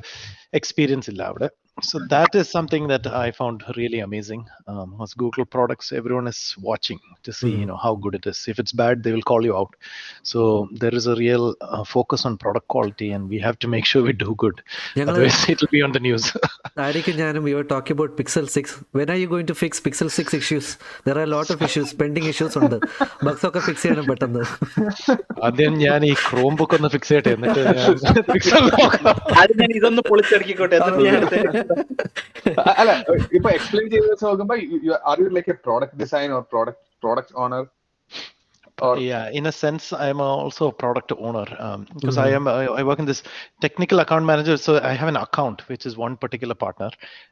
experience 0.59 1.09
ഇല്ല 1.11 1.21
അവിടെ 1.31 1.47
so 1.81 1.99
that 2.09 2.33
is 2.35 2.49
something 2.49 2.87
that 2.87 3.05
I 3.05 3.31
found 3.31 3.63
really 3.75 3.99
amazing. 3.99 4.47
Um, 4.65 4.97
as 5.01 5.13
Google 5.13 5.43
products, 5.43 5.91
everyone 5.91 6.25
is 6.25 6.55
watching 6.57 6.99
to 7.23 7.33
see, 7.33 7.51
mm-hmm. 7.51 7.59
you 7.59 7.65
know, 7.65 7.75
how 7.75 7.95
good 7.95 8.15
it 8.15 8.25
is. 8.25 8.45
If 8.47 8.59
it's 8.59 8.71
bad, 8.71 9.03
they 9.03 9.11
will 9.11 9.21
call 9.21 9.43
you 9.43 9.57
out. 9.57 9.75
So 10.23 10.69
there 10.71 10.95
is 10.95 11.07
a 11.07 11.15
real 11.15 11.55
uh, 11.59 11.83
focus 11.83 12.25
on 12.25 12.37
product 12.37 12.69
quality, 12.69 13.11
and 13.11 13.27
we 13.27 13.39
have 13.39 13.59
to 13.59 13.67
make 13.67 13.85
sure 13.85 14.03
we 14.03 14.13
do 14.13 14.35
good. 14.35 14.61
Otherwise, 14.97 15.49
it'll 15.49 15.67
be 15.67 15.81
on 15.81 15.91
the 15.91 15.99
news. 15.99 16.31
we 17.43 17.53
were 17.53 17.65
talking 17.65 17.97
about 17.97 18.15
Pixel 18.15 18.49
6. 18.49 18.83
When 18.91 19.09
are 19.09 19.15
you 19.15 19.27
going 19.27 19.45
to 19.47 19.55
fix 19.55 19.81
Pixel 19.81 20.09
6 20.09 20.33
issues? 20.33 20.77
There 21.03 21.17
are 21.17 21.23
a 21.23 21.27
lot 21.27 21.49
of 21.49 21.61
issues, 21.61 21.93
pending 21.93 22.23
issues 22.23 22.55
on 22.55 22.69
the 22.69 22.79
bugs 23.21 23.43
ഒക്കെ 23.47 23.61
fix 23.65 23.83
ചെയ്യണം 23.85 24.05
പെട്ടെന്ന് 24.11 24.43
ആദ്യം 25.47 25.73
ഞാൻ 25.83 26.03
ഈ 26.09 26.13
Chrome 26.23 26.53
book 26.59 26.75
ഒന്ന് 26.77 26.89
fix 26.93 27.11
ചെയ്യട്ടെ 27.11 27.31
എന്നിട്ട് 27.35 27.61
അത് 29.41 29.53
ഞാൻ 29.61 29.71
ഇതൊന്ന് 29.77 30.03
പൊളിച്ചടക്കിക്കോട്ടെ 30.09 30.79
അല്ല 32.79 32.91
ഇപ്പൊ 33.37 33.49
എക്സ്പ്ലെയിൻ 33.57 33.87
ചെയ്ത് 33.93 34.07
വെച്ച് 34.11 34.25
നോക്കുമ്പോ 34.29 34.57
are 35.11 35.19
you 35.23 35.29
like 35.37 35.51
A 35.55 35.57
product 35.67 35.99
design 36.03 36.31
or 36.37 36.43
product 36.53 36.83
product 37.05 37.35
owner 37.43 37.63
Or... 38.81 38.97
yeah 38.99 39.29
in 39.31 39.45
a 39.45 39.51
sense 39.53 39.93
i'm 39.93 40.19
also 40.19 40.67
a 40.67 40.71
product 40.73 41.11
owner 41.17 41.45
um, 41.59 41.87
because 41.93 42.17
mm-hmm. 42.17 42.27
i 42.27 42.39
am 42.39 42.47
I, 42.47 42.65
I, 42.79 42.83
work 42.83 42.99
in 42.99 43.05
this 43.05 43.23
technical 43.61 43.99
account 43.99 44.25
manager 44.25 44.57
so 44.57 44.81
i 44.81 44.93
have 44.93 45.07
an 45.07 45.15
account 45.15 45.61
which 45.69 45.85
is 45.85 45.95
one 45.95 46.17
particular 46.17 46.55
partner 46.55 46.89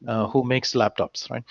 uh, 0.07 0.27
who 0.27 0.43
makes 0.45 0.73
laptops 0.73 1.29
right 1.29 1.43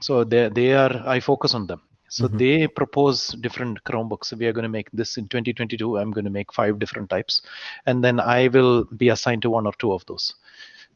so 0.00 0.22
they 0.22 0.48
they 0.58 0.72
are 0.82 0.94
i 1.04 1.18
focus 1.18 1.54
on 1.54 1.66
them 1.66 1.82
so 2.08 2.26
mm-hmm. 2.26 2.36
they 2.36 2.68
propose 2.68 3.28
different 3.46 3.82
chromebooks 3.82 4.32
we 4.34 4.46
are 4.46 4.52
going 4.52 4.68
to 4.70 4.76
make 4.78 4.90
this 4.92 5.16
in 5.16 5.26
2022 5.26 5.98
i'm 5.98 6.12
going 6.12 6.24
to 6.24 6.36
make 6.38 6.52
five 6.52 6.78
different 6.78 7.10
types 7.10 7.42
and 7.86 8.04
then 8.04 8.20
i 8.20 8.46
will 8.48 8.84
be 9.02 9.08
assigned 9.08 9.42
to 9.42 9.50
one 9.50 9.66
or 9.66 9.74
two 9.78 9.92
of 9.92 10.06
those 10.06 10.34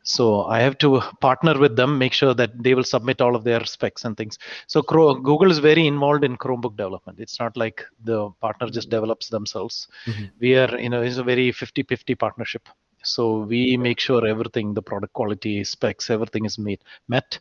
so 0.03 0.45
I 0.45 0.59
have 0.59 0.77
to 0.79 1.01
partner 1.21 1.57
with 1.59 1.75
them, 1.75 1.97
make 1.97 2.13
sure 2.13 2.33
that 2.33 2.63
they 2.63 2.73
will 2.73 2.83
submit 2.83 3.21
all 3.21 3.35
of 3.35 3.43
their 3.43 3.63
specs 3.65 4.05
and 4.05 4.15
things. 4.15 4.38
So 4.67 4.81
Google 4.81 5.51
is 5.51 5.59
very 5.59 5.88
involved 5.88 6.23
in 6.23 6.38
Chromebook 6.38 6.77
development. 6.77 7.19
It's 7.19 7.39
not 7.39 7.55
like 7.57 7.83
the 8.03 8.29
partner 8.41 8.69
just 8.69 8.89
develops 8.89 9.29
themselves. 9.29 9.88
Mm-hmm. 10.05 10.25
We 10.39 10.55
are, 10.55 10.79
you 10.79 10.89
know, 10.89 11.01
it's 11.01 11.17
a 11.17 11.23
very 11.23 11.51
50-50 11.51 12.17
partnership. 12.17 12.67
So 13.03 13.39
we 13.39 13.77
make 13.77 13.99
sure 13.99 14.25
everything, 14.25 14.73
the 14.73 14.81
product 14.81 15.13
quality, 15.13 15.63
specs, 15.63 16.09
everything 16.09 16.45
is 16.45 16.57
met 16.57 16.81
met, 17.07 17.39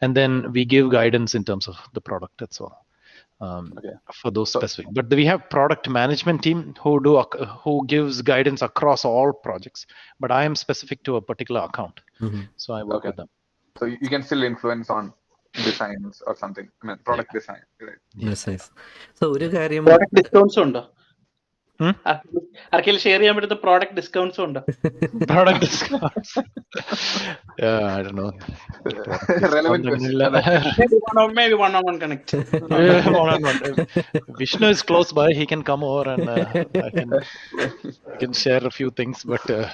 and 0.00 0.14
then 0.14 0.52
we 0.52 0.64
give 0.64 0.90
guidance 0.90 1.34
in 1.34 1.44
terms 1.44 1.66
of 1.66 1.76
the 1.94 2.00
product. 2.00 2.34
That's 2.38 2.60
all 2.60 2.84
um, 3.41 3.73
okay. 3.77 3.95
for 4.21 4.31
those 4.31 4.51
specific. 4.51 4.87
But 4.93 5.09
we 5.09 5.25
have 5.25 5.49
product 5.49 5.89
management 5.89 6.43
team 6.43 6.75
who 6.81 6.93
do 7.07 7.23
who 7.63 7.85
gives 7.87 8.21
guidance 8.21 8.61
across 8.61 9.03
all 9.05 9.33
projects. 9.33 9.85
But 10.19 10.31
I 10.31 10.43
am 10.43 10.55
specific 10.55 11.03
to 11.03 11.17
a 11.17 11.21
particular 11.21 11.61
account, 11.61 11.99
mm-hmm. 12.21 12.41
so 12.57 12.73
I 12.73 12.83
work 12.83 12.97
okay. 12.97 13.09
with 13.09 13.17
them. 13.17 13.29
So 13.79 13.85
you 13.85 14.09
can 14.13 14.23
still 14.23 14.43
influence 14.43 14.89
on 14.89 15.13
designs 15.53 16.21
or 16.25 16.35
something. 16.35 16.67
I 16.81 16.87
mean, 16.87 16.97
product 17.03 17.31
yeah. 17.33 17.39
design. 17.39 17.61
Right? 17.81 18.01
Yes, 18.15 18.41
yes. 18.47 18.65
So 19.19 19.25
ഒരു 19.35 19.47
കാര്യം 19.57 19.85
product 19.91 20.13
discounts 20.19 20.57
ഉണ്ടോ 20.65 20.83
ആർക്കെങ്കിലും 22.73 23.01
share 23.05 23.19
ചെയ്യാൻ 23.21 23.35
പറ്റുന്ന 23.37 23.57
product 23.65 23.95
ഡിസ്കൗണ്ട്സും 23.99 24.43
ഉണ്ട് 24.47 24.59
product 25.33 25.63
discounts 25.67 26.35
I 27.61 28.01
don't 28.03 28.15
know. 28.15 28.29
Relevant 29.55 29.83
question. 29.87 30.13
maybe 30.79 30.97
one 31.09 31.17
on 31.23 31.33
maybe 31.39 31.55
one 31.63 31.73
on 31.75 31.83
one 31.89 31.97
connect. 32.03 32.29
one 32.33 33.29
on 33.33 33.41
one. 33.43 33.59
Vishnu 34.39 34.67
is 34.75 34.81
close 34.81 35.11
by. 35.11 35.27
He 35.33 35.45
can 35.45 35.61
come 35.63 35.83
over 35.83 36.05
and 36.13 36.29
uh, 36.29 36.45
I 36.87 36.89
can 36.89 37.09
I 38.07 38.15
can 38.21 38.33
share 38.33 38.63
a 38.63 38.73
few 38.79 38.89
things. 38.99 39.23
But 39.23 39.45
uh, 39.49 39.67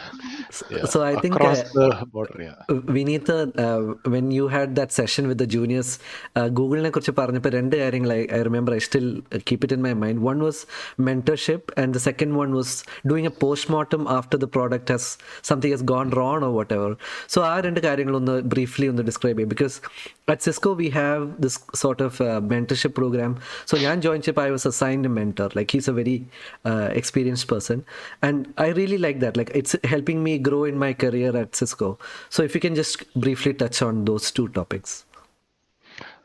yeah, 0.70 0.86
so 0.94 1.00
I 1.04 1.16
think 1.24 1.36
across 1.38 1.62
uh, 1.62 1.72
the 1.76 1.88
border, 2.16 2.40
yeah. 2.48 2.60
Vinitha, 2.98 3.38
uh, 3.66 3.80
when 4.16 4.28
you 4.30 4.48
had 4.50 4.76
that 4.76 4.92
session 4.92 5.26
with 5.28 5.40
the 5.44 5.50
juniors, 5.56 5.92
uh, 6.36 6.48
ഗൂഗിളിനെ 6.60 6.92
കുറിച്ച് 6.98 7.16
പറഞ്ഞപ്പോൾ 7.22 7.54
രണ്ട് 7.60 7.78
കാര്യങ്ങൾ 7.84 8.12
I 8.18 8.42
remember 8.50 8.76
I 8.80 8.82
still 8.90 9.08
keep 9.50 9.64
it 9.68 9.78
in 9.80 9.84
my 9.88 9.94
mind 10.06 10.24
one 10.30 10.38
was 10.48 10.62
mentorship 11.10 11.68
and 11.94 11.94
the 11.94 12.04
second 12.10 12.32
one 12.36 12.52
was 12.52 12.70
doing 13.08 13.26
a 13.26 13.34
post-mortem 13.44 14.04
after 14.18 14.38
the 14.38 14.50
product 14.56 14.88
has 14.90 15.06
something 15.42 15.72
has 15.72 15.84
gone 15.94 16.10
wrong 16.10 16.40
or 16.48 16.52
whatever 16.60 16.90
so 17.34 17.40
ആ 17.50 17.56
രണ്ട് 17.66 17.80
കാര്യങ്ങൾ 17.88 18.16
ഒന്ന് 18.16 18.36
briefly 18.54 18.88
ഒന്ന് 18.88 19.04
describe 19.10 19.38
ചെയ്യും 19.38 19.52
because 19.54 19.76
at 20.34 20.44
Cisco 20.48 20.72
we 20.74 20.88
have 20.98 21.24
this 21.46 21.60
sort 21.82 22.04
of 22.08 22.22
mentorship 22.54 22.96
programme 22.96 23.32
so 23.72 23.78
ഞാൻ 23.86 23.98
join 24.02 24.22
ചെയ്തപ്പോൾ 24.22 24.46
I 24.50 24.54
was 24.58 24.68
assigned 24.74 25.10
A 25.12 25.14
mentor 25.20 25.50
like 25.60 25.70
he's 25.76 25.90
A 25.94 25.96
very 26.02 26.18
experienced 27.02 27.50
person 27.54 27.80
and 28.30 28.42
I 28.68 28.70
really 28.80 29.00
like 29.08 29.20
that 29.26 29.40
like 29.42 29.54
it's 29.62 29.80
helping 29.94 30.24
me 30.30 30.36
grow 30.50 30.62
in 30.72 30.80
my 30.86 30.92
career 31.06 31.36
at 31.44 31.62
Cisco 31.64 31.92
so 32.38 32.42
if 32.50 32.56
you 32.58 32.64
can 32.66 32.76
just 32.82 33.08
briefly 33.26 33.54
touch 33.64 33.82
on 33.90 33.98
those 34.12 34.34
to 34.40 34.46
topics 34.58 34.98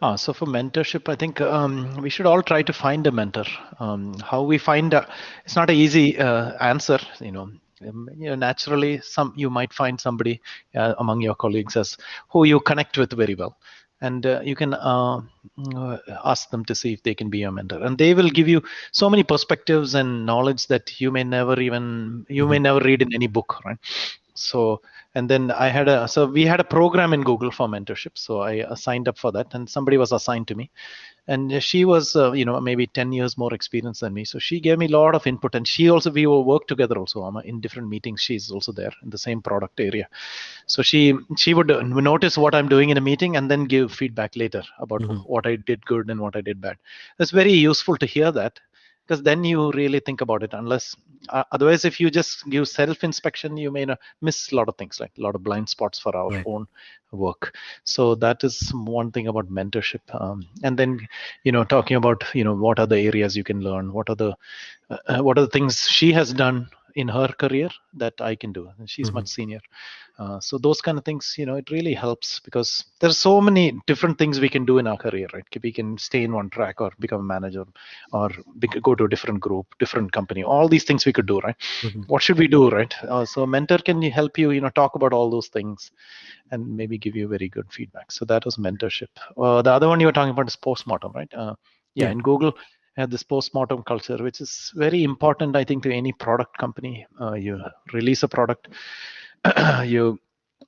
Ah, 0.02 0.16
so 0.16 0.32
for 0.32 0.46
mentorship, 0.46 1.10
I 1.10 1.16
think 1.16 1.42
um, 1.42 1.98
we 2.02 2.10
should 2.10 2.26
all 2.26 2.42
try 2.42 2.62
to 2.62 2.72
find 2.72 3.06
a 3.06 3.12
mentor. 3.12 3.44
Um, 3.80 4.14
how 4.20 4.44
we 4.44 4.58
find 4.58 4.94
a, 4.94 5.06
it's 5.44 5.58
not 5.58 5.70
an 5.70 5.76
easy 5.76 6.18
uh, 6.18 6.52
answer, 6.62 7.00
you 7.20 7.34
know. 7.34 7.52
Um, 7.86 8.10
you 8.18 8.30
know, 8.30 8.36
naturally, 8.36 9.02
some 9.02 9.34
you 9.36 9.50
might 9.50 9.74
find 9.74 10.00
somebody 10.00 10.42
uh, 10.76 10.96
among 11.00 11.22
your 11.22 11.36
colleagues 11.36 11.76
as 11.76 11.98
who 12.30 12.46
you 12.46 12.60
connect 12.62 12.98
with 12.98 13.12
very 13.12 13.36
well, 13.36 13.58
and 14.02 14.26
uh, 14.26 14.42
you 14.44 14.56
can 14.56 14.74
uh, 14.74 15.22
uh, 15.76 15.98
ask 16.26 16.50
them 16.50 16.64
to 16.66 16.76
see 16.76 16.94
if 16.94 17.04
they 17.04 17.16
can 17.16 17.30
be 17.30 17.40
your 17.40 17.52
mentor, 17.52 17.82
and 17.84 17.98
they 17.98 18.14
will 18.14 18.30
give 18.30 18.48
you 18.48 18.62
so 18.92 19.10
many 19.10 19.24
perspectives 19.24 19.96
and 19.96 20.26
knowledge 20.26 20.68
that 20.68 21.00
you 21.02 21.12
may 21.12 21.24
never 21.24 21.60
even 21.60 22.26
you 22.30 22.48
may 22.48 22.56
mm-hmm. 22.56 22.64
never 22.64 22.80
read 22.80 23.02
in 23.02 23.14
any 23.14 23.28
book, 23.28 23.64
right? 23.66 23.78
So 24.42 24.82
and 25.16 25.30
then 25.30 25.52
i 25.52 25.68
had 25.70 25.88
a 25.88 26.08
so 26.08 26.26
we 26.26 26.46
had 26.46 26.60
a 26.60 26.64
program 26.64 27.14
in 27.14 27.24
google 27.24 27.52
for 27.52 27.68
mentorship. 27.68 28.16
So 28.16 28.42
i 28.42 28.62
uh, 28.62 28.76
signed 28.76 29.08
up 29.08 29.18
for 29.18 29.32
that 29.32 29.54
and 29.54 29.70
somebody 29.70 29.98
was 29.98 30.12
assigned 30.12 30.48
to 30.50 30.56
me. 30.56 30.70
And 31.28 31.62
she 31.64 31.86
was 31.86 32.16
uh, 32.16 32.32
you 32.32 32.46
know 32.46 32.60
maybe 32.60 32.88
10 32.88 33.12
years 33.12 33.38
more 33.38 33.54
experience 33.54 34.00
than 34.00 34.14
me. 34.14 34.26
So 34.26 34.40
she 34.40 34.60
gave 34.60 34.78
me 34.80 34.88
a 34.88 34.98
lot 34.98 35.16
of 35.16 35.28
input 35.28 35.56
and 35.56 35.68
she 35.68 35.90
also 35.90 36.12
we 36.12 36.26
will 36.26 36.44
work 36.44 36.68
together 36.68 36.98
also 36.98 37.24
um, 37.24 37.38
in 37.38 37.60
different 37.60 37.88
meetings. 37.88 38.22
She's 38.22 38.52
also 38.52 38.72
there 38.72 38.92
in 39.04 39.10
the 39.10 39.18
same 39.18 39.42
product 39.42 39.80
area. 39.80 40.08
So 40.66 40.82
she 40.82 41.14
she 41.38 41.54
would 41.54 41.68
notice 41.68 42.38
what 42.38 42.56
i'm 42.56 42.70
doing 42.70 42.90
in 42.90 42.98
a 42.98 43.02
meeting 43.02 43.36
and 43.36 43.50
then 43.50 43.66
give 43.66 43.92
feedback 43.92 44.36
later 44.36 44.64
about 44.80 45.02
mm-hmm. 45.02 45.18
what 45.34 45.46
i 45.46 45.56
did 45.56 45.86
good 45.86 46.10
and 46.10 46.20
what 46.20 46.36
i 46.36 46.42
did 46.42 46.62
bad. 46.62 46.78
It's 47.20 47.32
very 47.32 47.54
useful 47.54 47.98
to 47.98 48.06
hear 48.06 48.32
that 48.32 48.60
because 49.10 49.24
then 49.24 49.44
you 49.44 49.72
really 49.72 50.00
think 50.00 50.22
about 50.22 50.44
it 50.44 50.54
unless 50.54 50.96
uh, 51.30 51.44
otherwise 51.52 51.84
if 51.84 52.00
you 52.00 52.12
just 52.12 52.48
give 52.50 52.68
self 52.68 53.04
inspection 53.04 53.58
you 53.58 53.72
may 53.72 53.86
miss 54.22 54.52
a 54.52 54.56
lot 54.56 54.70
of 54.70 54.78
things 54.78 55.00
like 55.00 55.12
a 55.18 55.22
lot 55.22 55.34
of 55.34 55.44
blind 55.44 55.68
spots 55.68 55.98
for 55.98 56.16
our 56.16 56.30
right. 56.30 56.44
own 56.46 56.68
work 57.12 57.56
so 57.84 58.14
that 58.14 58.44
is 58.44 58.72
one 58.74 59.12
thing 59.12 59.28
about 59.28 59.50
mentorship 59.50 60.02
um, 60.22 60.46
and 60.64 60.78
then 60.78 61.00
you 61.44 61.52
know 61.52 61.64
talking 61.64 61.98
about 61.98 62.24
you 62.36 62.44
know 62.44 62.54
what 62.54 62.78
are 62.78 62.86
the 62.86 63.00
areas 63.00 63.36
you 63.36 63.44
can 63.44 63.62
learn 63.62 63.92
what 63.92 64.08
are 64.10 64.16
the 64.16 64.32
uh, 64.92 64.98
uh 65.08 65.24
what 65.24 65.40
are 65.40 65.42
the 65.42 65.56
things 65.58 65.88
she 65.88 66.12
has 66.12 66.32
done 66.32 66.70
in 66.96 67.08
her 67.08 67.28
career 67.28 67.70
that 67.94 68.14
I 68.20 68.36
can 68.36 68.52
do. 68.52 68.70
And 68.78 68.90
she's 68.90 69.08
mm-hmm. 69.08 69.16
much 69.16 69.28
senior. 69.28 69.60
Uh, 70.18 70.40
so 70.40 70.58
those 70.58 70.82
kind 70.82 70.98
of 70.98 71.06
things, 71.06 71.36
you 71.38 71.46
know, 71.46 71.56
it 71.56 71.72
really 71.72 71.94
helps 71.94 72.40
because 72.42 72.84
there's 73.00 73.18
so 73.18 73.40
many 73.40 73.80
different 73.88 74.18
things 74.18 74.40
we 74.40 74.50
can 74.50 74.66
do 74.66 74.78
in 74.78 74.88
our 74.88 74.98
career, 74.98 75.28
right? 75.34 75.46
We 75.64 75.72
can 75.72 75.98
stay 75.98 76.24
in 76.24 76.34
one 76.34 76.50
track 76.50 76.82
or 76.82 76.92
become 77.00 77.22
a 77.22 77.24
manager 77.24 77.66
or 78.12 78.30
go 78.82 78.96
to 78.96 79.06
a 79.06 79.10
different 79.10 79.40
group, 79.40 79.66
different 79.80 80.12
company. 80.12 80.44
All 80.44 80.68
these 80.68 80.84
things 80.84 81.06
we 81.06 81.14
could 81.14 81.28
do, 81.28 81.40
right? 81.40 81.56
Mm-hmm. 81.82 82.02
What 82.08 82.22
should 82.22 82.38
we 82.38 82.48
do, 82.48 82.70
right? 82.70 82.94
Uh, 83.04 83.26
so 83.26 83.46
mentor 83.46 83.78
can 83.78 84.02
help 84.02 84.38
you, 84.38 84.52
you 84.52 84.62
know, 84.62 84.70
talk 84.70 84.96
about 84.96 85.14
all 85.14 85.30
those 85.30 85.48
things 85.48 85.92
and 86.52 86.68
maybe 86.76 86.98
give 86.98 87.16
you 87.16 87.28
very 87.28 87.48
good 87.48 87.72
feedback. 87.72 88.12
So 88.12 88.26
that 88.26 88.44
was 88.44 88.58
mentorship. 88.58 89.08
Uh, 89.38 89.62
the 89.62 89.72
other 89.72 89.88
one 89.88 90.00
you 90.00 90.08
were 90.08 90.12
talking 90.12 90.32
about 90.32 90.48
is 90.48 90.56
postmortem, 90.56 91.14
right? 91.14 91.34
Uh, 91.34 91.56
yeah, 91.96 92.06
yeah, 92.06 92.12
in 92.12 92.20
Google, 92.20 92.54
have 93.00 93.10
this 93.10 93.24
post-mortem 93.24 93.84
culture, 93.84 94.18
which 94.18 94.42
is 94.42 94.72
very 94.76 95.04
important, 95.04 95.56
I 95.56 95.64
think, 95.64 95.84
to 95.84 95.94
any 95.94 96.12
product 96.12 96.58
company. 96.58 97.06
Uh, 97.20 97.34
you 97.34 97.60
release 97.94 98.24
a 98.24 98.28
product, 98.28 98.68
you 99.86 100.20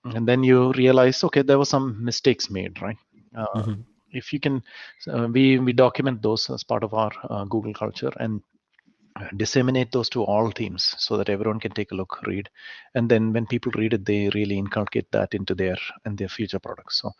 and 0.03 0.27
then 0.27 0.43
you 0.43 0.71
realize, 0.73 1.23
okay, 1.23 1.41
there 1.41 1.59
were 1.59 1.65
some 1.65 2.03
mistakes 2.03 2.49
made, 2.49 2.81
right? 2.81 2.97
Uh, 3.35 3.45
mm-hmm. 3.55 3.81
If 4.11 4.33
you 4.33 4.39
can, 4.39 4.63
uh, 5.07 5.27
we 5.31 5.59
we 5.59 5.73
document 5.73 6.21
those 6.21 6.49
as 6.49 6.63
part 6.63 6.83
of 6.83 6.93
our 6.93 7.11
uh, 7.29 7.45
Google 7.45 7.73
culture 7.73 8.11
and 8.17 8.41
disseminate 9.37 9.91
those 9.91 10.09
to 10.09 10.23
all 10.23 10.51
teams 10.51 10.95
so 10.97 11.17
that 11.17 11.29
everyone 11.29 11.59
can 11.59 11.71
take 11.71 11.91
a 11.91 11.95
look 11.95 12.21
read. 12.25 12.49
And 12.95 13.09
then 13.09 13.33
when 13.33 13.45
people 13.45 13.71
read 13.75 13.93
it 13.93 14.05
they 14.05 14.29
really 14.33 14.57
inculcate 14.57 15.11
that 15.11 15.33
into 15.33 15.55
their 15.55 15.77
and 16.05 16.17
their 16.17 16.29
future 16.29 16.59
products. 16.59 17.01
So 17.01 17.11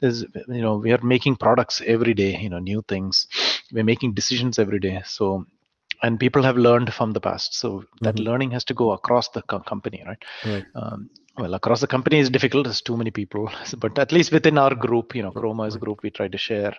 there's 0.00 0.22
you 0.48 0.62
know 0.62 0.76
we 0.76 0.92
are 0.92 1.02
making 1.02 1.36
products 1.36 1.82
every 1.86 2.14
day 2.14 2.38
you 2.38 2.50
know 2.50 2.58
new 2.58 2.82
things. 2.88 3.26
We're 3.72 3.84
making 3.84 4.14
decisions 4.14 4.58
every 4.58 4.80
day. 4.80 5.02
So 5.04 5.46
and 6.02 6.18
people 6.18 6.42
have 6.42 6.56
learned 6.56 6.92
from 6.94 7.12
the 7.12 7.20
past. 7.20 7.54
So 7.54 7.84
that 8.00 8.14
mm-hmm. 8.14 8.24
learning 8.24 8.50
has 8.52 8.64
to 8.64 8.74
go 8.74 8.92
across 8.92 9.28
the 9.28 9.42
co- 9.42 9.60
company 9.60 10.02
right, 10.06 10.22
right. 10.46 10.64
Um, 10.74 11.10
well 11.42 11.54
across 11.60 11.80
the 11.84 11.90
company 11.94 12.18
is 12.24 12.30
difficult 12.36 12.64
there's 12.66 12.84
too 12.90 12.98
many 13.02 13.12
people 13.20 13.44
but 13.84 13.94
at 14.04 14.12
least 14.16 14.30
within 14.38 14.58
our 14.64 14.74
group 14.86 15.16
you 15.18 15.24
know 15.24 15.32
ChromeOS 15.38 15.76
group 15.84 15.98
we 16.06 16.10
try 16.20 16.28
to 16.36 16.40
share 16.48 16.74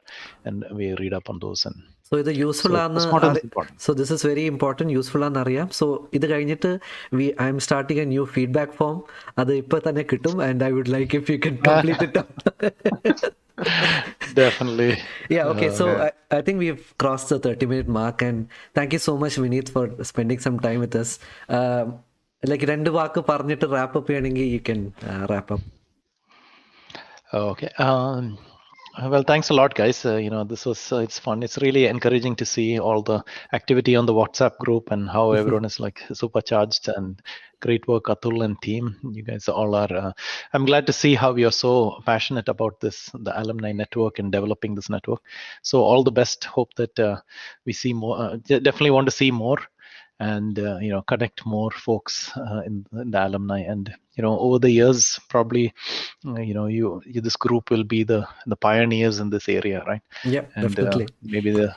and 0.45 0.65
we 0.79 0.87
read 1.01 1.15
up 1.19 1.27
on 1.33 1.39
those 1.45 1.63
and 1.69 1.79
so 2.11 2.17
ഇത് 2.21 2.29
useful 2.45 2.73
so, 3.03 3.09
so 3.83 3.91
this 3.99 4.11
is 4.15 4.25
very 4.29 4.43
important 4.51 4.93
useful 4.95 5.21
ആണെന്ന് 5.27 5.39
അറിയാം 5.43 5.67
so 5.77 5.85
ഇത് 6.17 6.25
കഴിഞ്ഞിട്ട് 6.31 6.71
we 7.19 7.27
I 7.43 7.47
am 7.51 7.59
starting 7.65 8.01
a 8.03 8.05
new 8.13 8.23
feedback 8.35 8.73
form 8.79 8.97
അത് 9.41 9.51
ഇപ്പൊ 9.61 9.77
തന്നെ 9.85 10.03
കിട്ടും 10.11 10.35
and 10.47 10.65
I 10.67 10.71
would 10.77 10.89
like 10.95 11.13
if 11.19 11.29
you 11.33 11.39
can 11.45 11.55
complete 11.67 12.03
it. 12.07 12.17
Definitely. 14.33 14.97
Yeah, 15.35 15.47
okay. 15.47 15.69
Uh, 15.69 15.77
so 15.79 15.85
yeah. 15.87 16.03
I, 16.05 16.37
I, 16.37 16.41
think 16.45 16.59
we've 16.59 16.83
crossed 16.97 17.29
the 17.29 17.39
30 17.39 17.65
minute 17.71 17.87
mark, 17.87 18.21
and 18.21 18.47
thank 18.73 18.93
you 18.93 18.99
so 18.99 19.17
much, 19.17 19.35
Vineeth, 19.35 19.69
for 19.69 20.03
spending 20.03 20.39
some 20.39 20.59
time 20.59 20.79
with 20.79 20.95
us. 20.95 21.19
Um, 21.49 21.99
like 22.50 22.64
രണ്ട് 22.72 22.88
വാക്ക് 22.98 23.20
പറഞ്ഞിട്ട് 23.30 23.66
wrap 23.76 23.96
up 24.00 24.10
ചെയ്യണമെങ്കിൽ 24.12 24.48
you 24.56 24.60
can 24.70 24.82
wrap 25.32 25.54
up 25.54 25.74
okay 27.52 27.70
um 27.84 28.38
well 29.12 29.24
thanks 29.30 29.48
a 29.52 29.56
lot 29.58 29.72
guys 29.74 29.98
uh, 30.10 30.16
you 30.24 30.30
know 30.30 30.42
this 30.50 30.62
was 30.68 30.80
uh, 30.92 31.00
it's 31.06 31.18
fun 31.24 31.42
it's 31.46 31.58
really 31.64 31.82
encouraging 31.86 32.34
to 32.40 32.46
see 32.52 32.78
all 32.78 33.00
the 33.10 33.18
activity 33.52 33.94
on 34.00 34.06
the 34.10 34.14
whatsapp 34.18 34.54
group 34.64 34.90
and 34.94 35.02
how 35.14 35.24
everyone 35.32 35.66
is 35.70 35.76
like 35.84 35.98
supercharged 36.20 36.86
and 36.94 37.20
great 37.64 37.84
work 37.92 38.06
atul 38.14 38.38
and 38.46 38.56
team 38.66 38.84
you 39.16 39.24
guys 39.30 39.48
all 39.48 39.74
are 39.82 39.94
uh, 40.02 40.12
i'm 40.52 40.66
glad 40.70 40.86
to 40.90 40.94
see 41.02 41.14
how 41.22 41.30
you're 41.40 41.58
so 41.66 41.74
passionate 42.10 42.48
about 42.54 42.76
this 42.84 42.98
the 43.28 43.34
alumni 43.42 43.72
network 43.82 44.18
and 44.22 44.30
developing 44.38 44.74
this 44.78 44.90
network 44.96 45.22
so 45.70 45.82
all 45.90 46.04
the 46.10 46.16
best 46.22 46.44
hope 46.56 46.72
that 46.82 46.96
we 47.66 47.74
see 47.82 47.94
more 48.04 48.18
definitely 48.68 48.94
want 48.98 49.08
to 49.12 49.18
see 49.20 49.30
more 49.44 49.60
and 50.20 50.58
uh, 50.58 50.78
you 50.84 50.90
know 50.92 51.02
connect 51.02 51.44
more 51.54 51.70
folks 51.86 52.14
uh, 52.36 52.60
in, 52.68 52.74
in, 53.00 53.10
the 53.10 53.20
alumni 53.26 53.60
and 53.72 53.84
you 54.16 54.22
know 54.24 54.38
over 54.44 54.58
the 54.58 54.70
years 54.70 55.20
probably 55.32 55.64
uh, 56.26 56.40
you 56.48 56.54
know 56.54 56.66
you, 56.76 57.02
you, 57.04 57.20
this 57.20 57.36
group 57.36 57.64
will 57.72 57.84
be 57.84 58.02
the 58.12 58.20
the 58.46 58.56
pioneers 58.56 59.16
in 59.22 59.28
this 59.34 59.46
area 59.58 59.78
right 59.86 60.00
yeah 60.24 60.44
and 60.54 60.64
definitely 60.64 61.06
maybe 61.34 61.50
the 61.58 61.68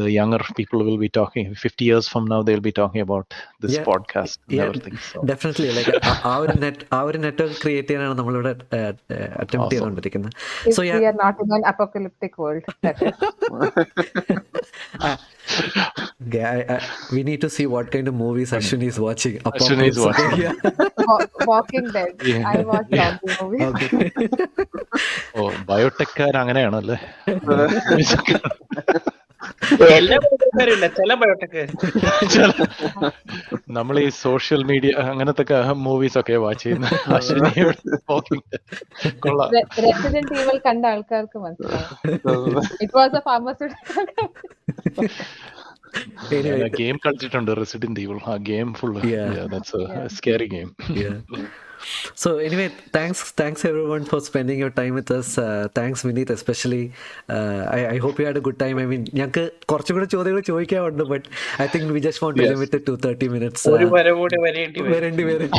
the 0.00 0.10
younger 0.10 0.40
people 0.58 0.84
will 0.88 0.98
be 0.98 1.08
talking 1.08 1.54
50 1.54 1.84
years 1.90 2.06
from 2.06 2.26
now 2.26 2.42
they'll 2.42 2.60
be 2.60 2.76
talking 2.82 3.00
about 3.00 3.26
this 3.62 3.72
Yeah. 3.76 3.84
podcast 3.92 4.36
and 4.48 4.56
Yeah, 4.58 4.66
everything 4.68 4.98
so 5.10 5.24
definitely 5.32 5.68
like 5.78 5.94
ആ 6.30 6.34
ഒരു 6.42 6.56
net 6.64 6.84
ആ 6.96 7.00
ഒരു 7.08 7.18
network 7.26 7.58
create 7.64 7.90
ചെയ്യാനാണ് 7.92 8.18
നമ്മളിവിടെ 8.20 8.52
attempt 9.42 9.58
Awesome. 9.58 9.72
ചെയ്തുകൊണ്ടിരിക്കുന്നത് 9.74 10.36
If 10.68 10.74
So, 10.76 10.82
yeah. 10.88 10.98
we 11.00 11.06
are 11.10 11.18
not 11.24 11.36
in 16.34 16.34
an 16.34 16.42
apocalyptic 16.42 16.70
world, 16.70 16.70
that 16.70 16.70
is. 16.70 16.70
Okay, 16.70 16.70
I, 16.70 16.76
I, 16.76 17.12
we 17.12 17.22
need 17.22 17.40
to 17.40 17.48
see 17.48 17.66
what 17.66 17.90
kind 17.90 18.08
of 18.08 18.14
movies 18.14 18.52
Ashwini 18.52 18.86
is 18.86 18.98
watching. 18.98 19.38
Ashwini 19.38 19.88
is 19.88 19.98
Apocalypse. 19.98 20.18
watching. 20.18 20.40
Yeah. 20.40 20.54
Wa- 20.98 21.26
Walking 21.46 21.90
Dead. 21.90 22.20
Yeah. 22.26 22.48
I 22.48 22.62
watch 22.62 22.86
zombie 22.94 23.34
movies. 23.42 23.62
Okay. 23.62 24.10
ഓ 25.38 25.50
ബയോടെക്കാർ 25.68 26.36
അങ്ങനെയാണല്ലേ 26.36 26.96
എല്ലാ 29.80 30.16
ബയോടെക്കാരും 30.18 30.72
ഇല്ല 30.74 30.86
ചില 30.86 31.14
ബയോടെക്കാർ 31.14 31.68
നമ്മൾ 33.68 33.98
ഈ 34.00 34.08
social 34.08 34.64
media 34.64 34.90
അങ്ങനത്തെ 34.92 35.44
movies 35.72 36.18
ഒക്കെ 36.18 36.36
watch 36.36 36.62
ചെയ്യുന്ന 36.62 36.86
Ashwini 37.16 37.62
walking 38.08 38.42
dead. 38.52 39.14
കൊള്ളാം 39.18 39.50
Re- 39.56 39.68
Resident 39.86 40.30
Evil 40.40 40.58
കണ്ട 40.66 40.86
ആൾക്കാർക്ക് 40.86 41.38
മനസ്സിലാവും 41.38 42.60
anyway, 46.31 46.59
yeah, 46.63 46.75
ഗെയിം 46.79 46.97
കളിച്ചിട്ടുണ്ട് 47.05 47.51
റെസിഡന്റ് 47.61 48.01
ഈവിൾ 48.05 48.19
ആ 48.31 48.35
game 48.51 48.71
yeah. 49.13 50.05
a 50.05 50.09
scary 50.19 50.49
game. 50.55 50.71
yeah. 51.03 51.17
So 52.15 52.37
anyway, 52.37 52.69
thanks, 52.91 53.31
thanks 53.31 53.63
everyone 53.65 54.05
for 54.05 54.19
spending 54.19 54.57
your 54.59 54.69
time 54.69 54.93
with 54.95 55.09
us. 55.11 55.37
Uh, 55.37 55.67
thanks, 55.73 56.03
Vineeth, 56.03 56.29
especially. 56.29 56.93
Uh, 57.29 57.67
I, 57.69 57.87
I 57.93 57.97
hope 57.97 58.19
you 58.19 58.25
had 58.25 58.37
a 58.37 58.41
good 58.41 58.57
time. 58.63 58.77
I 58.83 58.85
mean, 58.91 59.03
ഞങ്ങൾക്ക് 59.17 59.43
കുറച്ചും 59.71 59.95
കൂടെ 59.97 60.07
ചോദ്യങ്ങൾ 60.15 60.41
ചോദിക്കാറുണ്ട് 60.51 61.03
but 61.13 61.27
I 61.63 61.67
think 61.73 61.91
we 61.97 62.01
just 62.07 62.23
won't 62.25 62.41
limit 62.53 62.79
to 62.87 62.95
thirty 63.05 63.29
minutes 63.35 63.69
വരേണ്ടി 64.93 65.25
വരും 65.31 65.51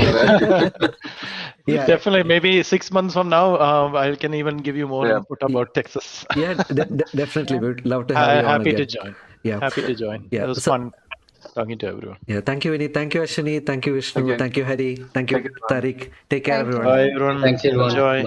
yeah. 1.72 1.86
definitely 1.92 2.24
maybe 2.32 2.50
six 2.72 2.82
months 2.96 3.14
from 3.16 3.28
now 3.38 3.46
uh, 3.66 3.86
i 4.02 4.14
can 4.22 4.34
even 4.40 4.56
give 4.66 4.76
you 4.80 4.86
more 4.92 5.06
yeah. 5.08 5.18
input 5.20 5.40
about 5.48 5.68
texas 5.78 6.06
yeah 6.42 6.52
de- 6.78 6.90
de- 6.98 7.10
definitely 7.20 7.58
we'd 7.64 7.80
love 7.92 8.04
to 8.10 8.14
have 8.18 8.28
uh, 8.28 8.36
you 8.38 8.44
happy 8.52 8.74
to 8.80 8.86
join 8.96 9.12
yeah. 9.42 9.60
Happy 9.60 9.82
to 9.82 9.94
join. 9.94 10.28
Yeah, 10.30 10.44
It 10.44 10.48
was 10.48 10.62
so- 10.62 10.70
fun 10.72 10.92
talking 11.54 11.78
to 11.78 11.86
everyone. 11.86 12.16
Yeah, 12.26 12.40
thank 12.40 12.64
you, 12.64 12.72
Vineeth. 12.72 12.92
Thank 12.94 13.14
you, 13.14 13.20
Ashwini. 13.22 13.64
Thank 13.64 13.86
you, 13.86 13.94
Vishnu. 13.94 14.20
Thank 14.22 14.28
you. 14.30 14.36
Thank 14.38 14.56
you, 14.56 14.64
Hari. 14.64 14.96
Thank 15.14 15.30
you, 15.30 15.38
Thank 15.38 15.46
you. 15.46 15.66
Tariq. 15.70 16.10
Take 16.28 16.44
care, 16.44 16.56
Thank 16.56 16.68
everyone. 16.68 16.84
Bye, 16.86 17.08
everyone. 17.14 17.40
Thanks 17.42 17.64
everyone. 17.64 17.90
Enjoy. 17.90 18.02
Bye. 18.02 18.22